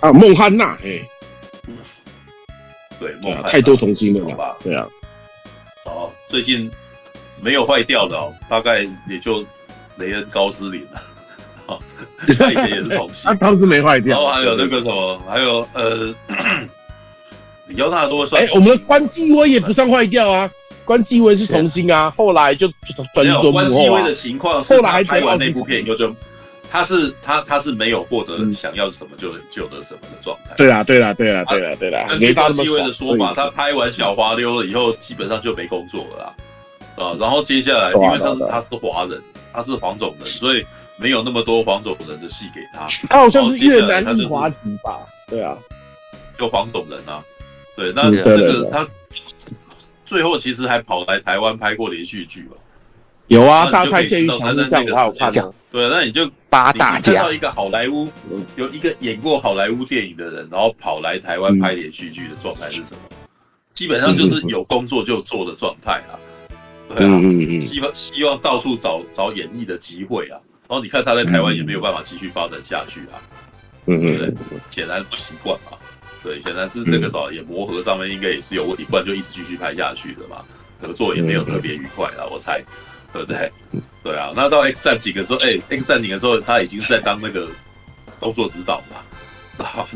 [0.00, 0.98] 啊，孟汉娜，哎，
[2.98, 4.88] 对，孟汉太多童星了，好吧，对啊，
[5.84, 6.70] 哦，最近
[7.42, 8.80] 没有坏掉的哦，大概
[9.10, 9.44] 也就
[9.96, 11.78] 雷恩高斯林了，
[12.38, 14.18] 他以前也是同性，他当时没坏掉。
[14.18, 16.14] 然后还有那个什么，还有呃，
[17.74, 18.42] 李奥纳多算。
[18.42, 20.50] 哎，我们的关继威也不算坏掉啊，
[20.84, 22.68] 关继威是童星啊，后来就
[23.14, 23.52] 转做幕后。
[23.52, 26.14] 关继威的情况是，后来拍完那部片以后就，
[26.70, 30.54] 他是他他是没有获得想要什么就就得什么的状态。
[30.56, 32.06] 对啦对啦对啦对啦对啦。
[32.08, 36.34] 根据关继威的说法，他拍完小滑溜了以后，基本上就没工作了啦。
[36.96, 39.20] 啊，然后接下来，因为他是他是华人，
[39.52, 40.64] 他是黄种人，所以
[40.96, 42.86] 没有那么多黄种人的戏给他。
[43.08, 44.98] 他好像是越南裔华籍吧？
[45.28, 45.56] 对啊，
[46.38, 47.20] 就黄种人啊。
[47.76, 48.86] 对，那那个他
[50.06, 52.56] 最后其实还跑来台湾拍过连续剧吧？
[53.28, 55.32] 有啊，大开剑玉强这样子，我看
[55.72, 58.08] 对，那你就八大家看到一个好莱坞
[58.54, 62.98] 有一个演过好莱坞电影的人，然后跑来台湾拍连续剧的状态是什么？
[63.72, 66.14] 基本上就是有工作就做的状态啊。
[66.94, 67.18] 对啊，
[67.60, 70.38] 希望希望到处找找演艺的机会啊，
[70.68, 73.18] 然后你看他在台湾也没有办法继续发展下去啊，
[73.86, 74.34] 嗯嗯对？
[74.70, 75.76] 显然不习惯嘛，
[76.24, 80.42] 对，显然是那个时候也磨合上面应该也是有问题，不然就一直继续拍下去的嘛，
[80.80, 82.64] 合作也没有特别愉快啦，我猜，
[83.12, 83.52] 对不对？
[84.02, 87.46] 对啊，那到 X 战警的时候，哎，X 战警的时候他已经是在当那个
[88.18, 89.86] 动作指导嘛，啊，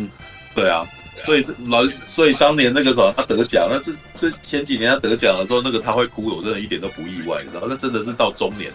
[0.55, 0.87] 对啊。
[1.25, 7.67] 所以这老，所以当年那个时候他得奖，那这这前几年他得奖的时候，那个他会哭，我真的一点都不意外，你知道？
[7.69, 8.71] 那真的是到中年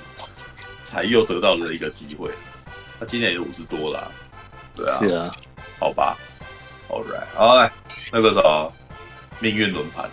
[0.84, 2.30] 才又得到了一个机会。
[3.00, 4.12] 他今年也五十多了，
[4.76, 5.34] 对啊，是啊，
[5.80, 6.18] 好吧
[6.94, 7.72] ，All right，好来，
[8.12, 8.72] 那个时候
[9.40, 10.10] 命运轮盘，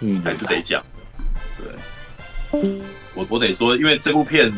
[0.00, 0.82] 嗯，还是得讲
[1.58, 1.64] 的，
[2.52, 2.80] 对，
[3.14, 4.52] 我我得说，因为这部片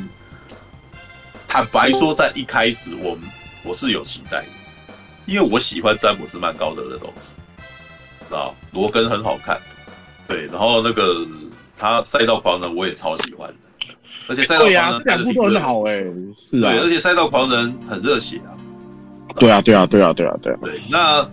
[1.46, 3.20] 坦白说，在一开始我们
[3.64, 4.48] 我是有期待的。
[5.26, 7.62] 因为我喜欢詹姆斯曼高德的东西，
[8.26, 9.60] 知道罗根很好看，
[10.26, 11.22] 对，然后那个
[11.76, 13.94] 他赛道狂人我也超喜欢的，
[14.26, 15.96] 而且赛道狂人两部都很好哎，
[16.34, 18.56] 是啊，对，而且赛道狂人很热血啊，
[19.36, 21.28] 对啊，对啊，对啊，对啊，对啊，对，那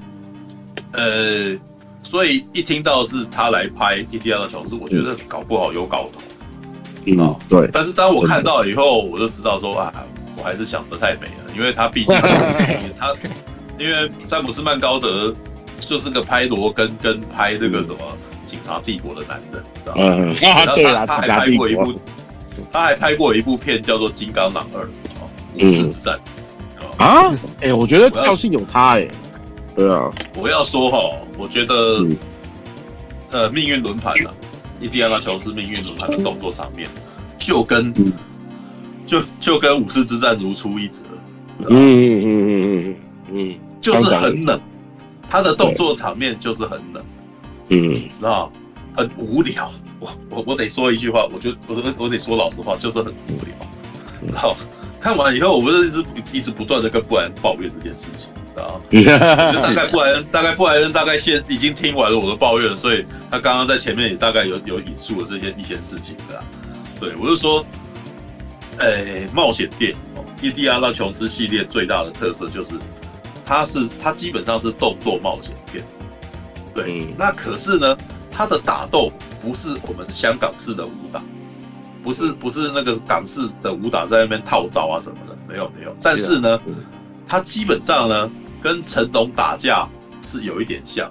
[0.91, 1.57] 呃，
[2.03, 6.21] 所以一听到是他来拍印第安纳琼斯，我觉得搞不好有搞头，
[7.05, 9.91] 嗯，对，但是当我看到以后，我就知道说啊，
[10.37, 12.15] 我还是想得太美了，因为他毕竟
[12.99, 13.13] 他。
[13.77, 15.35] 因为詹姆斯曼高德
[15.81, 17.97] 就是个拍罗根跟拍那个什么
[18.45, 20.01] 警察帝国的男人，知道吗？
[20.01, 21.93] 嗯，他他还拍过一部，
[22.71, 24.81] 他还拍过一部片叫做《金刚狼二》
[25.19, 26.17] 哦，五次之战。
[26.97, 27.33] 啊？
[27.61, 29.07] 哎，我觉得调性有差哎。
[29.75, 30.97] 对啊，我要说哈，
[31.37, 32.05] 我觉得
[33.31, 34.33] 呃，命运轮盘啊，
[34.79, 36.89] 印第安拉乔斯命运轮盘的动作场面，
[37.37, 37.93] 就跟
[39.05, 41.01] 就就跟武士之战如出一辙。
[41.59, 42.95] 嗯嗯嗯嗯嗯
[43.31, 43.55] 嗯。
[43.81, 44.59] 就是很冷，
[45.29, 47.03] 他的动作场面就是很冷，
[47.69, 48.51] 嗯，知道
[48.95, 49.69] 很无聊。
[49.99, 54.33] 我我我得说一句话，我就我我得说老实话，就是很无聊。
[54.33, 54.55] 然后
[55.05, 59.51] 看完以后，我不是一直一直不断的跟布莱恩抱怨这件事情，知道吗？
[59.53, 66.43] 就大概布莱恩大概布莱恩大概先已经听完了我的抱怨，所以他刚刚在前面也大概有有引述了这些一些事情的。
[66.99, 67.63] 对，我就说，
[68.79, 72.73] 哎、欸，冒险电影哦，印第安纳琼斯系列最大的特色就是。
[73.47, 75.85] 它是它基本上是动作冒险片，
[76.73, 77.95] 对，嗯、那可是呢，
[78.31, 81.21] 它的打斗不是我们香港式的武打，
[82.05, 85.97] 不是不是那个港式的武打在那边套招啊什么的，没有没有。
[86.01, 86.61] 但是呢，
[87.27, 89.89] 他基本上呢跟成龙打架
[90.21, 91.09] 是有一点像，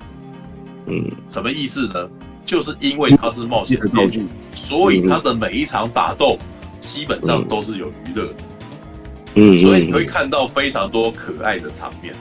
[0.86, 2.08] 嗯，什么意思呢？
[2.46, 6.38] 就是因为他是冒险片，所以他的每一场打斗
[6.78, 8.34] 基本上都是有娱乐的。
[9.34, 12.14] 嗯，所以你会看到非常多可爱的场面，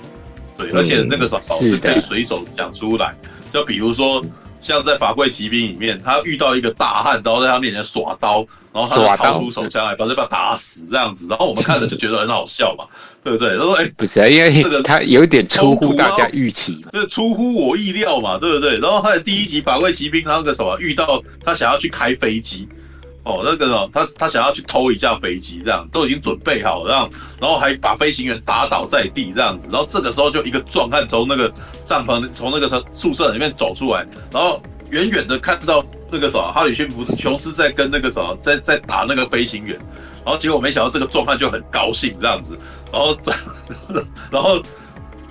[0.58, 1.40] 对，而且那个时候
[1.80, 3.14] 可以随手讲出来，
[3.54, 4.26] 就比如说
[4.64, 12.86] 像在《法柜奇兵》里面，他遇到一个大汉，然后在他面前耍刀，然后他就掏出手枪来，把这把打死这样子，然后我们看着就觉得很好笑嘛，
[13.24, 13.58] 对不对？
[13.58, 22.68] 他说：“哎，不是啊，因为这个他有点出乎大家预期，就是出乎我意料嘛，对不对？”然后他的第一集《法柜奇兵》，他那个什么遇到他想要去开飞机。
[23.24, 27.10] 哦，那个哦，他他想要去偷一架飞机，这样都已经准备好了，这样，
[27.40, 31.50] 然后还把飞行员打倒在地，这样子，然后这个时候就一个壮汉从那个
[31.86, 39.80] 帐篷，从那个他宿舍里面走出来，然后远远的看到那个什么哈里逊福琼斯在跟那个什么在在打那个飞行员，
[40.26, 42.60] 然后结果没想到这个壮汉就很高兴这样子，
[42.92, 43.18] 然后
[44.30, 44.62] 然后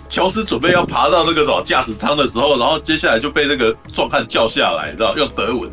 [0.09, 5.71] 琼斯准备要爬到那个什么驾驶舱的时候，然后接下来就被那个壮汉叫下来，知道用德文。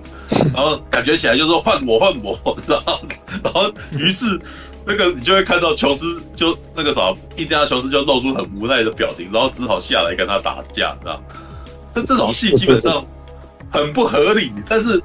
[0.54, 3.02] 然后感觉起来就是说换我换我，然后
[3.44, 4.40] 然后于是
[4.86, 11.22] 那个你就会看到琼斯就那个啥，印第安琼斯就露出很无奈的表情，然后只好下来跟他打架，知道？
[11.94, 13.06] 这这种戏基本上
[13.72, 15.02] 很不合理，但是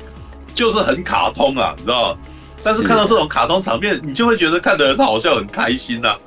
[0.54, 2.16] 就是很卡通啊，你知道？
[2.62, 6.18] 但是看到这种卡通场面，你就会觉得看得很好笑，很开心呐、啊，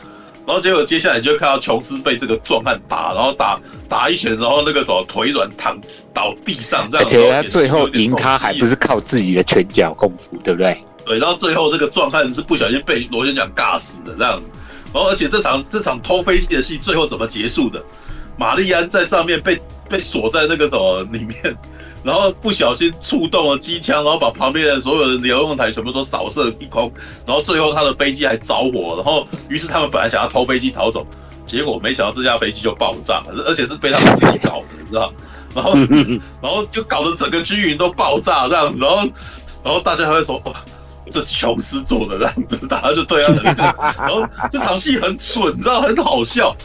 [0.47, 3.59] 然后结果接下来就看到琼斯被这个壮汉打，然后打
[3.89, 5.77] 打一拳，然后那个什么腿软躺
[6.13, 7.05] 倒地上这样。
[7.05, 10.81] 而且他最后赢他还不是靠自己的拳脚功夫，对不对？
[11.05, 14.53] 对，然后最后这个壮汉是不小心被螺旋桨尬死的这样子。
[14.93, 17.83] 然后而且这场这场偷飞机的戏最后怎么结束的？
[18.37, 19.59] 玛丽安在上面被
[19.89, 21.35] 被锁在那个什么里面。
[22.03, 26.91] 然后不小心触动了机枪，然后把旁边的所有的遥控台全部都扫射一空，
[27.25, 31.05] 然后最后他的飞机还着火，然后于是他们本来想要偷飞机逃走，
[31.45, 35.11] 结果没想到这架飞机就爆炸了，而且是被他们自己搞的，你知道？
[35.53, 35.73] 然后
[36.41, 38.97] 然后就搞得整个军营都爆炸这样子，然后
[39.63, 40.53] 然后大家还会说哇，
[41.11, 46.55] 这是琼斯做的这样子，大家就对他很，然后这场戏很蠢，你知道很好笑，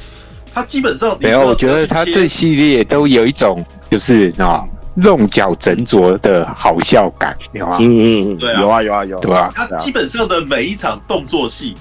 [0.55, 4.63] 他基本上没有，我觉得他这系列都有一种就是啊。
[4.95, 7.79] 弄巧成拙的好笑感，有啊？
[7.81, 9.53] 嗯嗯，对啊，有啊有啊有，对吧？
[9.55, 11.75] 他基本上的每一场动作戏，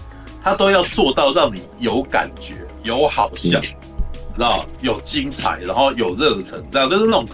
[0.43, 3.75] 他都要做到让你有感觉、有好笑，知
[4.39, 4.65] 道？
[4.81, 7.27] 有精彩，然后有热忱，这样就是那种，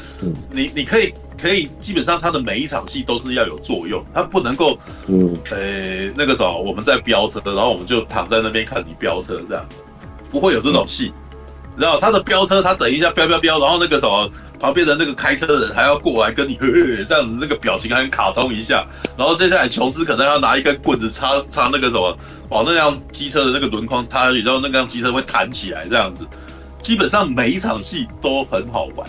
[0.51, 9.75] 你你可以可以，基本上他的每一场戏都是要有作用，他不能够，嗯，呃，那个时候我们在飙车，然后我们就躺在那边看你飙车这样子，
[10.31, 11.13] 不会有这种戏，
[11.77, 14.29] 然后他的飙车，他等一下飙飙飙，然后那个什么。
[14.59, 18.83] 旁边的那个开车的人还要过来跟你呵呵这样子，那个表情还很卡通一下。
[19.15, 22.17] 然后接下来琼斯可能要拿一根棍子插插那个什么，
[22.49, 26.25] 往那辆机车的那个轮框插下去，然后那辆机车会弹起来这样子。
[26.81, 29.07] 基本上每一场戏都很好玩，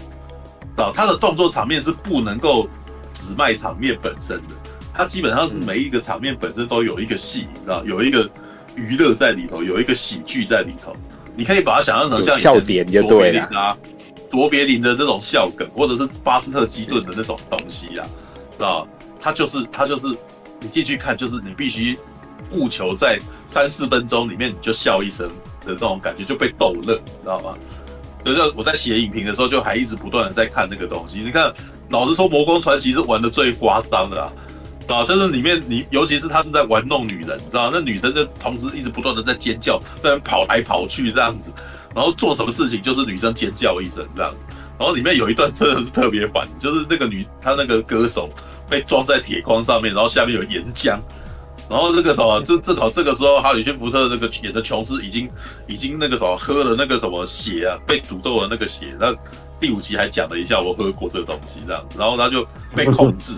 [0.76, 2.68] 啊，他的动作场面是不能够
[3.14, 4.54] 只卖场面本身的，
[4.92, 8.28] 他基本上是每一个场面本身都有一个戏，你知道，有一个
[8.74, 10.94] 娱乐在里头，有一个喜剧在里头。
[11.38, 13.78] 你可以把它想象成像笑点就对了。
[14.28, 18.04] 卓别林的这种笑梗，或者是巴斯特基顿的那种东西啊，
[18.56, 18.86] 知道？
[19.20, 20.08] 他就是他就是，
[20.60, 21.96] 你进去看，就是你必须
[22.50, 25.28] 务求在三四分钟里面你就笑一声
[25.64, 27.54] 的那种感觉，就被逗乐，知道吗？
[28.24, 31.20] 就是我在写影评的时候，就还一直不断的在看那个东西。
[31.20, 31.54] 你看，
[31.88, 34.32] 老实说，《魔宫传奇》是玩的最夸张的啊，
[34.96, 35.04] 啊？
[35.04, 37.70] 就是里面你，尤其是他是在玩弄女人，你知道？
[37.72, 41.52] 那女生就同时一直不断的在尖叫，在那跑来跑去这样子。
[41.94, 44.32] 然后做什么事情就是女生尖叫一声这样，
[44.78, 48.30] 然后里面有一段真的是特别烦，就是那个女她那个歌手
[48.68, 50.98] 被装在铁框上面，然后下面有岩浆，
[51.68, 55.28] 然后这个什么就正好这个时候哈里逊福特那个演的琼斯已经
[55.66, 59.12] 已经那个什么喝了那个什么血啊，被诅咒的那个血，那
[59.58, 62.46] 第五集还讲了一下我喝过这个东西这样，然后他就
[62.76, 63.32] 被控制。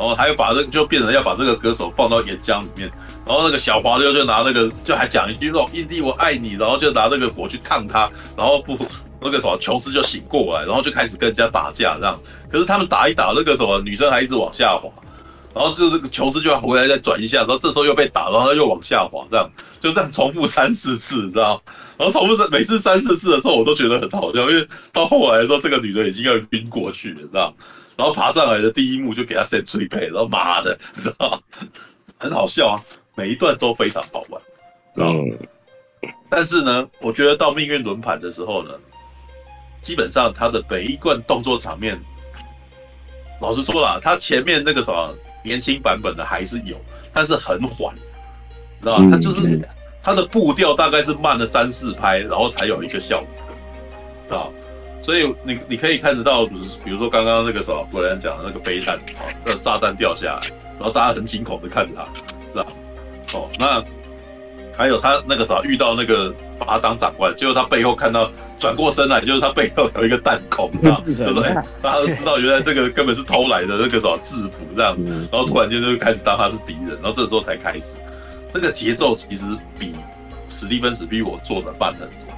[0.00, 2.90] 然后还有把这个就变成要把这个歌手放到岩浆里面，
[3.26, 8.78] 然后那个小华六就拿那个就还讲一句说印第我爱你，然后就拿那个火去烫他，然后不
[9.20, 12.18] 那个什么琼斯就醒过来，然后就开始跟人家打架这样。
[12.50, 14.88] 可是他们打一打，那个什么女生还一直往下滑，
[15.54, 19.50] 然后就是琼斯就要回来再转一下，然后这时候又被打，然后又往下滑，这样
[19.80, 21.62] 就这样重复三四次，你知道？
[21.98, 27.54] 然后重复三每次三四次的时候，我都觉得很好笑，因为到后来的时候，这个女的已经要晕过去了，你知道？
[28.00, 31.38] 然后爬上来的第一幕就给他 set 脆配，然后妈的， 你知道？
[32.18, 32.82] 很好笑啊，
[33.14, 34.40] 每一段都非常好玩。
[34.94, 35.38] 嗯，
[36.30, 38.70] 但是呢，我觉得到命运轮盘的时候呢，
[39.82, 42.00] 基本上他的每一段动作场面，
[43.38, 45.14] 老实说啦，他前面那个什么
[45.44, 46.74] 年轻版本的还是有，
[47.12, 47.94] 但是很缓，
[48.80, 49.04] 知道吧？
[49.10, 49.60] 他就是
[50.02, 53.22] 他的步调大概是慢了三四拍，然后才有一个效
[54.26, 54.48] 果，啊。
[55.02, 60.40] 所以你你可以看得到，比如比如说刚刚那个什么布莱恩讲的那个飞弹啊，这个炸弹掉下来，
[60.78, 62.04] 然后大家很惊恐的看着他，
[62.52, 62.66] 是吧？
[63.32, 63.82] 哦，那
[64.76, 74.96] 还有他那个啥遇到那个把他当长官，结果他背后看到转过身来，就是他背后有一个弹孔啊， 就说哎，大家都知道原来这个根本是偷来的那个什么制服这样，
[75.32, 77.94] 然后突然间就开始当他是敌人，然后这时候才开始，
[78.52, 79.44] 那个节奏其实
[79.78, 79.94] 比
[80.48, 82.34] 史蒂芬史比我做的慢很多，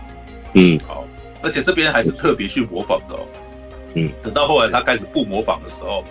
[0.54, 1.04] 嗯，好。
[1.42, 3.26] 而且这边还是特别去模仿的哦，
[3.94, 6.04] 嗯，等到后来他开始不模仿的时候，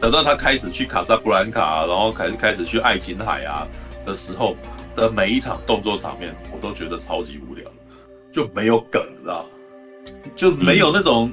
[0.00, 3.66] 等到他开始去卡萨布兰卡，然后开始开始去爱琴海啊
[4.04, 4.56] 的时候
[4.96, 7.64] 的每一场动作场面，我都觉得超级无聊，
[8.32, 9.46] 就没有梗，知道？
[10.34, 11.32] 就没有那种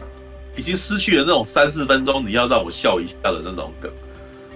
[0.55, 3.91] 已经失去了那种三四分钟你要让我笑一下的那种梗。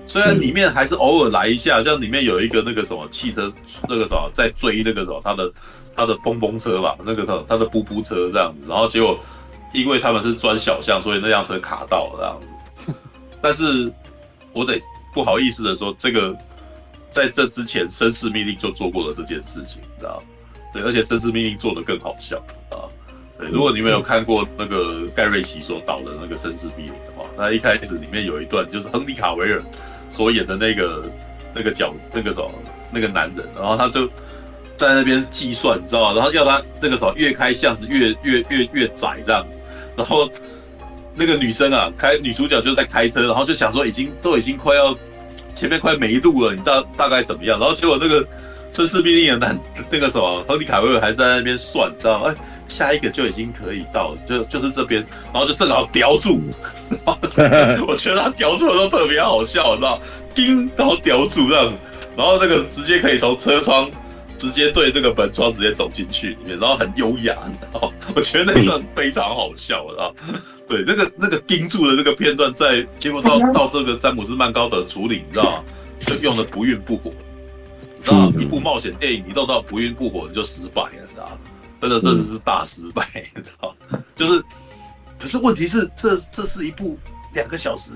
[0.06, 3.52] 虽然里面还是偶尔来一下，像里面有一个那个什么汽车，
[3.88, 5.52] 那个什么在追那个什么他的。
[5.96, 9.20] 他的蹦蹦车吧，那个他他的噗噗车这样子，然后结果
[9.74, 12.94] 因为他们是钻小巷，所以那辆车卡到了这样子。
[13.42, 13.92] 但是
[14.54, 14.80] 我得
[15.14, 16.36] 不好意思的说，这个
[17.12, 20.24] 在这之前《绅士命令》就做过了这件事情，你知道？
[20.74, 22.38] 对，而且《绅士命令》做的更好笑
[22.70, 22.88] 啊。
[23.38, 29.64] 对，如果你没有看过那个盖瑞奇所导的那个《绅士命令》的话，那一开始里面有一段就是亨利卡维尔
[30.08, 31.12] 所演的那个
[31.54, 32.52] 那个角那个什么
[32.92, 34.10] 那个男人，然后他就。
[34.80, 36.14] 在那边计算，你知道吗？
[36.16, 39.60] 然后要他那个时候越开巷子越越越越窄这样子，
[39.98, 40.30] 然后
[41.14, 44.98] 那个女生啊，开女主角就在开车，然后就想说已经都已经快要
[45.54, 47.60] 前面快没路了，你大大概怎么样？
[47.60, 48.26] 然后结果那个
[48.74, 52.30] 绅士命令的男那个什么亨利凯维尔还在那边算，你知道吗？
[52.30, 52.36] 哎，
[52.70, 56.40] 下一个就已经可以到，就就是这边，然后就正好叼住，
[57.86, 60.02] 我觉得他叼住的时候特别好笑，你知道，
[60.34, 61.74] 叮，然后叼住这样。
[62.16, 63.90] 然后那个直接可以从车窗
[64.40, 67.94] 直接对这个门窗直接走进去里面，然后很优雅，你知道？
[68.16, 70.16] 我觉得那段非常好笑，知道？
[70.68, 75.64] 对，那个那个盯住的这个片段，在结果到到这个詹姆斯曼高德处理，你知道吗？
[76.08, 77.12] 就用的不孕不火，
[77.98, 78.30] 你知道？
[78.40, 81.38] 一部冒险电影你弄到不孕不火，你就失败了，你知道？
[81.82, 83.06] 真的真的是大失败，
[83.36, 83.76] 你知道？
[84.16, 84.42] 就是，
[85.20, 86.98] 可是问题是，这这是一部
[87.34, 87.92] 两个小时。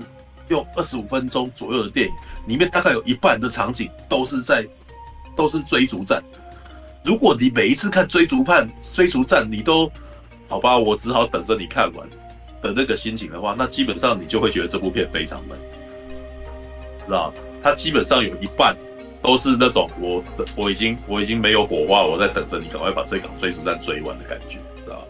[0.48, 2.14] 用二十五分钟左右的电影，
[2.46, 4.62] 里面大概有一半的场景都是在，
[5.36, 6.22] 都是追逐战。
[7.02, 9.90] 如果你每一次看追逐判追逐战，你都
[10.48, 12.08] 好吧，我只好等着你看完
[12.62, 15.58] 的那个心情的话，那基本上你就会觉得这部片非常闷，
[17.06, 17.32] 知道？
[17.62, 18.76] 它基本上有一半
[19.22, 20.22] 都是那种我
[20.54, 25.06] 我已经我已经没有火花，我在等着你赶快把这场追逐战追完的感觉，知道？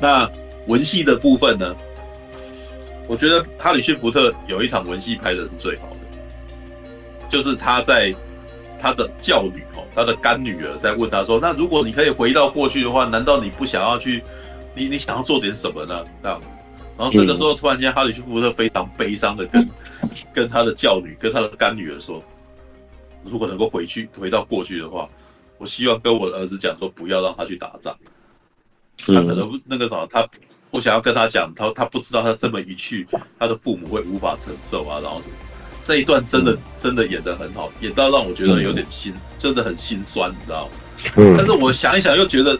[0.00, 0.30] 那
[0.66, 1.74] 文戏的部分呢？
[3.06, 8.14] 我觉得哈里逊福特有一场文戏拍的是最好的，就是他在
[8.84, 14.22] 他的教女哦，他的干女儿在问他说：“那如果你可以回到过去的话，难道你不想要去？
[14.74, 16.38] 你你想要做点什么呢？”这样，
[16.98, 19.70] 然后这个时候突然间哈里逊福特非常悲伤的跟
[20.34, 22.22] 跟他的教女跟他的干女儿说
[23.24, 25.08] ：“如果能够回去回到过去的话，
[25.56, 27.96] 我希望跟我的儿子讲说，不要让他去打仗。
[28.98, 30.28] 他可能那个什么他。”
[30.70, 33.06] 我想要跟他讲，他他不知道他这么一去，
[33.38, 35.34] 他的父母会无法承受啊，然后什么
[35.84, 40.72] 这一段真的真的演得很好，演到让我觉得有点心，真的很心酸，你知道吗？
[41.36, 42.58] 但是我想一想又觉得，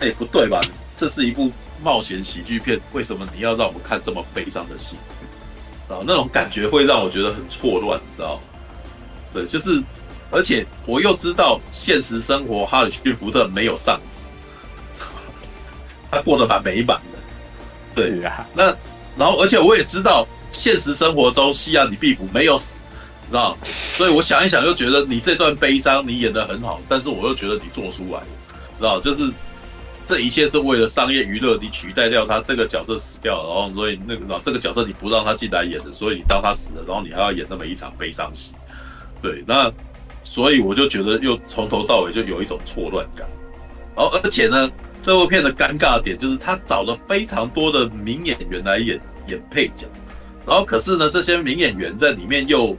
[0.00, 0.58] 哎，不对吧？
[0.96, 4.96] 这是一部冒险喜剧片，为什么你要让我们看这么悲伤的戏？
[5.88, 8.42] 啊，那种感觉会让我觉得很错乱，你知道吗？
[9.34, 9.82] 对，就是，
[10.30, 14.26] 而且我又知道现实生活哈里逊福特没有上司，
[16.10, 17.18] 他过得蛮美满的。
[17.94, 18.74] 对啊，那
[19.18, 22.80] 然后而且我也知道，现实生活中西亚李毕福没有死，
[23.22, 23.56] 你知道？
[23.92, 28.26] 所以我想一想，又觉得你这段悲伤你演得很好，但是我又觉得你做出来了，
[28.78, 29.00] 知道？
[29.00, 29.32] 就是
[30.06, 38.52] 这一切是为了商业娱乐，你取代掉他这个角色死掉，然后所以那个这个角色你不让他进来演的，所以你当他死了，然后你还要演那么一场悲伤戏，
[39.20, 39.72] 对，那
[40.22, 43.26] 所以我就觉得又从头到尾就有一种错乱感，
[43.96, 44.70] 然后而且呢。
[45.04, 49.88] 这部片的尴尬点就是他找了非常多的名演员来演演配角，
[50.46, 52.76] 然后可是呢，这些名演员在里面又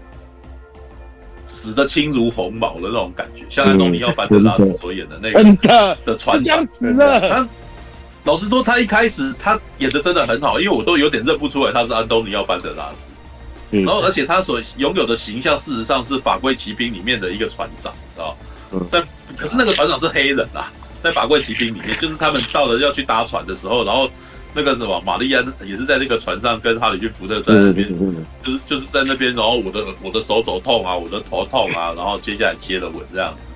[1.45, 6.67] 死得轻如鸿毛的那种感觉，像安东尼奥班德拉斯所演的那个的船长。
[6.97, 7.47] 他
[8.23, 13.11] 老实说，他一开始他演的真的很好，因为我都有点认不出来他是安东尼奥班德拉斯。
[13.71, 18.35] 然后而且他所拥有的形象，事实上是法规骑兵里面的一个船长啊，
[18.89, 19.03] 在
[19.35, 20.71] 可是那个船长是黑人啊。
[21.01, 24.09] 在法规骑兵里面，就是他们到了要去搭船的时候，然后
[24.53, 27.89] 那个什么玛丽安也是在那个船上跟哈里逊福特在那边，
[28.43, 33.51] 就是就是在那边，然后我的我的手肘痛啊，我的头痛啊，然后接下来接了吻这样子，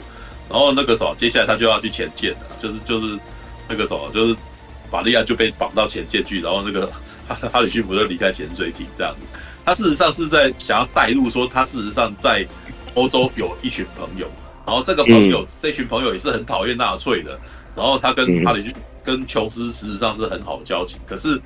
[0.50, 3.18] 然后那个时候接下来他就要去前舰了，就是就是
[3.70, 4.36] 那个时候就是
[4.92, 6.88] 玛丽安就被绑到前舰去，然后那个
[7.28, 12.46] 哈哈里逊福特离开潜水艇这样子，他事实上是在想要带入说他事实上在
[12.96, 14.28] 欧洲有一群朋友。
[14.66, 17.40] 然后这个朋友，嗯、这群朋友也是很讨厌纳粹的。
[17.78, 18.74] 然后他跟哈里
[19.04, 21.00] 跟琼斯实际上是很好的交情。
[21.06, 21.40] 可是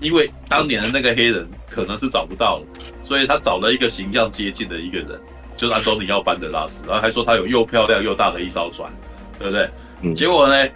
[0.00, 2.64] 因为当年的那个黑人可能是找不到了，
[3.02, 5.18] 所以他找了一个形象接近的一个人，
[5.56, 6.84] 就是安东尼奥班德拉斯。
[6.86, 8.92] 然后还说他有又漂亮又大的一艘船，
[9.38, 9.70] 对不对？
[10.02, 10.68] 嗯、结果呢，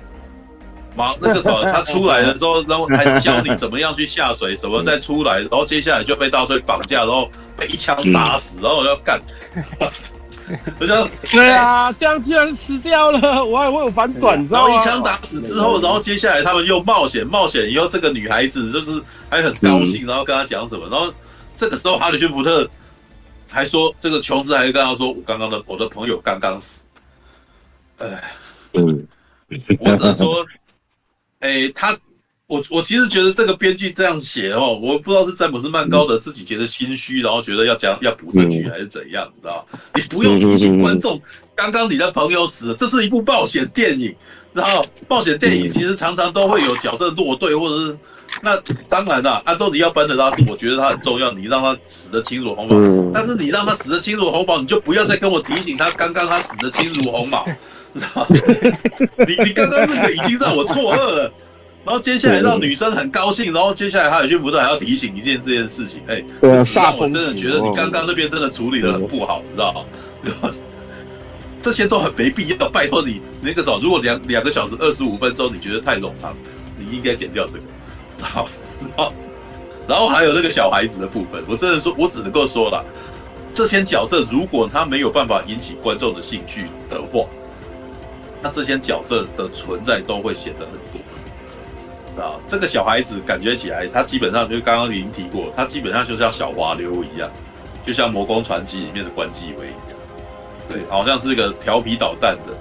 [0.97, 9.21] 马那个时候他出来的时候，然后还教你怎么样去下水，什么再出来，然后接下来就被大帅绑架，然后被一枪打死，然后我要干。
[10.79, 14.69] 我就对啊，这样居然死掉了，我还会有反转，你知道吗？
[14.69, 21.13] 然后一枪打死之后，然后接下来他们又冒险，冒险以后这个女孩子就是还很高兴，然后跟他讲什么，然后
[21.57, 22.69] 这个时候哈里逊福特
[23.51, 26.83] 还说，这个琼斯还跟他说，我刚刚的我的朋友刚刚死，
[27.99, 28.33] 哎，
[28.73, 29.07] 嗯，
[29.79, 30.47] 我只能说，
[31.41, 31.97] 哎，他。
[32.51, 39.65] 我我其实觉得这个编剧这样写哦，我不知道是詹姆斯曼高德自己觉得心虚，然后觉得要讲要补这句还是怎样，你知道？
[39.95, 41.23] 你不用提醒观众，
[41.55, 44.13] 刚刚你的朋友死了，这是一部冒险电影，
[44.53, 47.97] 然后冒险电影其实常常都会有角色落队，或者是
[48.43, 57.47] 那当然啦，安东尼要班德拉斯，我觉得他很重要，你让他死的轻如鸿毛，但是你让他死的轻如鸿毛，你就不要再跟我提醒他刚刚他死的轻如鸿毛，
[57.93, 58.27] 你知道？
[59.25, 61.33] 你你刚刚那个已经让我错愕了。
[61.91, 70.55] 然后接下来让女生很高兴，然后接下来哈里逊福特还要提醒一件这件事情，哎，让我真的觉得你刚刚那边真的处理的很不好，你知道吗？
[71.61, 72.69] 这些都很没必要。
[72.69, 76.33] 拜托你那个时候，如果两两个小时二十五分钟你觉得太冗长，
[76.79, 78.49] 你应该剪掉这个，好，
[78.81, 79.13] 然后
[79.89, 82.85] 然后还有那个小孩子的部分，我真的说，我只能够说了，
[83.53, 87.27] 这些角色如果他没有办法引起观众的兴趣的话，
[88.41, 91.00] 那这些角色的存在都会显得很多。
[92.21, 97.31] 啊，这个小孩子感觉起来，他基本上就是刚刚已经提过，他基本上就像小滑溜一样，
[97.85, 99.99] 就像《魔宫传奇》里面的关继威一样，
[100.69, 102.53] 对，好像是一个调皮捣蛋的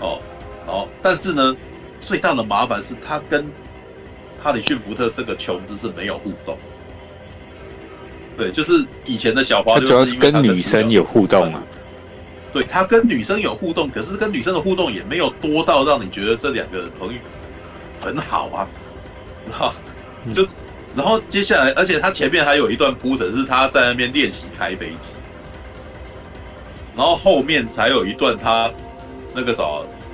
[0.00, 0.20] 哦，
[0.66, 1.56] 哦，但是呢，
[1.98, 3.44] 最大的麻烦是他跟
[4.40, 6.56] 哈里逊福特这个琼斯是没有互动，
[8.36, 11.60] 对，就是以前的小华溜，主要是跟女生有互动啊，
[12.52, 17.18] 对，他跟女生有互动，可是跟女生的互动也没有多到让你觉得这两个朋友
[18.00, 18.68] 很好啊。
[19.48, 19.74] 哈，
[20.34, 20.46] 就，
[20.94, 25.12] 然后接下来，而且他前面还有一段铺陈，是他在那边练习开飞机，
[26.96, 28.70] 然后后面才有一段他
[29.34, 29.62] 那个啥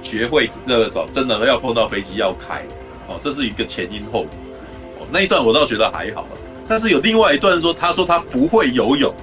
[0.03, 2.63] 学会那个啥真的要碰到飞机要开，
[3.09, 4.31] 哦，这是一个前因后果，
[4.99, 6.27] 哦，那一段我倒觉得还好，
[6.69, 9.15] 但是有另外一段说，他说他不会游泳，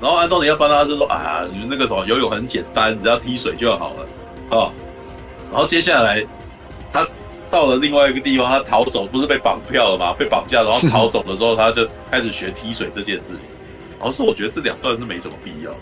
[0.00, 4.72] 然后安东尼要帮他就说啊，你们那个什么游泳很简单，只要踢水就好了，啊、哦，
[5.50, 6.24] 然后接下来
[6.92, 7.06] 他。
[7.50, 10.12] 到了另外一个地方，他逃走不是被绑票了吗？
[10.18, 13.38] 被绑架，然后逃走的时候，他就开始学踢水这件事情。
[14.00, 15.78] 老实说，我觉得这两段是没什么必要的。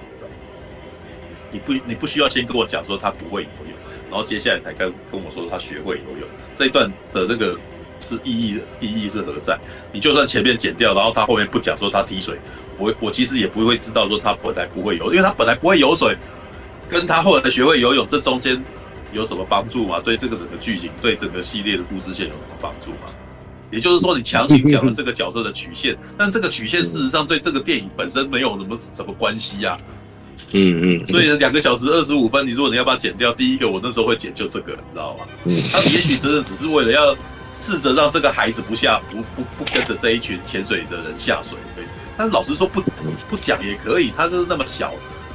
[1.50, 3.74] 你不，你不需要先跟我讲说他不会游泳，
[4.10, 6.28] 然后接下来才跟跟我说他学会游泳。
[6.54, 7.58] 这一段的那个
[7.98, 9.58] 是意义的意义是何在？
[9.90, 12.36] 你就算前面剪掉，然后他后面不讲说他踢水，
[12.76, 16.16] 我我其实也不会知道说他本来不会游，因为他本来不会游水，
[16.88, 18.62] 跟他后来学会游泳这中间。
[19.14, 20.00] 有什么帮助吗？
[20.04, 23.08] 对这个整个剧情，对整个系列的故事线有什么帮助吗？
[23.70, 29.78] 也就是说，你强行讲了这个角色的曲线，但这个曲线事实上对这个电影本身没有什么什么关系呀。
[30.52, 31.06] 嗯嗯。
[31.06, 35.26] 所以两个小时二十五分，你如果你要把它剪掉，第一个我那时候会剪就这个，你知道吗？
[35.44, 35.62] 嗯。
[35.72, 37.16] 他也许真的只是为了要
[37.52, 41.84] 试着让这个孩子不下不不不跟着这一群潜水的人下水，对。
[42.16, 42.80] 但是老实说不
[43.28, 44.92] 不讲也可以，他就是那么小。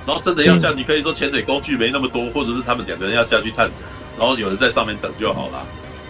[0.10, 3.70] 然后真的要下你可以说潜水工具没那么多，或者是他们两个人要下去探，
[4.18, 5.64] 然后有人在上面等就好了，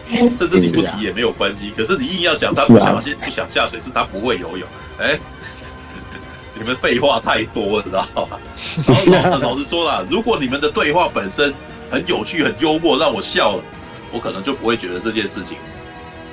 [0.08, 1.74] 甚至你不提也没有关系。
[1.76, 4.66] 可是你硬要讲他不想先不想下水，是他不会游泳。
[5.00, 5.20] 哎，
[6.56, 8.40] 你们废话太多了，知道吗？
[9.12, 11.54] 然后老实说啦，如果你们的对话本身
[11.92, 13.64] 很有趣、很幽默，让我笑了，
[14.14, 15.58] 我可能就不会觉得这件事情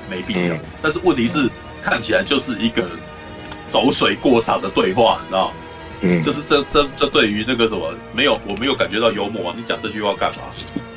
[0.08, 0.54] 没必要。
[0.80, 1.50] 但是问题是，
[1.82, 2.84] 看起来就是一个
[3.66, 5.54] 走水过场的对话，你知道吗？
[6.02, 9.54] 嗯，就是这这这对于那个什么没有，我没有感觉到幽默啊！
[9.56, 10.42] 你讲这句话干嘛？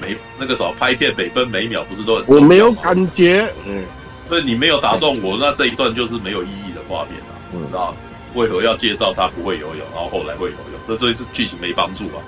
[0.01, 2.25] 每那个什么拍片每分每秒不是都很？
[2.27, 3.81] 我没有感觉，嗯，
[4.27, 7.31] 所以你没有打动我，那这一段就是没有意义的画面啊！
[7.53, 7.95] 嗯，知道
[8.33, 10.79] 为何要介绍他不会游泳，然后后来会游泳？
[10.85, 12.19] 这对是剧情没帮助啊，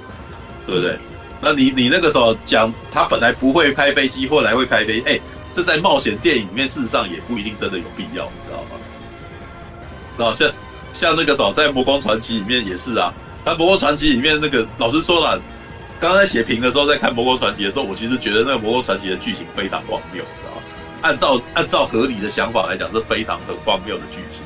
[0.65, 0.97] 对不对？
[1.41, 5.19] 那你你那个时候讲他本来不会开飞机，后来会开飞机，哎，
[5.51, 8.79] 这在冒险电影里面事实上也不一定真的有必要，你知道吗？
[10.17, 10.49] 然后像。
[10.93, 13.13] 像那个什么在《魔光传奇》里面也是啊，
[13.43, 15.41] 他《魔光传奇》里面那个老实说了，
[15.99, 20.61] 刚刚在写评的时候，在看《魔光传奇》的时候，我其实觉得那个《魔光传奇》的剧情非常荒谬，你知道吗？
[21.01, 24.43] 按照按照合理的想法来讲，是非常很荒谬的剧情，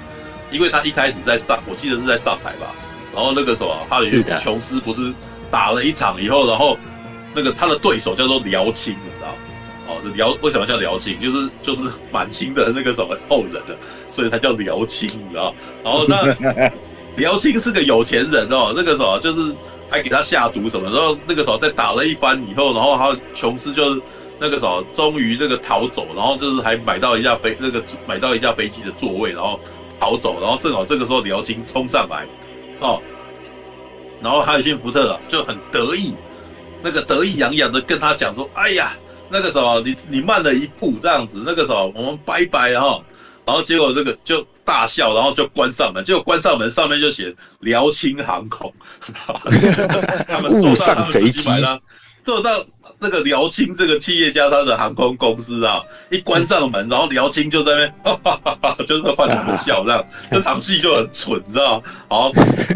[0.52, 2.74] 因为他一开始在上，我记得是在上海吧，
[3.14, 5.12] 然后那个什么，哈里逊琼斯不是
[5.52, 6.78] 打了一场以后，然后
[7.34, 8.96] 那个他的对手叫做辽清。
[9.88, 11.20] 哦，辽为什么叫辽清？
[11.22, 11.82] 就是就是
[12.12, 13.78] 满清的那个什么后人的，
[14.10, 15.54] 所以他叫辽清，你知道？
[15.84, 16.72] 然后那
[17.18, 19.56] 辽清是个有钱人哦，那个时候就是
[19.90, 24.02] 还给他下毒什么，然后那个时候在打了一番以后，然后他琼斯就是
[24.40, 29.60] 那个什么终于那个逃走，然后就是还买到一架飞那个买到一架飞机的座位，然后
[30.00, 32.28] 逃走，然后正好这个时候辽清冲上来
[32.80, 33.00] 哦，
[34.20, 36.16] 然后哈里逊福特啊就很得意，
[36.82, 38.98] 那个得意洋洋的跟他讲说：“哎呀。”
[39.30, 43.04] 那个什么你你慢了一步这样子，那个什么我们拜拜，然后
[43.46, 48.74] 然后结果这个就大笑，然后就关上门，结果关上门上面就写辽清航空，
[50.28, 51.80] 他们坐上他们自己买了，
[52.24, 52.52] 坐到
[52.98, 61.84] 那个辽清这个企业家他的航空公司啊，一关上门，然后辽清就在那边哈哈哈哈， 就是换他们笑这样，这场戏就很蠢，你知道吗？
[62.10, 62.32] 好，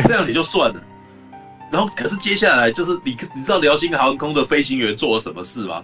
[0.05, 0.81] 这样也就算了，
[1.71, 5.83] 然后可是接下来就是你你知道辽清航空的飞行员做了什么事吗？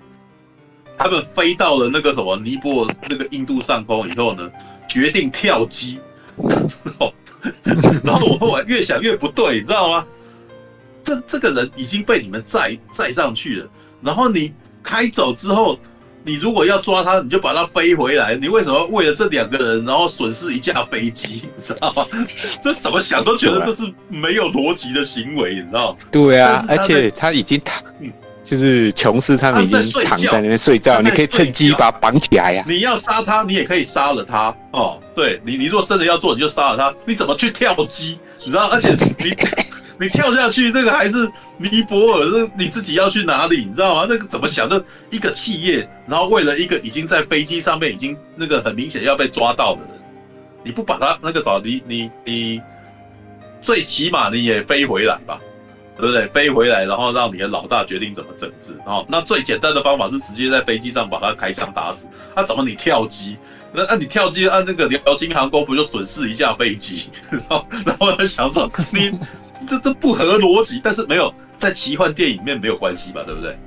[0.98, 4.50] 他们飞到了那个什么尼泊尔那个印度上空以后呢，
[4.88, 6.00] 决定跳机。
[8.04, 10.06] 然后 我后来越想越不对，你知道吗？
[11.04, 13.68] 这这个人已经被你们载载上去了，
[14.02, 15.78] 然后你开走之后，
[16.24, 18.36] 你如果要抓他，你就把他飞回来。
[18.36, 21.44] 你为什么为了这两个人，然后损失一架飞机？
[21.56, 22.08] 你知道吗？
[22.60, 25.98] 这怎么想都觉得这是没有逻辑的行为，你知道吗？
[26.12, 27.84] 对啊，而且他已经躺，
[28.46, 32.70] 就是琼斯他们已经躺在那边睡觉，你可以趁机把他绑起来呀、啊。
[32.70, 35.00] 你要杀他，你也可以杀了他哦。
[35.16, 36.94] 对你，你如果真的要做，你就杀了他。
[37.06, 38.20] 你怎么去跳机？
[38.36, 38.68] 你知道？
[38.68, 39.36] 而且你。
[39.98, 41.26] 你跳下去，那个还是
[41.58, 43.60] 尼泊尔，那你自己要去哪里？
[43.60, 44.06] 你知道吗？
[44.10, 44.78] 那个怎么想那？
[45.10, 49.90] 一个企业，然后为了一个已经在飞机上面已经那个很明显要被抓到的人，
[50.66, 52.62] 你不把他那个啥，你你你，
[53.62, 55.40] 最起码你也飞回来吧，
[55.98, 56.28] 对不对？
[56.28, 58.78] 飞回来，然后让你的老大决定怎么整治。
[58.86, 62.08] 哦，那最简单的方法是直接在飞机上把他开枪打死。
[62.36, 63.38] 那怎么你跳机？
[63.72, 67.10] 那按你跳机，按那个辽金航空不就损失一架飞机？
[67.32, 69.12] 然后然后他想说你。
[69.68, 73.58] 这这不合逻辑，但是没有在奇幻电影里面没有关系吧，对不对？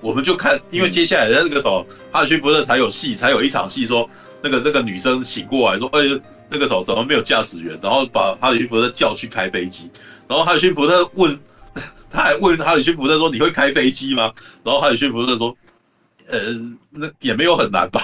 [0.00, 4.08] 我们就看，因为接下来的那个什么，哈里逊福特才有戏，才有一场戏，说
[4.42, 6.00] 那个那个女生醒过来，说，哎、
[6.48, 7.78] 那个时候怎么没有驾驶员？
[7.80, 9.88] 然后把哈里逊福特叫去开飞机，
[10.26, 11.38] 然后哈里逊福特问，
[12.10, 14.32] 他还问哈里逊福特说，你会开飞机吗？
[14.64, 15.56] 然后哈里逊福特说，
[16.28, 16.38] 呃，
[16.90, 18.00] 那也没有很难吧？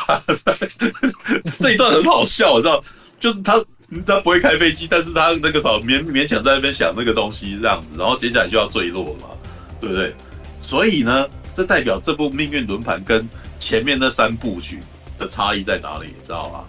[1.58, 2.82] 这一段很好笑，我知道，
[3.20, 3.62] 就是他。
[4.04, 9.28] 他不会开飞机，但是他那个啥勉勉强在那边想那个东西这样子，然后接下来就要坠落嘛，
[9.80, 10.12] 对不对？
[10.60, 11.24] 所以呢，
[11.54, 13.28] 这代表这部命运轮盘跟
[13.60, 14.80] 前面那三部曲
[15.16, 16.06] 的差异在哪里？
[16.06, 16.64] 你知道吗？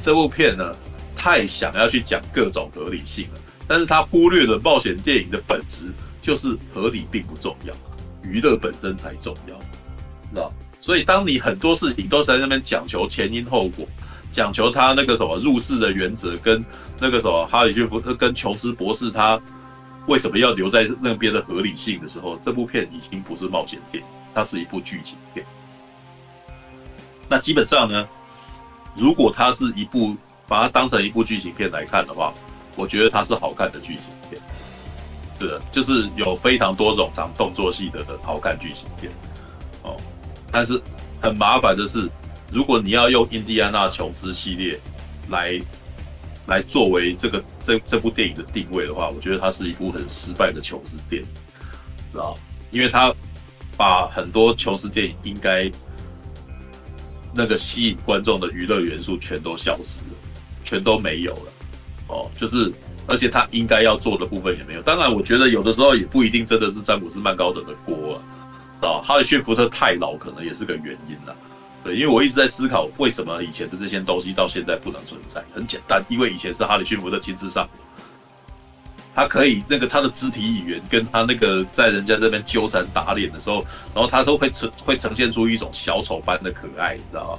[0.00, 0.74] 这部片呢，
[1.14, 7.74] 太想要去讲各种合理性了，但是他忽略了冒险电影的本质，就是合理并不重要，
[8.22, 10.52] 娱乐本身才重要，知道？
[10.80, 13.86] 所以当你很多事情都在那边讲求前因后果。
[14.32, 16.64] 讲求他那个什么入世的原则，跟
[17.00, 19.36] 那个什么哈里逊福特跟琼斯博士他
[20.06, 25.44] 为什么要留在那边的合理性的时候，这部片已经不是冒险片，它是一部剧情片。
[27.28, 28.08] 那基本上呢，
[28.94, 30.16] 如果它是一部
[30.46, 32.32] 把它当成一部剧情片来看的话，
[32.76, 34.04] 我觉得它是好看的剧情。
[35.40, 39.10] 对的，就是有非常多种长动作戏的的好看剧情片。
[39.82, 39.96] 哦，
[40.52, 40.80] 但是
[41.20, 42.08] 很麻烦的是。
[42.52, 44.76] 如果你要用印第安纳琼斯系列
[45.28, 45.62] 来
[46.46, 51.28] 来作为这个这这部电影的定位的话，我觉得它是一部很失败的琼斯电影，
[52.10, 52.36] 知道？
[52.72, 53.14] 因为它
[53.76, 55.70] 把很多琼斯电影应该
[57.32, 60.16] 那个吸引观众的娱乐元素全都消失了，
[60.64, 61.52] 全都没有了。
[62.08, 62.72] 哦，就是
[63.06, 64.82] 而且他应该要做的部分也没有。
[64.82, 68.20] 当然，我觉得有的时候也不一定真的是詹姆斯曼高德的锅
[68.80, 71.34] 啊，啊，哈里逊福特太老可能也是个原因啦。
[71.82, 75.42] 对，因为我一直在思考，为什么以前的这些东西到现在不能存在？
[75.54, 77.66] 很简单，因为以前是哈里逊福特亲自上，
[79.14, 83.64] 他可以那个他的肢体语言跟他那个在人家这边纠缠打脸的时候，
[83.94, 87.38] 然后他都会呈会呈现出一种小丑般的可爱，你知道吗？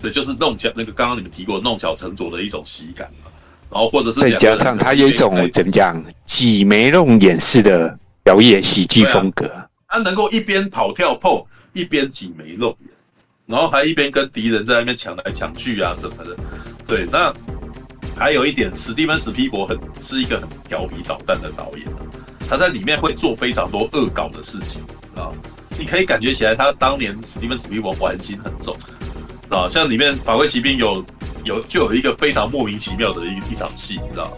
[0.00, 3.31] 对，就是弄巧那个刚刚你们提过弄巧成拙的一种喜感嘛。
[3.72, 9.50] 然后或者是再加上他有一种怎么讲挤眉弄眼式的表演喜剧风格，
[9.88, 12.90] 他能够一边跑跳 pose 一边挤眉弄眼。
[13.46, 16.36] 然后还一边跟敌人在那边抢来抢去啊什么的，
[16.86, 17.32] 对，那
[18.16, 21.86] 还有一点，史蒂芬史皮伯很是一个很调皮捣蛋的导演，
[22.48, 24.80] 他在里面会做非常多恶搞的事情
[25.16, 25.32] 啊，
[25.78, 28.76] 你可以感觉起来他当年史蒂芬史皮伯玩心很重。
[29.48, 31.04] 啊，像里面法国骑兵有
[31.44, 34.36] 有就有一个非常莫名其妙的一一场戏，你知道，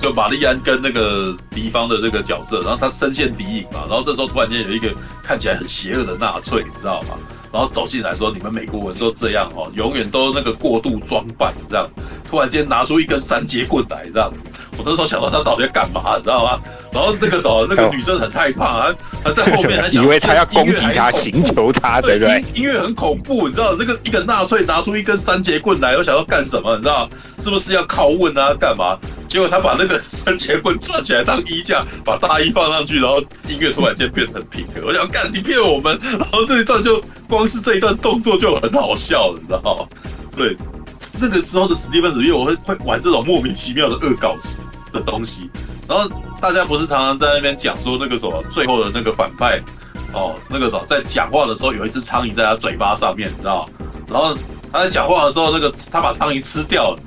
[0.00, 4.92] 就玛丽安跟那个敌方的这个角色，然后他深陷敌营嘛，然后这时候突然间有一个
[5.22, 7.18] 看起来很邪恶的纳粹，你知道吗？
[7.52, 11.86] 然后走进来说：“你们美国人都这样哦，永远都那个过度装扮这样。
[12.26, 14.46] 突然间拿出一根三节棍来这样子，
[14.78, 16.58] 我那时候想到他到底要干嘛，你知道吗？
[16.92, 22.44] 然后那个时候那个女生很害怕，她她在后面 还想以为他要攻击他、刑求他，对不对？
[22.54, 26.76] 音乐很恐怖，你知道那个一个纳粹拿出一根三节棍来，我想要干什么？
[26.76, 27.08] 你知道
[27.38, 28.54] 是不是要拷问啊？
[28.58, 28.98] 干嘛？
[29.28, 33.18] 结果他把那个三节棍转起来当衣架，把大衣放上去，然后
[33.48, 34.86] 音乐突然间变成平和。
[34.88, 39.86] 我想干你骗我们，然后这一段就。”光是这一段动作就很好笑，你知道吗？
[40.36, 40.54] 对，
[41.22, 44.36] 那个时候的史蒂芬·史匹柏会会玩这种莫名其妙的恶搞
[44.92, 45.48] 的东西。
[45.88, 49.62] 然后大家不是常常在那边讲说那个什么最后的那个反派
[50.12, 53.68] 哦，那个什么在讲话的时候有一只苍蝇在他嘴巴上面，你知道？
[54.08, 54.36] 然后
[54.72, 56.98] 他在讲话的时候，那个他把苍蝇吃掉了。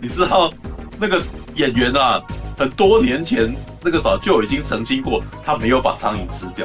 [0.00, 0.48] 你知道
[0.96, 1.20] 那个
[1.56, 2.22] 演员啊，
[2.56, 3.52] 很多年前
[3.82, 6.64] 那个时候就已经澄清过，他没有把苍蝇吃掉。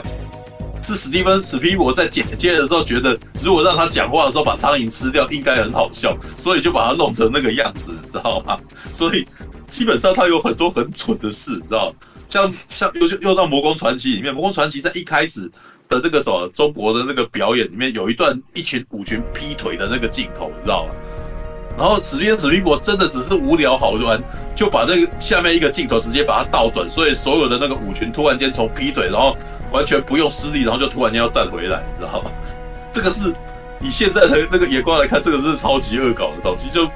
[0.81, 8.57] 是史蒂芬史匹柏在剪接的时候觉得，如果让他讲话的时候把苍蝇吃掉，应该很好笑，所以就把它弄成那个样子，你知道吗？
[8.91, 9.27] 所以
[9.69, 11.93] 基本上他有很多很蠢的事，你知道？
[12.29, 15.41] 像像又又到《魔宫传奇》里面，《魔宫传奇》在一开始
[15.89, 20.93] 的那个什么中国的那个表演里面有一段一群舞群劈腿的那个镜头，你知道吗？
[21.77, 24.21] 然后史蒂芬史匹柏真的只是无聊好玩，
[24.55, 29.37] 就把那个下面一个镜头直接把它倒转，所以所有的那个舞群突然间从劈腿，然后
[29.71, 32.31] 完全不用施力，然后就突然间要站回来，你知道吗？
[32.91, 33.33] 这个是
[33.79, 36.87] 以现在的那个眼光来看，这个是超级恶搞的东西，就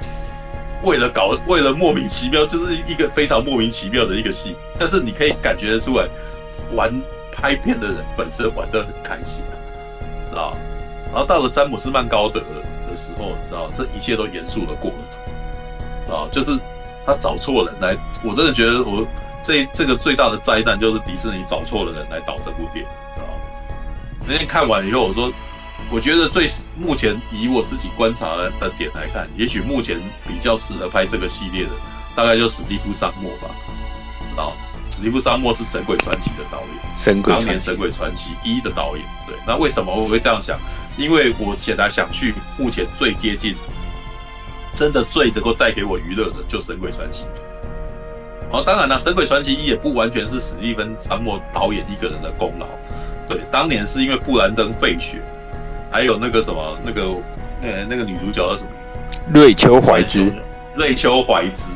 [0.82, 4.54] 为了搞，为了莫名其妙，就是一个非常莫名其妙的一个戏。
[4.78, 6.06] 但是你可以感觉得出来，
[6.72, 6.92] 玩
[7.32, 9.42] 拍片的人本身玩得很开心，
[10.30, 10.56] 知道？
[11.12, 12.46] 然后到了詹姆斯曼高德的。
[12.96, 14.90] 时候，你知道这一切都严肃的过
[16.08, 16.58] 了，啊，就是
[17.04, 17.94] 他找错人来，
[18.24, 19.06] 我真的觉得我
[19.46, 22.90] 这这个最大的灾难就是迪士尼找错了人来导这部电影，
[23.22, 23.30] 啊
[24.26, 25.32] 那天看完以后，我说，
[25.88, 31.70] 我觉得最目前以我自己观察的点来看，也许目前比较适合拍这个系列的，
[32.16, 33.54] 大概就史蒂夫·桑莫吧，
[34.36, 34.50] 啊，
[34.90, 40.58] 史蒂夫·桑莫是《神鬼传奇》的导演，神鬼当年《神鬼传奇》一的导演，对，那为什么我会这样想？
[40.96, 43.54] 因为我想来想去，目前最接近，
[44.74, 47.22] 真的最能够带给我娱乐的，就《神鬼传奇》。
[48.50, 52.66] 哦，当然了，《神鬼传奇》一也不完全是史蒂芬·桑莫导演一个人的功劳。
[53.28, 55.20] 对，当年是因为布兰登·费雪，
[55.90, 57.02] 还有那个什么，那个
[57.62, 59.18] 呃，那个女主角叫什么名字？
[59.38, 60.32] 瑞秋·怀兹。
[60.74, 61.72] 瑞秋·怀兹。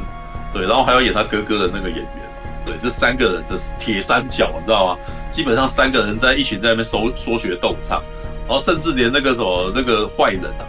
[0.53, 2.07] 对，然后还有演他哥哥的那个演员。
[2.65, 4.99] 对，这三个人的铁三角，你知道吗？
[5.31, 8.03] 基本上三个人在一群在那边说说学逗唱。
[8.49, 10.67] 然后甚至连那个什么那个坏人啊，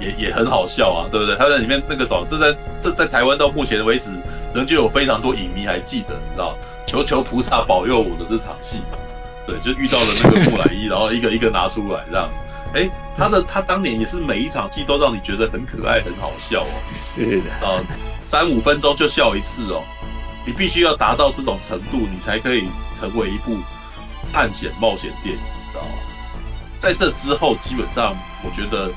[0.00, 1.36] 也也很好笑啊，对不对？
[1.36, 4.10] 他在里面那个什么，这在这在台湾到目前为止，
[4.54, 6.56] 仍旧有非常多影迷还记得，你知道？
[6.86, 8.82] 求求菩萨保佑我的这场戏，
[9.46, 12.40] 对，就遇到了那个木乃伊，然后一个一个拿出来这样子。
[12.74, 16.68] 哎，他的他当年也是每一场戏都让你觉得很可爱、很好笑哦。
[16.94, 17.82] 是的啊，
[18.20, 19.82] 三五分钟就笑一次哦，
[20.46, 23.58] 你必须要达到这种程度，你才可以成为一部
[24.32, 25.40] 探险冒险电影，
[25.72, 25.90] 知道吗？
[26.80, 28.92] 在这之后，基本上我觉得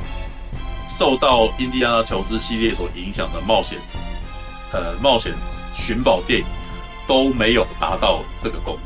[0.89, 3.77] 受到《印第安纳琼斯》系列所影响的冒险，
[4.73, 5.33] 呃，冒险
[5.73, 6.45] 寻宝电影
[7.07, 8.77] 都没有达到这个功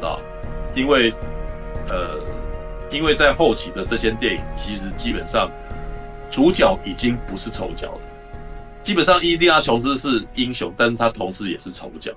[0.00, 0.18] 能，啊，
[0.74, 1.10] 因为，
[1.88, 2.20] 呃，
[2.90, 5.50] 因为在后期的这些电影，其实基本上
[6.30, 8.00] 主角已经不是丑角了。
[8.82, 12.12] 基本上，伊利亚琼斯是英雄，但是他同时也是丑角，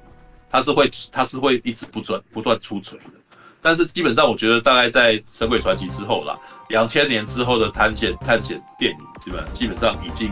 [0.52, 3.14] 他是会，他是会一直不准不断出锤的。
[3.62, 6.38] 但是基本上，我觉得大概在《神鬼传奇》之后啦，
[6.68, 10.30] 两千年之后的探险探险电影，基本基本上已经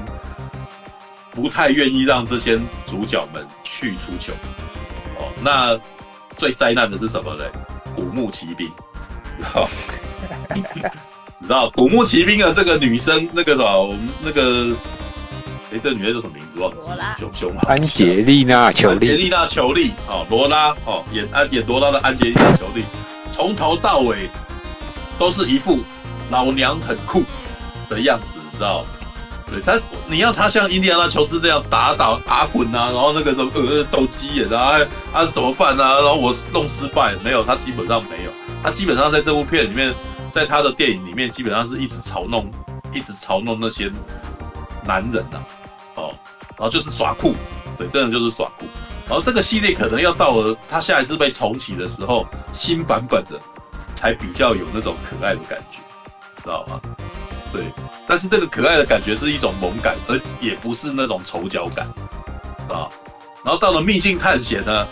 [1.35, 4.31] 不太愿意让这些主角们去出糗。
[5.19, 5.77] 哦，那
[6.37, 7.43] 最灾难的是什么呢？
[7.95, 8.71] 古墓奇兵，
[9.37, 9.69] 你知道？
[11.37, 14.73] 你知道古墓奇兵的这个女生，那个什么，我们那个。
[15.71, 16.59] 哎，这个女的叫什么名字？
[16.59, 17.15] 忘记了。
[17.19, 18.93] 熊熊安杰丽娜·裘丽。
[18.93, 22.85] 安杰丽娜·裘丽，哦，罗拉，哦，演安演罗拉的安杰丽娜·裘丽，
[23.31, 24.29] 从头到尾
[25.17, 25.79] 都是一副
[26.29, 27.23] 老娘很酷
[27.89, 28.85] 的样子，你知道？
[29.51, 34.79] 对他，你要他像印第安纳琼斯那样打打打滚啊，然后那个什么呃斗鸡眼啊，
[35.13, 35.95] 啊怎么办啊？
[35.95, 38.31] 然后我弄失败，没有，他基本上没有，
[38.63, 39.93] 他基本上在这部片里面，
[40.31, 42.49] 在他的电影里面，基本上是一直嘲弄，
[42.93, 43.91] 一直嘲弄那些。
[44.87, 46.13] 男人呐、啊，哦，
[46.49, 47.33] 然后就是耍酷，
[47.75, 48.67] 对，真的就是耍酷。
[49.07, 53.31] 然后这个系列可能要到了他下一次被重启的时候，新版本的
[53.95, 55.79] 才比较有那种可爱的感觉，
[56.43, 56.79] 知道吗？
[57.55, 57.63] 对，
[58.05, 61.87] 但是这个可爱的感觉是一种萌感，而也不是那种丑角感，
[62.67, 62.89] 啊。
[63.43, 64.87] 然后到了秘境探险呢，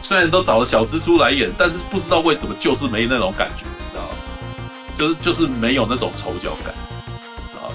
[0.00, 4.16] 虽然都找了小蜘蛛来演，但是不知道为什么就是没那种感觉，知道吗？
[4.96, 6.72] 就是就是没有那种丑角感
[7.60, 7.68] 啊。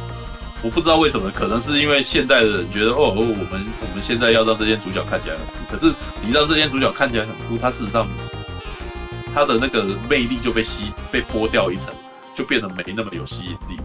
[0.63, 8.07] 我不知道为什么，可能是因为现代的人觉得哦，我们我们现在要让这些主角看起来很酷，可是你让这些主角看起来很酷，他事实上
[9.35, 11.93] 他的那个魅力就被吸被剥掉一层，
[12.33, 13.77] 就变得没那么有吸引力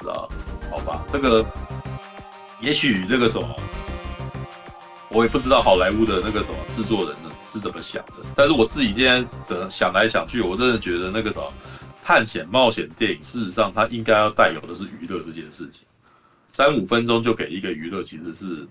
[0.00, 0.70] 了，知道？
[0.70, 1.44] 好吧，这个
[2.60, 3.48] 也许那个什么，
[5.08, 11.52] 我也不知道好莱坞的那个什么制作人呢是怎么想的，但是我自己今天怎想来想去，我真的觉得那个什么。
[12.02, 15.82] 探险冒险电影，事实上它应该要带有的是娱乐这件事情。
[16.48, 18.66] 三五分钟就给一个娱乐，其实是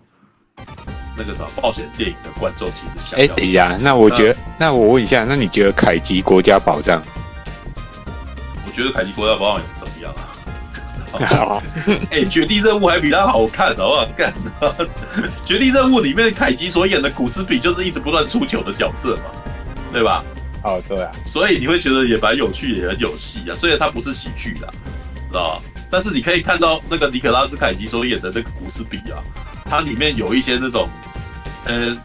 [1.16, 3.18] 那个啥冒险电影的观众其实想。
[3.18, 7.02] 哎，等一下，那我觉得，那，那我问一下，那你觉得凯吉国家宝藏？
[8.66, 10.29] 我觉得凯吉国家宝藏也不怎么样啊。
[11.12, 11.62] 好，
[12.12, 14.08] 哎，绝地任务还比它好看，好不好？
[14.16, 14.34] 干，
[15.46, 19.24] 绝地任务里面凯吉所演的古斯比就是一直不断出糗的角色嘛，
[19.92, 20.24] 对吧？
[20.64, 23.56] 哦，对啊，所以你会觉得也蛮有趣，也很有戏啊。
[23.56, 24.70] 虽然它不是喜剧啦，
[25.30, 25.62] 知道吧？
[25.90, 29.24] 但是你可以看到那个尼可拉斯凯奇所演的那个古斯比啊，
[29.70, 30.88] 它里面有一些那种，
[31.66, 31.98] 呃，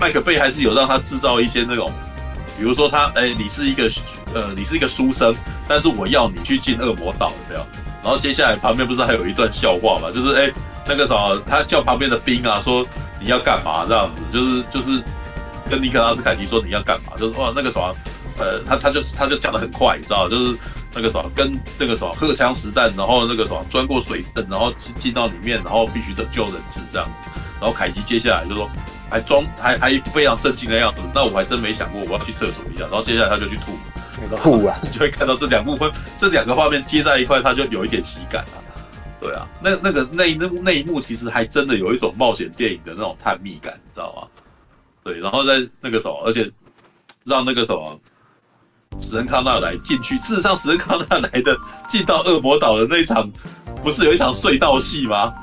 [0.00, 1.92] 麦克贝还是有让他制造一些那种，
[2.58, 3.88] 比如说他，哎，你是一个
[4.34, 5.34] 呃，你是一个书生，
[5.68, 7.66] 但是我要你去进恶魔岛，有没有？
[8.02, 10.10] 然后接下来旁边不是还有一段笑话嘛？
[10.10, 10.50] 就是哎，
[10.86, 12.84] 那个什么，他叫旁边的兵啊，说
[13.20, 14.20] 你要干嘛这样子？
[14.32, 15.02] 就是就是
[15.68, 17.12] 跟尼克拉斯凯奇说你要干嘛？
[17.18, 17.94] 就是哇，那个什么，
[18.38, 20.56] 呃，他他就他就讲的很快，你知道，就是
[20.94, 27.30] 那个什么，跟那个什么荷枪实弹，然后那个什么钻过水阵，然后进进到里面，然后必须得救人质这样子。
[27.60, 28.68] 然后凯奇接下来就说，
[29.10, 32.84] 还装还还非常震惊的样子，那我还真没想过我要去厕所一下。
[32.84, 33.78] 然后接下来他就去吐。
[34.36, 34.78] 吐啊！
[34.82, 38.56] 你 就会看到这两部分，这两个画面接在一块，它就有一点喜感啊。
[39.20, 44.28] 对啊，那那个那那那一幕其实还真的有一种冒险电影的那种探秘感，你知道吗？
[45.04, 46.50] 对，然后在那个什么，而且
[47.24, 48.00] 让那个什么
[48.98, 50.18] 史恩康纳来进去。
[50.18, 51.56] 事实上，史恩康纳来的
[51.88, 53.30] 进到恶魔岛的那一场，
[53.82, 55.34] 不是有一场隧道戏吗？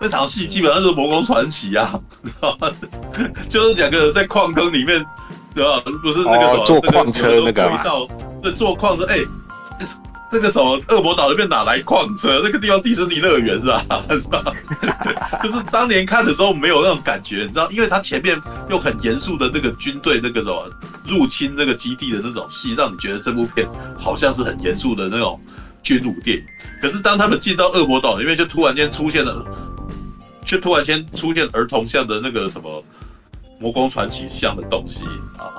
[0.00, 2.70] 那场戏基本上就是《魔宫传奇》啊，知道吗？
[3.50, 5.04] 就是两个人在矿坑里面。
[5.54, 5.82] 对吧？
[6.02, 8.08] 不是那个什么、哦、坐矿车那个轨道，
[8.42, 9.04] 对，坐矿车。
[9.06, 9.26] 哎、欸，
[10.30, 12.40] 这个什么恶魔岛那边哪来矿车？
[12.44, 13.84] 那个地方迪士尼乐园是吧？
[14.10, 14.44] 是吧？
[15.42, 20.70] 就是当年看的时候没有那种感觉，你知道，因为他前面用很严肃的那个军队那个什么
[21.04, 23.68] 入侵那个基地的那种戏，让你觉得这部片
[23.98, 25.40] 好像是很严肃的那种
[25.82, 26.44] 军武电影。
[26.80, 29.44] 可是当他们进到恶魔岛里面，就突然间出现了，
[30.44, 32.84] 就突然间出现儿童像的那个什么。
[33.60, 35.04] 魔宫传奇像的东西
[35.36, 35.52] 啊，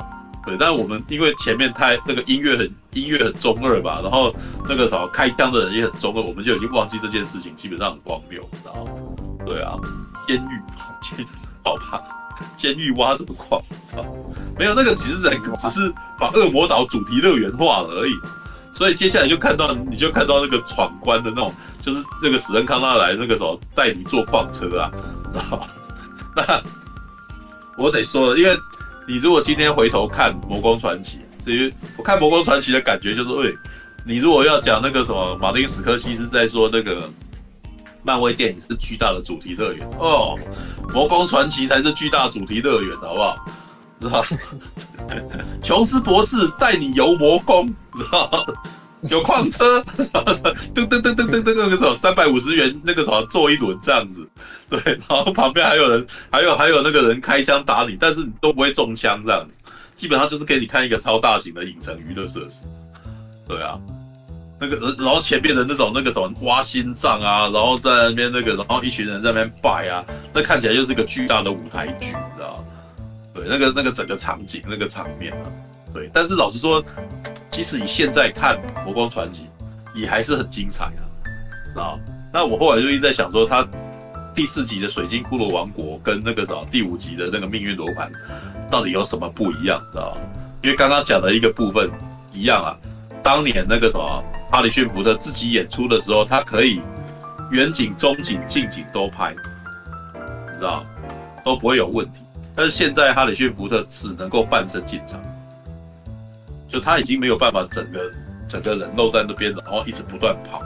[0.44, 4.34] 对，但是我们因为前面太那个音乐很音乐很中二吧，然后
[4.68, 8.92] 那个什么开枪的人也很中二，我们就已经忘记这件事情，基本上很荒谬，你知道吗？
[9.46, 9.78] 对啊，
[10.28, 10.62] 监狱，
[11.00, 11.26] 监
[11.64, 12.02] 好吧，
[12.58, 13.62] 监狱挖什么矿？
[13.96, 14.02] 啊，
[14.58, 15.30] 没有那个，其实在
[15.60, 18.14] 只是把恶魔岛主题乐园化了而已，
[18.74, 21.54] 所以接下来就看到你就看到那个闯关的那种，
[21.84, 24.92] 就是那个史恩康纳来那个时候带你坐矿车啊，
[25.32, 25.68] 知道吗？
[26.36, 26.81] 那。
[27.78, 28.58] 我得说了，因为
[29.08, 33.56] 你如果今天回头看《魔宫传奇》，至于我看《魔宫传奇》的感觉就是，喂，
[34.06, 37.10] 你如果要讲那个什么，马丁·史科西是在说那个
[38.04, 40.38] 漫威电影是巨大的主题乐园哦，
[40.94, 43.46] 《魔宫传奇》才是巨大主题乐园，好不好？
[44.00, 44.26] 知 道？
[45.62, 48.46] 琼斯博士带你游魔宫，知道？
[49.10, 49.82] 有矿车，
[50.76, 54.28] 噔噔噔噔噔噔，那个什么三百五十元，那个什么坐一轮这样子，
[54.70, 59.58] 对，然后旁边还有人，还有还有那个人开枪打你，但是你都不会中枪这样子，
[59.96, 62.66] 基本上就是给你看一个超大型的影城娱乐设施，
[63.48, 63.80] 对啊，
[64.60, 72.64] 那个然后前面的那种那个什么挖心脏啊，然后在那边那个，然后一群人在那边拜啊，那看起来就是一个巨大的舞台剧，你知道吗？
[73.34, 75.50] 对，那个那个整个场景那个场面啊，
[75.94, 76.84] 对，但是老实说。
[77.52, 79.46] 即使你现在看《魔光传奇》，
[80.00, 82.00] 也还是很精彩的啊！
[82.32, 83.68] 那我后来就一直在想说，他
[84.34, 88.10] 第四集的水晶骷髅王国跟那个什么第五集的那个命运罗盘，
[88.70, 90.16] 到底有什么不一样，知道？
[90.64, 91.92] 因为刚刚讲的一个部分
[92.32, 92.78] 一样啊，
[93.22, 96.80] 当年那个什么哈里逊福特自己演出的时候，他可以
[97.52, 99.36] 远景、中景、近景都拍，
[100.54, 100.86] 你知道
[101.44, 102.22] 都不会有问题。
[102.56, 105.22] 但是现在哈里逊福特只能够半身进场。
[106.72, 108.00] 就他已经没有办法整个
[108.48, 110.62] 整个人露在那边，然后一直不断跑，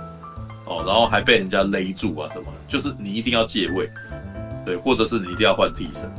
[0.65, 3.89] 哦，然后还被人家勒住啊什么，就是你一定要借位，
[4.63, 6.09] 对，或者是你一定要换替身，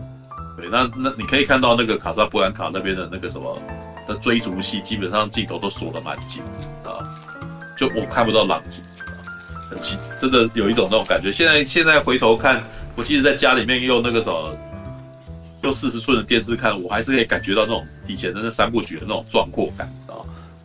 [0.56, 3.56] 对，那那你可以看到那个卡萨布兰卡那边的那个什么
[4.08, 6.42] 的追逐戏，基本上镜头都锁得蛮紧
[6.84, 6.98] 啊，
[7.76, 9.22] 就我看不到浪景啊，
[9.70, 11.30] 很奇，真的有一种那种感觉。
[11.30, 12.62] 现在现在回头看，
[12.96, 14.56] 我其实在家里面用那个什么。
[15.62, 20.14] 用四十寸的电视看，我还是可以感觉到那种以前的那三部曲的那种壮阔感啊。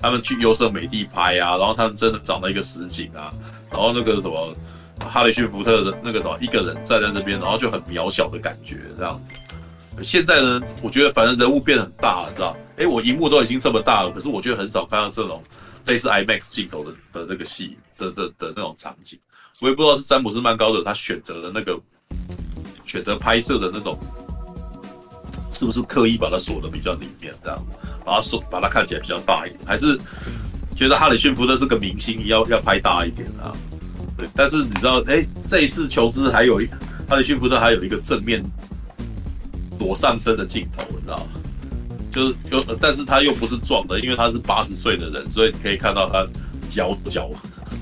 [0.02, 3.32] 他们去优胜美地拍啊，然后他们真的找到一个实景啊，
[3.70, 4.52] 然后那个什么
[5.00, 10.04] 哈里逊福特的那个什么一个人站在那边，然后就很渺小的感觉这样子。
[10.04, 12.58] 现在呢，我觉得反正人物变很大，知道？
[12.78, 15.44] 哎，我荧幕都已经这么大了，可是我觉得很少看到这种
[15.86, 19.20] 类似 IMAX 镜头的的那个戏的的的那种场景。
[19.60, 21.80] 我也不知道是詹姆斯曼高德他选择的那个
[22.88, 23.96] 选择拍摄的那种。
[25.52, 27.66] 是不是刻意把它锁的比较里面，这样
[28.06, 29.98] 把它锁，把它看起来比较大一点，还是
[30.76, 33.52] 觉得哈里逊福特是个明星，要要拍大一点啊？
[34.18, 36.68] 对，但是你知道，哎、这一次琼斯还有一
[37.08, 38.42] 哈里逊福特还有一个正面
[39.80, 41.24] 裸上身的镜头，你知道吗？
[42.12, 46.26] 就是又，但是他又不是壮的，因为他是八十岁的人，所以你可以看到他
[46.70, 47.30] 脚脚，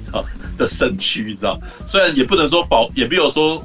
[0.06, 0.26] 知道
[0.58, 1.60] 的身躯，你知道？
[1.88, 3.64] 虽然也不能说保，也没有说。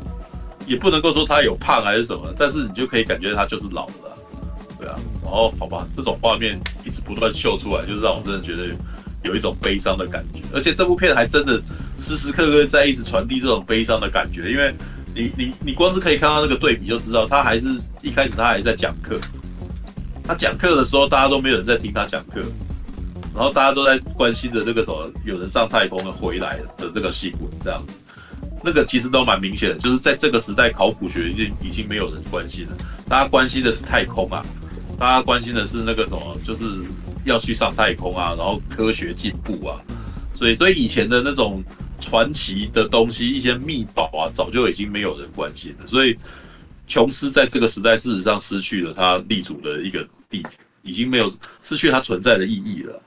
[0.66, 4.16] 也不能够说他有胖还是什么，但是你就可以感觉他就是老了，
[4.78, 4.96] 对啊。
[5.22, 8.68] 然后好吧，这种画面一直不断秀出来，就是让我真的觉得
[9.22, 10.40] 有一种悲伤的感觉。
[10.52, 11.60] 而且这部片还真的
[11.98, 14.72] 时时刻刻在一直传递这种悲伤的感觉，因为
[15.14, 17.66] 你你你光是可以看到那个对比就知道，他还是
[18.02, 19.18] 一开始他还在讲课，
[20.22, 22.42] 他讲课的时候大家都没有人在听他讲课，
[23.34, 27.94] 然后大家都在关心着这个什么有人上太空了回来的这个新闻，这样子，
[28.64, 32.76] 那个其实都蛮明显的，就是在这个时代，考古学已经已经没有人关心了，
[33.08, 34.42] 大家关心的是太空啊，
[34.98, 36.64] 大家关心的是那个什么，就是
[37.24, 39.80] 要去上太空啊，然后科学进步啊，
[40.38, 41.62] 所以所以以前的那种
[42.00, 46.16] 传奇的东西，一些秘宝啊，早就已经没有人关心了，所以。
[46.86, 50.46] 琼斯在这个时代事实上失去了他立足的一个地，
[50.82, 51.32] 已经没有
[51.62, 53.02] 失去他存在的意义了，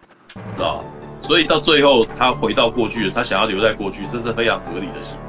[0.57, 0.81] 啊，
[1.21, 5.26] 所以到最后他回到过去，他想要留在过去，这是非常合理的行为。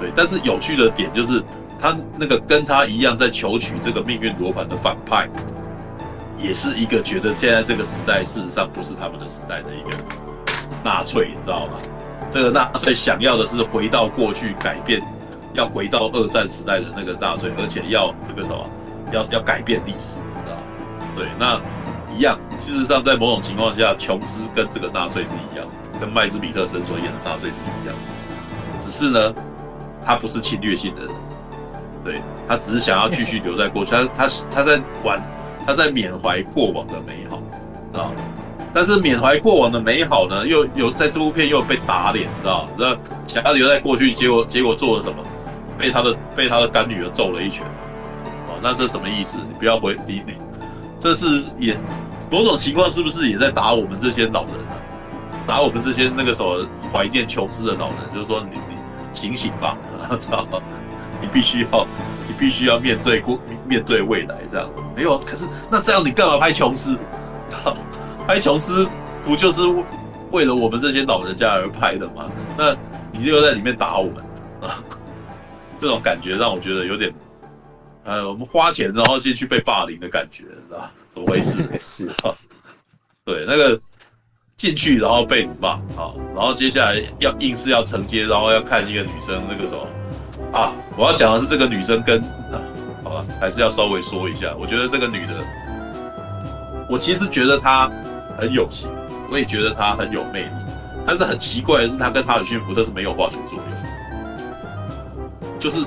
[0.00, 1.42] 对，但是有趣的点就是，
[1.78, 5.28] 他那个跟他一样在求取这个命运罗盘的反派，
[6.36, 9.96] 也是一个觉得现在这个时代事实上不是他们的时代的一个
[10.82, 11.74] 纳粹，你知道吗？
[12.30, 15.00] 这个纳粹想要的是回到过去改变。
[15.52, 18.70] 要回到二战时代的那个纳粹，而且要那个什么，
[19.10, 20.62] 要要改变历史，你知道吗？
[21.16, 21.60] 对，那
[22.16, 22.38] 一样。
[22.56, 25.66] 事实上，在某种情况下，琼斯跟这个纳粹是一样，
[25.98, 27.96] 跟麦斯米特森所演的纳粹是一样。
[28.78, 29.34] 只是呢，
[30.04, 31.10] 他不是侵略性的人，
[32.04, 35.22] 对，他只是想要继续留在过去，他他他在玩，
[35.66, 37.36] 他在缅怀过往的美好，
[38.00, 38.10] 啊？
[38.72, 42.68] 但是缅怀过往的美好呢，又有在这部片又被打脸，知道？
[42.78, 42.96] 那
[43.26, 45.16] 想要留在过去，结果结果做了什么？
[45.76, 47.66] 被他的被他的干女儿揍了一拳，
[48.46, 49.38] 哦，那这什么意思？
[49.38, 50.34] 你不要回你你，
[50.98, 51.74] 这是也
[52.30, 54.76] 某种情况是不是也在打我们这些老人啊？
[55.46, 56.58] 打我们这些那个时候
[56.92, 58.76] 怀念琼斯的老人，就是说你你
[59.12, 59.76] 醒醒吧，
[60.20, 60.60] 知道吗？
[61.20, 61.86] 你必须要
[62.26, 64.70] 你必须要面对过面对未来这样。
[64.96, 66.98] 没有，可是那这样你干嘛拍琼斯？
[68.26, 68.88] 拍琼斯
[69.24, 69.62] 不就是
[70.30, 72.30] 为了我们这些老人家而拍的吗？
[72.56, 72.74] 那
[73.12, 74.24] 你又在里面打我们
[74.62, 74.82] 啊？
[75.78, 77.12] 这种感觉让我觉得有点，
[78.04, 81.66] 呃，我们花钱然后进去被霸凌的感觉，知道怎么回事？
[81.78, 82.34] 是啊，
[83.24, 83.80] 对，那个
[84.60, 89.88] 进去然后被你骂好，然后接下来要硬是要承接，然后要看一个女生那个什么
[90.52, 92.60] 啊，我要讲的是这个女生跟啊，
[93.02, 95.32] 好吧，还是要稍微说一下，我觉得这个女的，
[96.90, 97.90] 我其实觉得她
[98.38, 98.90] 很有型，
[99.32, 100.50] 我也觉得她很有魅力，
[101.06, 103.64] 但是很奇怪的是，她跟哈里逊福特是没有化学作用。
[105.58, 105.78] 就是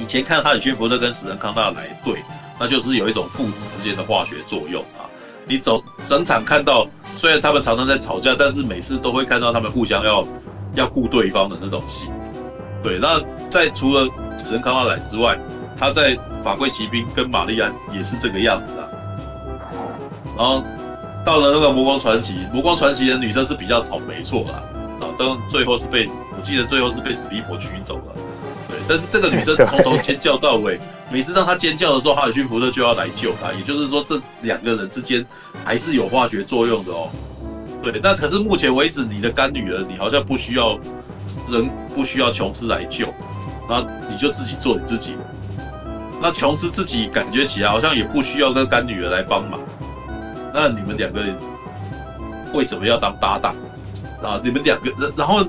[0.00, 2.24] 以前看哈里逊福特跟史恩康纳来对，
[2.58, 5.06] 那就是有一种父子之间的化学作用啊。
[5.48, 10.26] 你走整场看到，虽然他们常常在吵架，但是每次都会看到他们互相要
[10.74, 12.08] 要顾对方的那种戏。
[12.82, 14.06] 对，那在除了
[14.38, 15.38] 史恩康纳莱之外，
[15.76, 18.86] 他在法柜奇兵跟玛丽安也是这个样子啊。
[20.36, 20.62] 然后
[21.24, 24.62] 到了那个魔光传奇，魔光传奇的女生是比较吵，没错啦，
[25.00, 28.14] 啊，但最后是被我记得最后是被史蒂婆娶走了。
[28.68, 30.78] 对但是这个女生从头尖叫到尾，
[31.10, 33.52] 每次当他尖叫的时候，哈里逊福特就要来救他。
[33.52, 35.24] 也就是说，这两个人之间
[35.64, 37.10] 还是有化学作用的哦。
[37.82, 40.78] 对，但可是目前为止，你的干女儿，你好像不需要
[41.50, 43.12] 人，不需要琼斯来救，
[43.68, 43.80] 那
[44.10, 45.16] 你就自己做你自己。
[46.20, 49.60] 那琼斯自己感觉起来好像也不需要跟干女儿来帮忙。
[50.52, 51.36] 那你们两个人
[52.52, 53.54] 为什么要当搭档
[54.22, 54.40] 啊？
[54.42, 55.44] 你们两个人，然后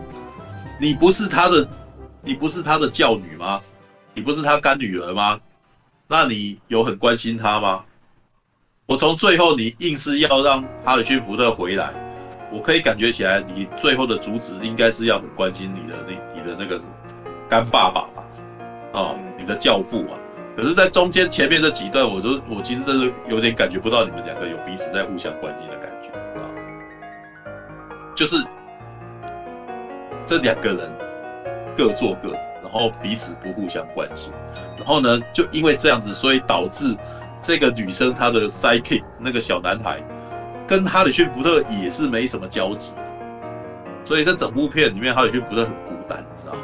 [0.79, 1.67] 你不是他的。
[2.21, 3.61] 你不是他的教女吗？
[4.13, 5.39] 你不是他干女儿吗？
[6.11, 7.85] 那你有很关心他吗？
[8.87, 11.93] 我从最后你硬是要让哈里逊福特回来，
[12.51, 16.81] 我可以感觉起来，你最后的主旨应该是要很关心你的那你的那个
[17.47, 18.27] 干爸爸吧？
[18.93, 20.17] 哦，你的教父啊。
[20.57, 26.09] 可是，在中间前面这几段，我都我其实真的有点感觉不到你们两个有彼此在互相关心的感觉
[26.41, 26.41] 啊。
[28.15, 28.35] 就是
[30.25, 30.91] 这两个人。
[31.77, 32.39] 各做各的，
[32.71, 34.31] 然后彼此不互相关心，
[34.77, 36.95] 然后呢，就因为这样子，所以导致
[37.41, 39.99] 这个女生她的 sidekick 那个小男孩
[40.67, 42.93] 跟哈里逊福特也是没什么交集，
[44.05, 46.55] 所以在整部片里面，哈里逊福特很孤单，你知道？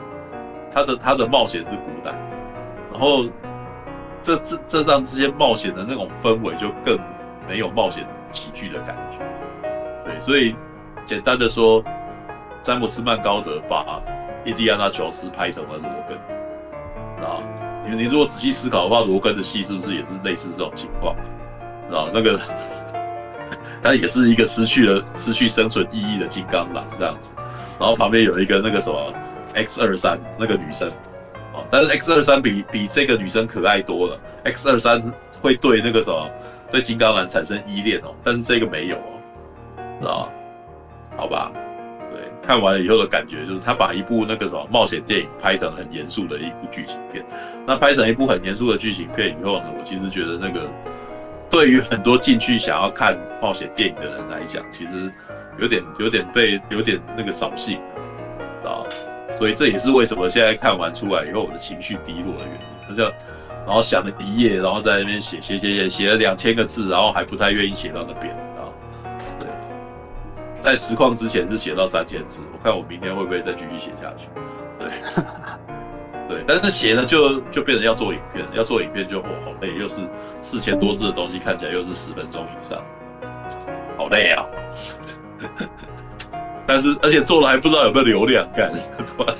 [0.71, 2.13] 他的他的冒险是孤单，
[2.91, 3.25] 然后
[4.21, 6.99] 这这这让这些冒险的那种氛围就更
[7.47, 9.19] 没有冒险喜剧的感觉，
[10.05, 10.55] 对，所以
[11.03, 11.83] 简单的说，
[12.61, 13.99] 詹姆斯曼高德把。
[14.45, 16.17] 印第安纳琼斯拍成了罗根，
[17.25, 17.41] 啊，
[17.87, 21.15] 你你如果仔细思考的话，罗根的戏是不是也是类似这种情况？
[21.91, 22.39] 啊，那个，
[23.81, 27.29] 他也是一个失去了失去生存意义的金刚狼这样子，
[27.79, 29.13] 然后旁边有一个那个什么
[29.53, 30.89] X 二三那个女生，
[31.53, 35.01] 啊，但是 X 二三比比这个女生可爱多了，X 二三
[35.41, 36.29] 会对那个什么
[36.71, 38.97] 对金刚狼产生依恋哦，但是这个没有
[40.01, 40.29] 哦，啊，
[41.17, 41.51] 好吧。
[42.45, 47.25] 看完了以后的感觉就是，他把一部那个什么冒险电影拍成很严肃的一部剧情片。
[47.65, 50.61] 那拍成一部很严肃的剧情片以后呢，我其实觉得那个
[51.49, 55.11] 对于很多进去想要看冒险电影的人来讲，其实
[55.57, 57.79] 有点有点被有点那个扫兴
[58.63, 58.85] 啊，
[59.37, 62.61] 所以这也是为什么现在看完出来以后我的情绪低落的原因。
[62.89, 63.11] 那叫
[63.65, 68.31] 然后想了一夜，然后在那边写写写写写了两千个字，然后还不太愿意写到那边。
[70.65, 74.27] 在实况之前是写到三千字，我看我明天会不会再继续写下去。
[74.79, 74.89] 对。
[76.27, 79.27] 对，但是写呢，就就变成要做影片，要做影片就好
[79.61, 80.01] 累，又是
[80.41, 82.81] 四千多字的东西，看起来又是十分钟以上，
[83.95, 84.43] 好累啊！
[86.65, 89.31] 但是而且做了还不知道有没有流量干，对吧？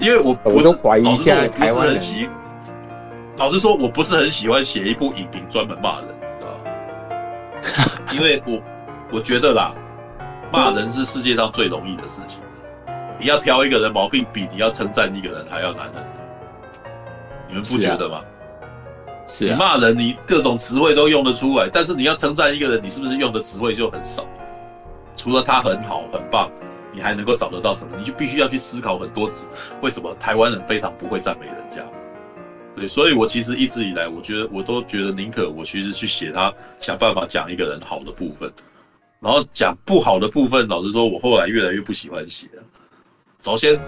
[0.00, 2.28] 因为我不是，老实说，我不是很喜，
[3.36, 6.08] 老实说，我不是很喜欢写一部影评专门骂人，
[6.40, 6.50] 知道
[7.84, 7.92] 吗？
[8.10, 8.60] 因为我
[9.12, 9.72] 我觉得啦，
[10.52, 12.38] 骂人是世界上最容易的事情。
[13.18, 16.02] 你要挑一个人毛病，比你要称赞一个人还要难很多。
[17.48, 18.22] 你们不觉得吗？
[19.26, 19.50] 是啊。
[19.50, 24.26] 你骂人，你各种词汇都用得出来，但是你要称赞一个人，你是不是用的词汇就很少？
[25.16, 26.50] 除了他很好、很棒，
[26.92, 27.96] 你还能够找得到什么？
[27.96, 29.48] 你就必须要去思考很多次，
[29.80, 31.82] 为什么台湾人非常不会赞美人家？
[32.76, 38.52] 对，所以我其实一直以来，我觉得我都觉得宁可我其实去写他，想办法讲一个人好的部分，
[39.24, 42.62] 然后讲不好的部分，老实说，我后来越来越不喜欢写了。
[43.40, 43.80] 首先，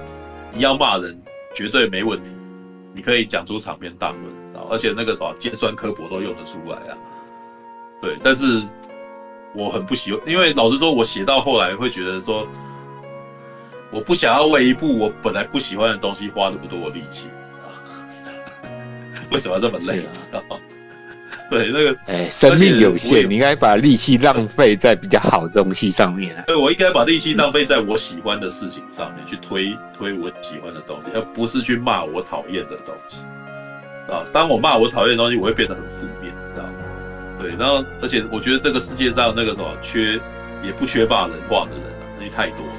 [0.50, 1.22] 你要骂人
[1.54, 2.30] 绝对没问题，
[2.94, 4.22] 你可以讲出场面大论，
[4.70, 6.96] 而且那个什么尖酸刻薄都用得出来啊。
[8.00, 8.62] 对，但是
[9.54, 12.48] 我很不喜欢，因为老实说，我写到后来会觉得说，
[13.90, 17.28] 我不想要为一部我本来不喜欢的东西花那么多的力气
[17.60, 17.68] 啊。
[19.30, 20.00] 为什么要这么累
[20.32, 20.40] 啊？
[21.50, 26.42] 对，那个，哎，生命有限，你应该把力气浪费在比较好的东西上面。
[26.46, 33.18] 对，我应该把力气浪费在我喜欢的事情上面，去推推我喜欢的东西，而不是去骂我讨厌的东西。
[34.12, 36.72] 啊，当我骂我讨厌的东西，我会变得很负面，知道吗？
[37.40, 40.18] 对，然后而且我觉得这个世界上那个什么缺，
[40.64, 42.72] 也不缺骂人话的人啊，那些太多了，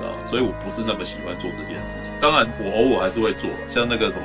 [0.00, 0.30] 知道？
[0.30, 2.02] 所以我不是那么喜欢做这件事情。
[2.20, 4.22] 当然，我偶尔还是会做，像那个什么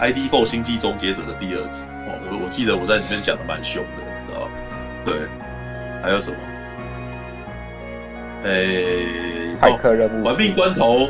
[0.00, 1.82] ID Four 星际终结者》的第二集。
[2.06, 4.50] 哦，我我记得我在里面讲的蛮凶的，知道
[5.04, 5.14] 对，
[6.02, 6.36] 还有什么？
[8.44, 9.06] 诶、
[9.54, 11.08] 欸，骇客任务，玩命关头，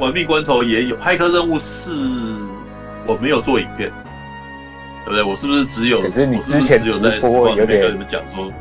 [0.00, 1.92] 玩命关头也有骇客任务是，
[3.06, 3.92] 我没有做影片，
[5.04, 5.22] 对不对？
[5.22, 6.02] 我是不是只有？
[6.02, 8.52] 可是你之前只有在实况里面跟你们讲说，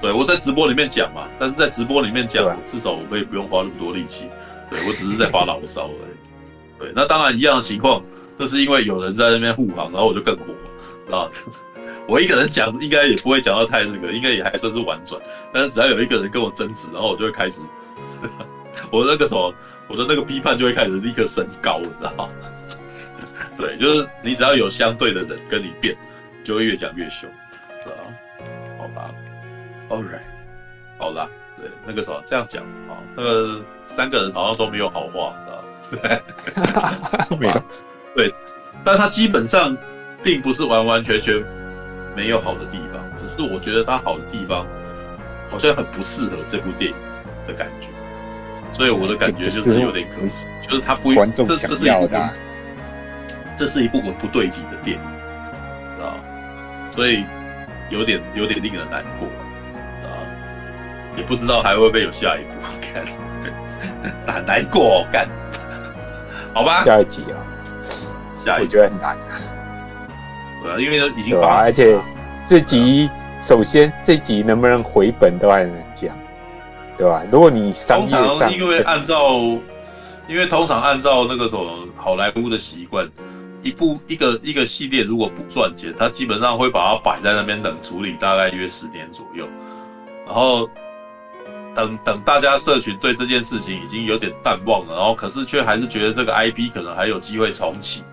[0.00, 4.26] 对，我在直播里面讲嘛，但是在直播里面讲，至少我可以不用花那么多力气，
[4.68, 6.16] 对，我只是在发牢骚而已。
[6.80, 8.02] 对，那当然一样的情况，
[8.36, 10.46] 这是因为有人在那边护航，然后我就更火。
[11.10, 11.28] 啊，
[12.06, 15.20] 我一个人讲应该也不会讲到太那个，应该也还算是婉转。
[15.52, 17.60] 但是只要有一个人跟我争执，然后我就会开始，
[18.90, 19.52] 我那个什么，
[19.88, 22.28] 我的那个批判就会开始立刻升高，你知道吗？
[23.56, 25.96] 对，就是你只要有相对的人跟你辩，
[26.44, 27.28] 就会越讲越凶，
[27.84, 27.98] 对吧？
[28.78, 29.10] 好吧
[29.88, 30.22] ，All right，
[30.98, 35.34] 好啦，对，那个什么这样讲啊，那个三个人好像都没有好话，
[35.90, 37.36] 知道吧？
[37.38, 37.62] 没有，
[38.16, 38.34] 对，
[38.84, 39.76] 但他基本上。
[40.22, 41.42] 并不是完完全全
[42.14, 44.66] 没有好的地方，只是我觉得它好的地方
[45.50, 46.96] 好像很不适合这部电影
[47.46, 47.88] 的感觉，
[48.72, 52.08] 所以我的感觉就是有点可惜，就是它不这这是一部
[53.56, 55.02] 这是一部很不对比的电影，
[55.96, 56.14] 知道？
[56.90, 57.24] 所以
[57.90, 59.28] 有点有点令人难过
[60.08, 60.14] 啊，
[61.16, 62.50] 也不知道还会不会有下一部，
[62.80, 63.04] 看
[64.26, 65.28] 难难过干，
[66.54, 66.82] 好吧？
[66.84, 67.36] 下一集啊，
[68.44, 69.16] 下一集我觉得很难。
[70.62, 71.98] 对啊，因为都已经对啊，而且
[72.44, 73.08] 这集
[73.40, 76.16] 首先这集能不能回本都还能讲，
[76.96, 77.22] 对吧？
[77.30, 79.38] 如果你商业上，通常因为按照，
[80.28, 83.08] 因为通常按照那个什么好莱坞的习惯，
[83.62, 89.46] 一部一个一个系列如果不赚钱，他基本上会把它摆在那边冷处理，大概约十年左右，
[90.26, 90.68] 然后
[91.74, 98.04] 等等大家社群对这件事情已经有点淡忘了，然后可是却还是觉得这个 IP 可能还有机会重启，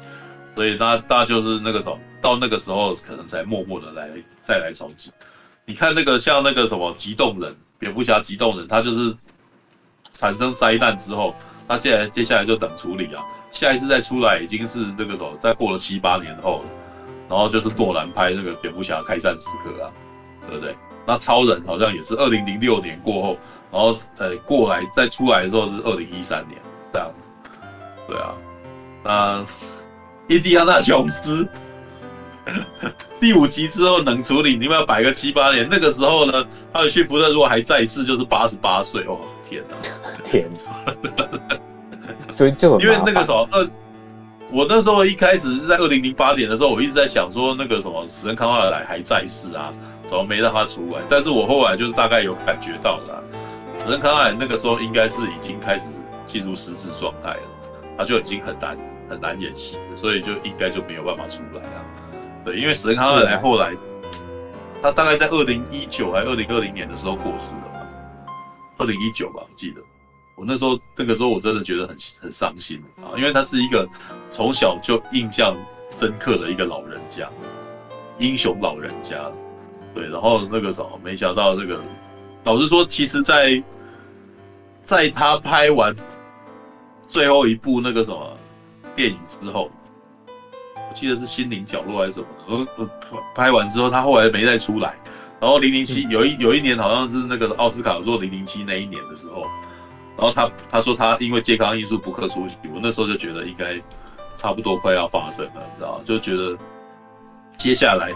[0.55, 1.97] 所以那那就是那个什么。
[2.21, 4.09] 到那个时候，可能才默默的来
[4.39, 5.11] 再来重启。
[5.65, 9.15] 你看那个像那个什么极冻人，蝙蝠侠极冻人，他就是
[10.09, 11.35] 产生灾难之后，
[11.67, 13.23] 他接下来接下来就等处理啊。
[13.51, 16.65] 下一次再出来已经是那个时候，再过了七八年后了。
[17.29, 19.91] 然后就是诺兰拍那个蝙蝠侠开战时刻啊，
[20.49, 20.75] 对不对？
[21.05, 23.37] 那超人好像也是二零零六年过后，
[23.71, 26.59] 然后呃过来再出来的时候是二零一三年
[26.91, 27.29] 这样子。
[28.07, 28.33] 对啊，
[29.03, 29.45] 那
[30.35, 31.47] 印第安纳琼斯。
[33.19, 35.67] 第五集之后冷处理，你们要摆个七八年。
[35.69, 39.19] 那个时候呢，哈里逊福特如果还在世，就是八十八岁哦。
[39.49, 41.59] 天哪，天哪！
[42.29, 43.67] 所以就因为那个时候二
[44.51, 49.71] 我那时候一开始是在二零零八年的时候，我一直在想说那个什么史恩康纳莱还在世啊，
[50.07, 51.01] 怎么没让他出来？
[51.09, 53.23] 但是我后来就是大概有感觉到了，
[53.77, 55.85] 史恩康纳莱那个时候应该是已经开始
[56.25, 57.41] 进入实质状态了，
[57.97, 58.77] 他就已经很难
[59.09, 61.85] 很难演戏，所以就应该就没有办法出来了。
[62.49, 63.77] 对，因为史恩康纳莱后来
[64.81, 68.33] 他大概在二零一九还是二零二零年的时候过世了吧？
[68.77, 69.81] 二零一九吧，我记得。
[70.35, 73.87] 我那时候那个时候我真的觉得很很伤心啊，因为他是一个
[74.29, 75.55] 从小就印象
[75.91, 77.29] 深刻的一个老人家，
[78.17, 79.31] 英雄老人家，
[79.93, 81.79] 对，然后那个什么，没想到这个，
[82.45, 83.61] 老实说，其实在
[84.81, 85.95] 在他拍完
[87.07, 88.37] 最后一部那个什么
[88.95, 89.69] 电影之后，
[90.89, 92.89] 我记得是《心灵角落》还是什么的，
[93.35, 94.95] 拍完之后他后来没再出来，
[95.39, 99.45] 然后零零七有一有一年好像是那个奥斯卡做零零七那一年的时候。
[100.17, 103.81] 然后他他说他因为健康因素不克出席，我那时候就觉得应该
[104.35, 106.03] 差不多快要发生了，你知道吗？
[106.05, 106.57] 就觉得
[107.55, 108.11] 接下来，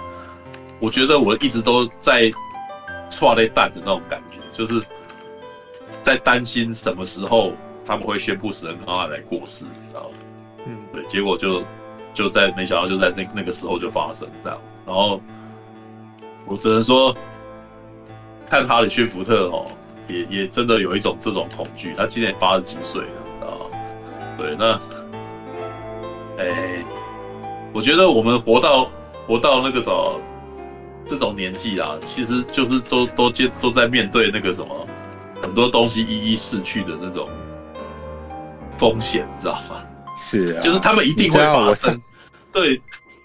[0.82, 2.30] 我觉得我一直都在
[3.10, 4.86] 剉咧等的那种感觉，就是
[6.02, 7.54] 在担心什么时候
[7.86, 10.16] 他们会宣布史恩康纳来过世，你知道吗？
[10.66, 11.64] 嗯，对，结果就
[12.14, 15.22] 就在没想到就在那那个时候就发生这样，然后
[16.45, 17.15] 我只能说
[18.49, 19.65] 看哈里逊福特哦。
[20.10, 23.56] 也也真的有一种这种恐惧，他今年八十几岁了啊，
[24.38, 24.77] 对，那，
[26.38, 26.84] 哎、
[27.72, 28.91] 我觉得我们活到
[29.26, 30.19] 活到那个什么
[31.06, 34.85] 这种年纪啊，其实就是都都接都在面对那个什么
[35.41, 37.30] 很多东西一一逝去的那种
[38.77, 39.77] 风险，你知道吗？
[40.15, 42.02] 是啊，就是他们一定会发生。
[42.52, 42.77] 对，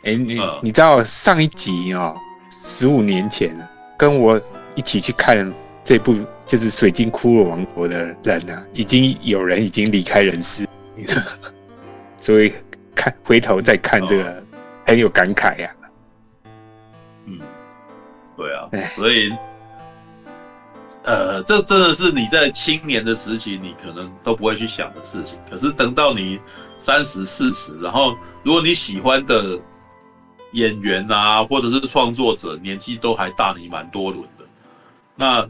[0.03, 2.17] 哎、欸，你、嗯、你知道上一集啊、喔，
[2.51, 3.57] 十五年前
[3.97, 4.41] 跟我
[4.75, 5.53] 一起去看
[5.83, 6.17] 这部。
[6.49, 10.67] 就是水晶骷髅王国的人呢、啊，已经有人已经离开人世，
[12.19, 12.55] 所以
[12.95, 14.43] 看回头再看这个，
[14.87, 15.85] 很有感慨呀、啊。
[17.27, 17.39] 嗯，
[18.35, 18.67] 对啊，
[18.97, 19.31] 所以，
[21.05, 25.39] 呃，这真的是你在青年的时期，你可能都不会去想的事情。
[25.51, 26.41] 可是等到你
[26.79, 29.61] 三十、四十，然后如果你喜欢的
[30.53, 34.45] 演员啊，或者是创作者，年纪都还大你蛮多轮的，
[35.15, 35.47] 那。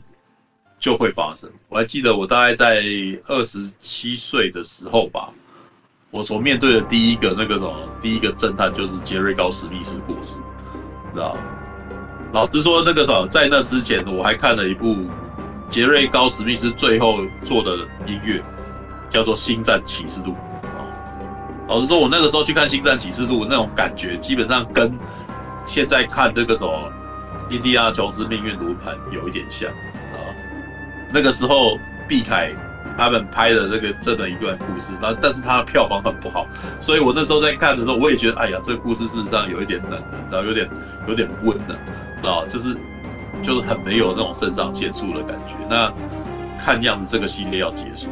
[0.80, 1.50] 就会发生。
[1.68, 2.84] 我还记得，我大概在
[3.26, 5.28] 二十七岁的时候吧，
[6.12, 10.36] 我所面对的第一个那个什么，第一个侦探就是杰瑞高史密斯过世，
[11.12, 11.36] 知道？
[12.32, 14.94] 老实说，那个什么，在那之前，我还看了一部
[15.68, 18.40] 杰瑞高史密斯最后做的音乐，
[19.10, 20.32] 叫做《星战启示录》。
[21.68, 24.90] 老实说，我那个时候去看《星战启示录》，那种感觉基本上跟
[25.66, 26.90] 现在看这个什么
[27.52, 30.18] 《印第安琼斯命运轮盘》有一点像啊。
[31.12, 31.78] 那个时候，
[32.08, 32.50] 毕凯
[32.96, 36.46] 他们拍的这个这么一段故事，然后但是他的票房很不好，
[36.80, 40.68] 所以我那时候在看的时候，我也觉得，哎呀，这个故事事实上有一点冷，然后有点
[41.06, 41.74] 有点温的，
[42.28, 42.74] 啊，就是
[43.42, 45.54] 就是很没有那种肾上腺素的感觉。
[45.68, 45.92] 那
[46.58, 48.08] 看样子这个系列要结束，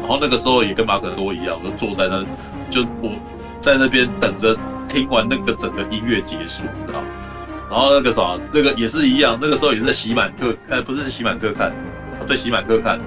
[0.00, 2.24] 然后那个时候也跟马可多一样，我就坐在那，
[2.70, 3.10] 就是我
[3.60, 4.56] 在那边等着
[4.88, 7.02] 听完那个整个音乐结束，知道？
[7.68, 11.72] 然后那个什么，那个也是一样，那个时候也是在喜满客，呃，不是喜满客看。
[12.26, 13.00] 对喜满客看，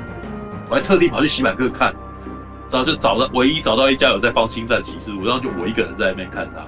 [0.69, 1.93] 我还特地跑去喜满客看，
[2.69, 6.61] 然后就找了唯一找到一家有在放《星战启示录》，然后就我一个人在那边看他。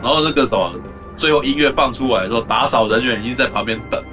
[0.00, 0.72] 然后那个什么，
[1.16, 4.06] 最后音乐放出来的时候，打扫人员已经在旁边等了。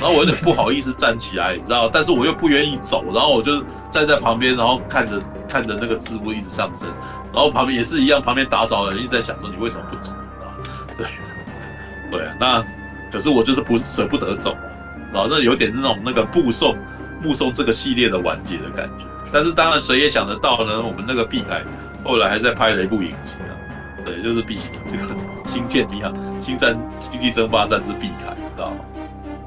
[0.00, 6.88] 然后我有点不好意思站起来，你知道，但是我又不愿意走，然后我就站在旁边，然后看着看着那个字幕一直上升，
[7.32, 10.52] 然后旁边也是一样，旁边打扫的人一直在想说你为什么不走啊？
[10.96, 11.06] 对，
[12.10, 12.64] 对啊，那
[13.10, 14.56] 可是我就是不舍不得走。
[15.12, 16.76] 然后那有点那种那个目送
[17.20, 20.80] 目送这个系列的完结的感觉，但是当然谁也想得到呢？
[20.80, 21.62] 我们那个碧凯
[22.04, 23.52] 后来还在拍了一部影集啊，
[24.04, 24.58] 对，就是毕
[24.88, 25.02] 这个
[25.46, 28.76] 星舰迷航、星战、星际争霸战之毕凯，知道吗？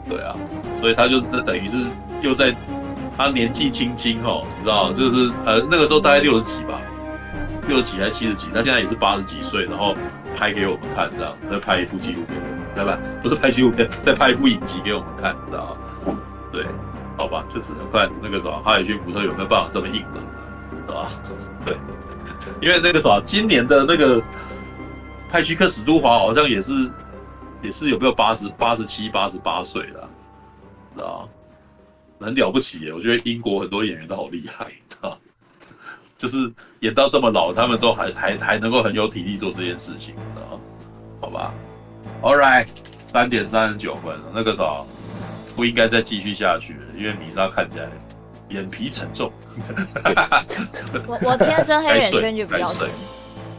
[0.09, 0.35] 对啊，
[0.79, 1.77] 所以他就是等于是
[2.21, 2.55] 又在
[3.17, 6.79] 他年纪轻轻哦，你知道，就是呃那个时候大概六十几吧，
[7.67, 9.95] 六十几还是七十几，他现在也是八十几岁，然后
[10.35, 12.37] 拍给我们看，这样再拍一部纪录片。
[12.75, 12.97] 对吧？
[13.21, 15.77] 不是拍纪录片， 再拍一部影集给我们看，知道
[16.07, 16.17] 吗？
[16.51, 16.65] 对，
[17.15, 20.19] 好吧，就只能看那个什么哈里逊福特有没有办法这么硬了，
[20.87, 21.07] 是吧？
[21.63, 21.77] 对，
[22.67, 24.19] 因为那个啥，今年的那个
[25.29, 26.71] 派屈克史都华好像也是
[27.63, 30.09] 也是有没有八十八十七八十八岁了，
[30.93, 31.27] 知道？
[32.19, 32.93] 很了不起耶！
[32.93, 35.17] 我觉得英国很多演员都好厉害，知道？
[36.17, 40.59] 就是演到这么老，他们都还还还能够很有体力做这件事情，知道？
[41.19, 41.53] 好吧。
[42.21, 42.67] All right，
[43.03, 44.85] 三点三十九分，那个啥
[45.55, 47.89] 不应该再继续下去了，因为米莎看起来
[48.49, 49.31] 眼皮沉重。
[51.07, 52.89] 我我天生黑眼圈就比较深。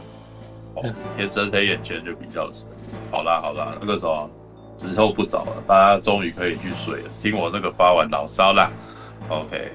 [0.75, 2.67] 哦，天生黑眼圈就比较深。
[3.11, 4.29] 好啦好啦，那个时候
[4.77, 7.09] 时候不早了，大家终于可以去睡了。
[7.21, 8.69] 听我那个发完牢骚啦
[9.29, 9.71] ，OK，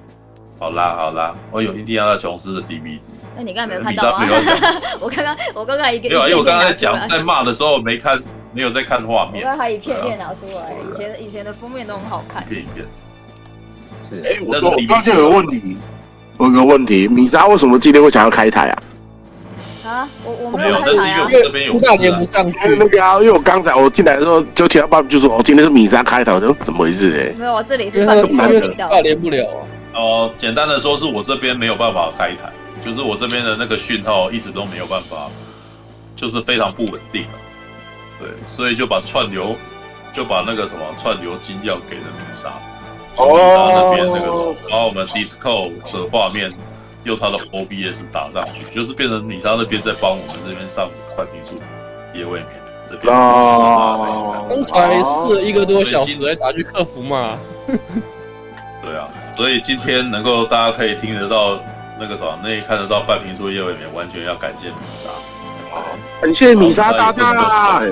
[0.59, 2.99] 好啦好啦，我有印第安纳琼斯的 DVD。
[3.37, 4.27] 那你刚才没有看到吗？
[5.01, 8.21] 我刚刚我刚刚一个没有，因为我刚刚在讲在骂的时候没看，
[8.53, 9.43] 没有在看画面。
[9.43, 12.45] 我刚才一片片拿出来，以前以前的封面都很好看。
[12.45, 12.87] 一片一片。
[13.99, 15.77] 是，哎，我说我刚就有个问题，
[16.37, 18.83] 我有个问题，米莎为什么今天会想要开台啊？
[19.85, 27.33] 啊，我我没有开台啊，因为大连不上去那个啊，因为我刚才我进来的时候就听到爸爸就说，哦，今天是米莎开台，就怎么回事？
[27.33, 29.47] 哎，没有，这里是半连频道，半连不了。
[29.95, 32.51] 哦，简单的说，是我这边没有办法开台。
[32.83, 35.29] 就是我这边的那个讯号一直都没有办法，
[36.17, 37.27] 就是非常不稳定，
[38.19, 39.55] 对，所以就把串流，
[40.15, 42.49] 就把那个什么串流金要给了米莎，
[43.23, 46.51] 米莎那边那个，把我们 Discord 的画面
[47.05, 51.55] 用他的 OBS 打上去，就是变成米莎那边在帮我们这边上半屏数
[52.19, 52.47] 夜未眠
[52.91, 53.15] 这边。
[53.15, 57.39] 啊，刚才试了一个多小时来打去客服嘛。
[58.83, 61.59] 对啊，所以今天能够大家可以听得到。
[62.03, 64.75] 那个什么，那一看得到半瓶醋夜未眠，完全要感谢米
[65.05, 65.11] 莎。
[66.23, 67.83] 感谢米莎大大。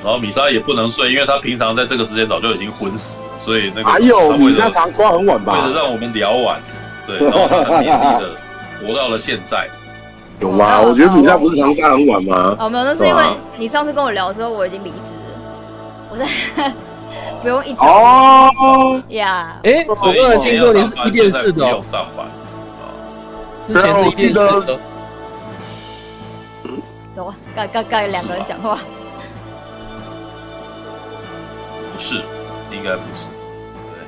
[0.00, 3.90] 然后米莎也不能睡，因为她平常在这个时间早就已经昏死了，所以那个。
[3.90, 5.54] 还有米莎常拖很晚吧？
[5.54, 6.60] 为了让我们聊完，
[7.06, 7.86] 对，然后很勉励
[8.20, 8.30] 的
[8.86, 9.68] 活到了现在。
[10.40, 10.80] 有吗？
[10.80, 12.56] 我觉得比赛不是常拖很晚吗？
[12.58, 13.22] 哦，没有，那是因为
[13.58, 15.34] 你上次跟我聊的时候，我已经离职了，
[16.10, 16.26] 我在。
[17.42, 19.56] 不用一直哦呀。
[19.64, 21.82] 哎，我刚才听说你是一电视的哦。
[23.66, 24.78] 之前是一电视的。
[27.10, 28.78] 走啊，该该该两个人讲话。
[31.92, 32.22] 不是，
[32.70, 33.26] 应该不是。
[33.90, 34.06] 对。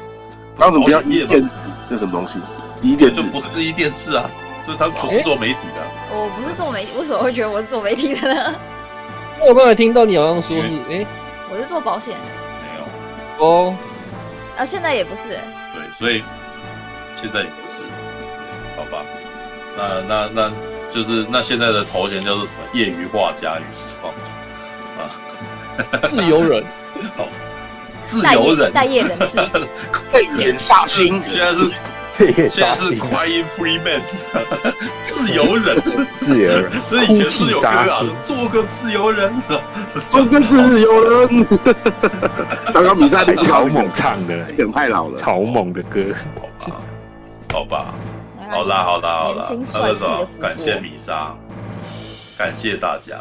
[0.56, 1.54] 那怎么叫一电视？
[1.90, 2.38] 这什么东西？
[2.84, 4.30] 一电视就不是一电视啊，
[4.66, 5.82] 就是他不是做媒体的。
[6.10, 8.54] 我不是做媒体，为什么会觉得我是做媒体的呢？
[9.40, 11.04] 我刚才听到你好像说是，哎，
[11.50, 12.20] 我是做保险的。
[12.60, 13.46] 没有。
[13.46, 13.76] 哦，
[14.58, 16.22] 啊，现在也不是，对，所以
[17.16, 17.82] 现在也不是，
[18.76, 19.02] 好吧？
[19.76, 20.52] 那那那
[20.94, 22.78] 就是那现在的头衔叫做什么？
[22.78, 24.14] 业余画家与实况
[24.98, 25.10] 啊，
[26.04, 26.64] 自由人，
[27.16, 27.26] 好，
[28.04, 29.38] 自由人，待业人士，
[30.12, 31.70] 泪眼煞心，现在是。
[32.16, 34.00] 现在是 Crying Free Man，
[35.04, 35.82] 自由人，
[36.16, 39.32] 自由人， 这以前是有歌啊，做个自由人，
[40.08, 41.46] 做个自由人。
[42.72, 45.16] 刚刚比赛被草蜢唱的，有点太老了。
[45.16, 46.14] 草蜢的歌，
[46.58, 46.76] 好吧，
[47.52, 47.94] 好吧，
[48.50, 49.46] 好啦，好啦，好啦。
[49.50, 49.56] 那
[49.88, 51.34] 个什么，感谢米莎，
[52.38, 53.18] 感谢大家。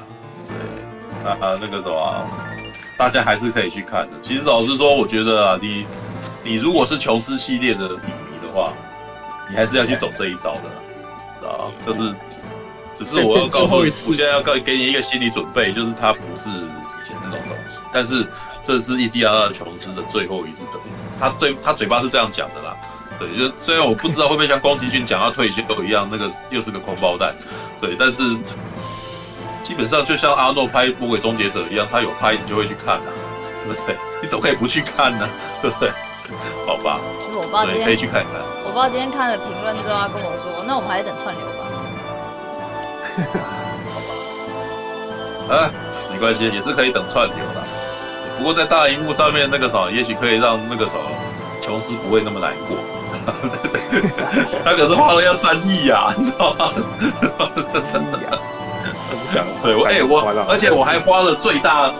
[0.47, 2.27] 对，啊，那个什么，
[2.95, 4.17] 大家还是可以去看的。
[4.21, 5.85] 其实老实说，我觉得啊，你
[6.43, 7.89] 你如果是琼斯系列的。
[8.53, 8.73] 话，
[9.49, 12.13] 你还是要去走这一招的，啊，就是，
[12.95, 18.27] 只是我要告诉 你，我现在要告给你一个心理准备，就是他不是以前那种东西，但是
[18.63, 20.79] 这是印第安纳琼斯的最后一次等，
[21.19, 22.75] 他对他嘴巴是这样讲的啦，
[23.19, 27.35] 对，就虽然我不知道会不会像宫崎骏讲要退休一样，那个又是个空包蛋，
[27.81, 28.21] 对，但是
[29.63, 33.03] 基本上就像阿诺拍《魔鬼终结者》一样，他有拍你就会去看啊，
[33.63, 33.95] 对不对？
[34.21, 35.29] 你怎么可以不去看呢？
[35.61, 35.89] 对不对？
[36.67, 36.99] 好吧。
[37.35, 38.41] 我爸今天可以去看看。
[38.65, 41.65] 我爸今天看了评论之后，他跟我说：“那我们还是等串流吧。”
[43.93, 44.11] 好吧。
[45.49, 45.69] 哎，
[46.11, 47.63] 没关系，也是可以等串流的。
[48.37, 51.01] 不过在大荧幕上面那个什么，也许可以让那个什么
[51.61, 52.77] 琼斯不会那么难过。
[54.65, 56.71] 他可是花了要三亿呀， 你知道吗？
[59.63, 61.91] 对，我哎、欸、我，而且我还花了最大，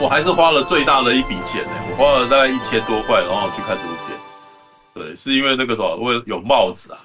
[0.00, 1.70] 我还是花了最大的一笔钱呢。
[1.90, 4.18] 我花了大概一千多块，然后去看这部片。
[4.92, 6.98] 对，是因为那个什么，为有帽子啊，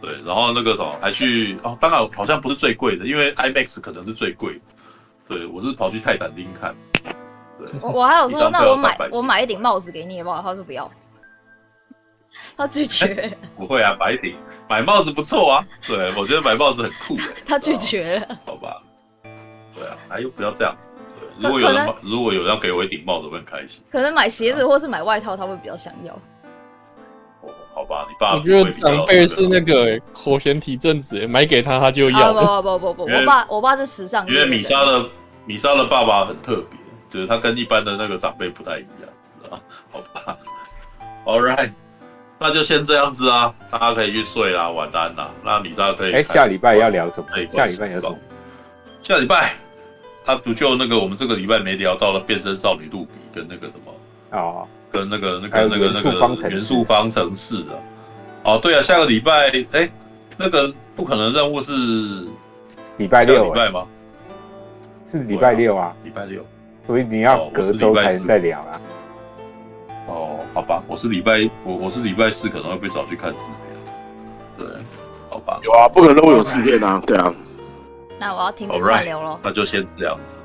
[0.00, 4.60] 对，然后那个什么还去哦，当然好像不是最贵的，因为 IMAX 可能是最贵的。
[5.28, 6.74] 对，我是跑去泰坦丁看。
[7.58, 10.42] 对，我我还有说，那我买我买一顶帽子给你好不好？
[10.42, 10.90] 他说不要，
[12.56, 13.36] 他拒绝。
[13.56, 14.36] 不会啊，买一顶
[14.68, 15.64] 买帽子不错啊。
[15.86, 17.16] 对，我觉得买帽子很酷。
[17.46, 18.38] 他拒绝了。
[18.46, 18.80] 好吧。
[19.74, 20.74] 对啊，哎呦，不要这样。
[21.42, 23.82] 对，如果有人如果有人要给我一顶帽子，我会很开心。
[23.90, 26.18] 可能买鞋子或是买外套，他会比较想要。
[27.74, 28.34] 好吧，你爸。
[28.34, 32.32] 我觉得长辈是那个口嫌体正直，买给他他就要。
[32.32, 34.26] 不不不不不，我爸我爸是时尚。
[34.28, 35.04] 因为米莎的
[35.46, 36.78] 米莎的爸爸很特别，
[37.08, 39.60] 就是他跟一般的那个长辈不太一样，
[39.90, 40.38] 好吧
[41.24, 41.72] ，All right，
[42.38, 45.30] 那就先这样子啊，大家可以去睡啦，晚安啦。
[45.42, 46.12] 那米莎可以。
[46.12, 47.26] 哎，下礼拜要聊什么？
[47.50, 48.18] 下礼拜有什么？
[49.02, 49.54] 下礼拜，
[50.24, 54.66] 他不就那个我们这个礼拜没聊到了变身少女露比跟那个什么哦。
[54.90, 57.72] 跟那个、那个、那个、那个元素方程式啊，
[58.44, 59.90] 哦，对啊，下个礼拜，哎，
[60.36, 61.72] 那个不可能任务是
[62.98, 63.86] 礼拜六，礼拜吗？
[65.02, 66.44] 是礼拜六啊，礼拜六，
[66.86, 68.80] 所以你要隔周才能再聊啊。
[70.08, 74.76] 哦，好吧，我是礼拜我我是礼拜四可能会被找去看视频，对，
[75.30, 75.58] 好吧。
[75.64, 77.34] 有啊，不可能任务有视频啊，对啊。
[78.22, 80.36] 那我要停止串流了，那就先这样子，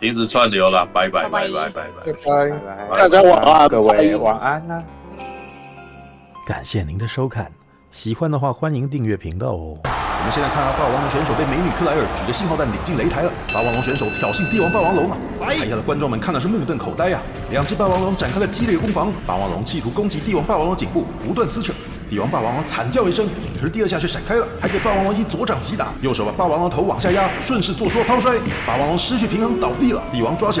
[0.00, 2.12] 停止串流了，拜拜拜拜拜拜拜
[2.90, 4.82] 拜，大家晚安，各位晚安啦。
[6.44, 7.52] 感谢您的收看，
[7.92, 9.78] 喜欢的话欢迎订阅频道哦。
[9.84, 13.30] 我们现在看到霸王龙选手被美女克莱尔举着信号弹领进擂台了。
[13.54, 15.16] 霸王龙选手挑衅帝王霸王龙了！
[15.40, 17.22] 台下的观众们看的是目瞪口呆啊！
[17.50, 21.72] 两只霸王龙展开了激烈攻防，霸王龙企图攻击帝王霸王龙颈部，不断撕扯。
[22.12, 23.26] 帝王霸王龙惨叫一声，
[23.58, 28.36] 可是第二下却闪开了，还给霸王龙一左掌击打，右手把霸王龙头往下压，顺势做出了抛摔。
[28.66, 30.60] 霸王龙失去平衡倒地了，帝王抓起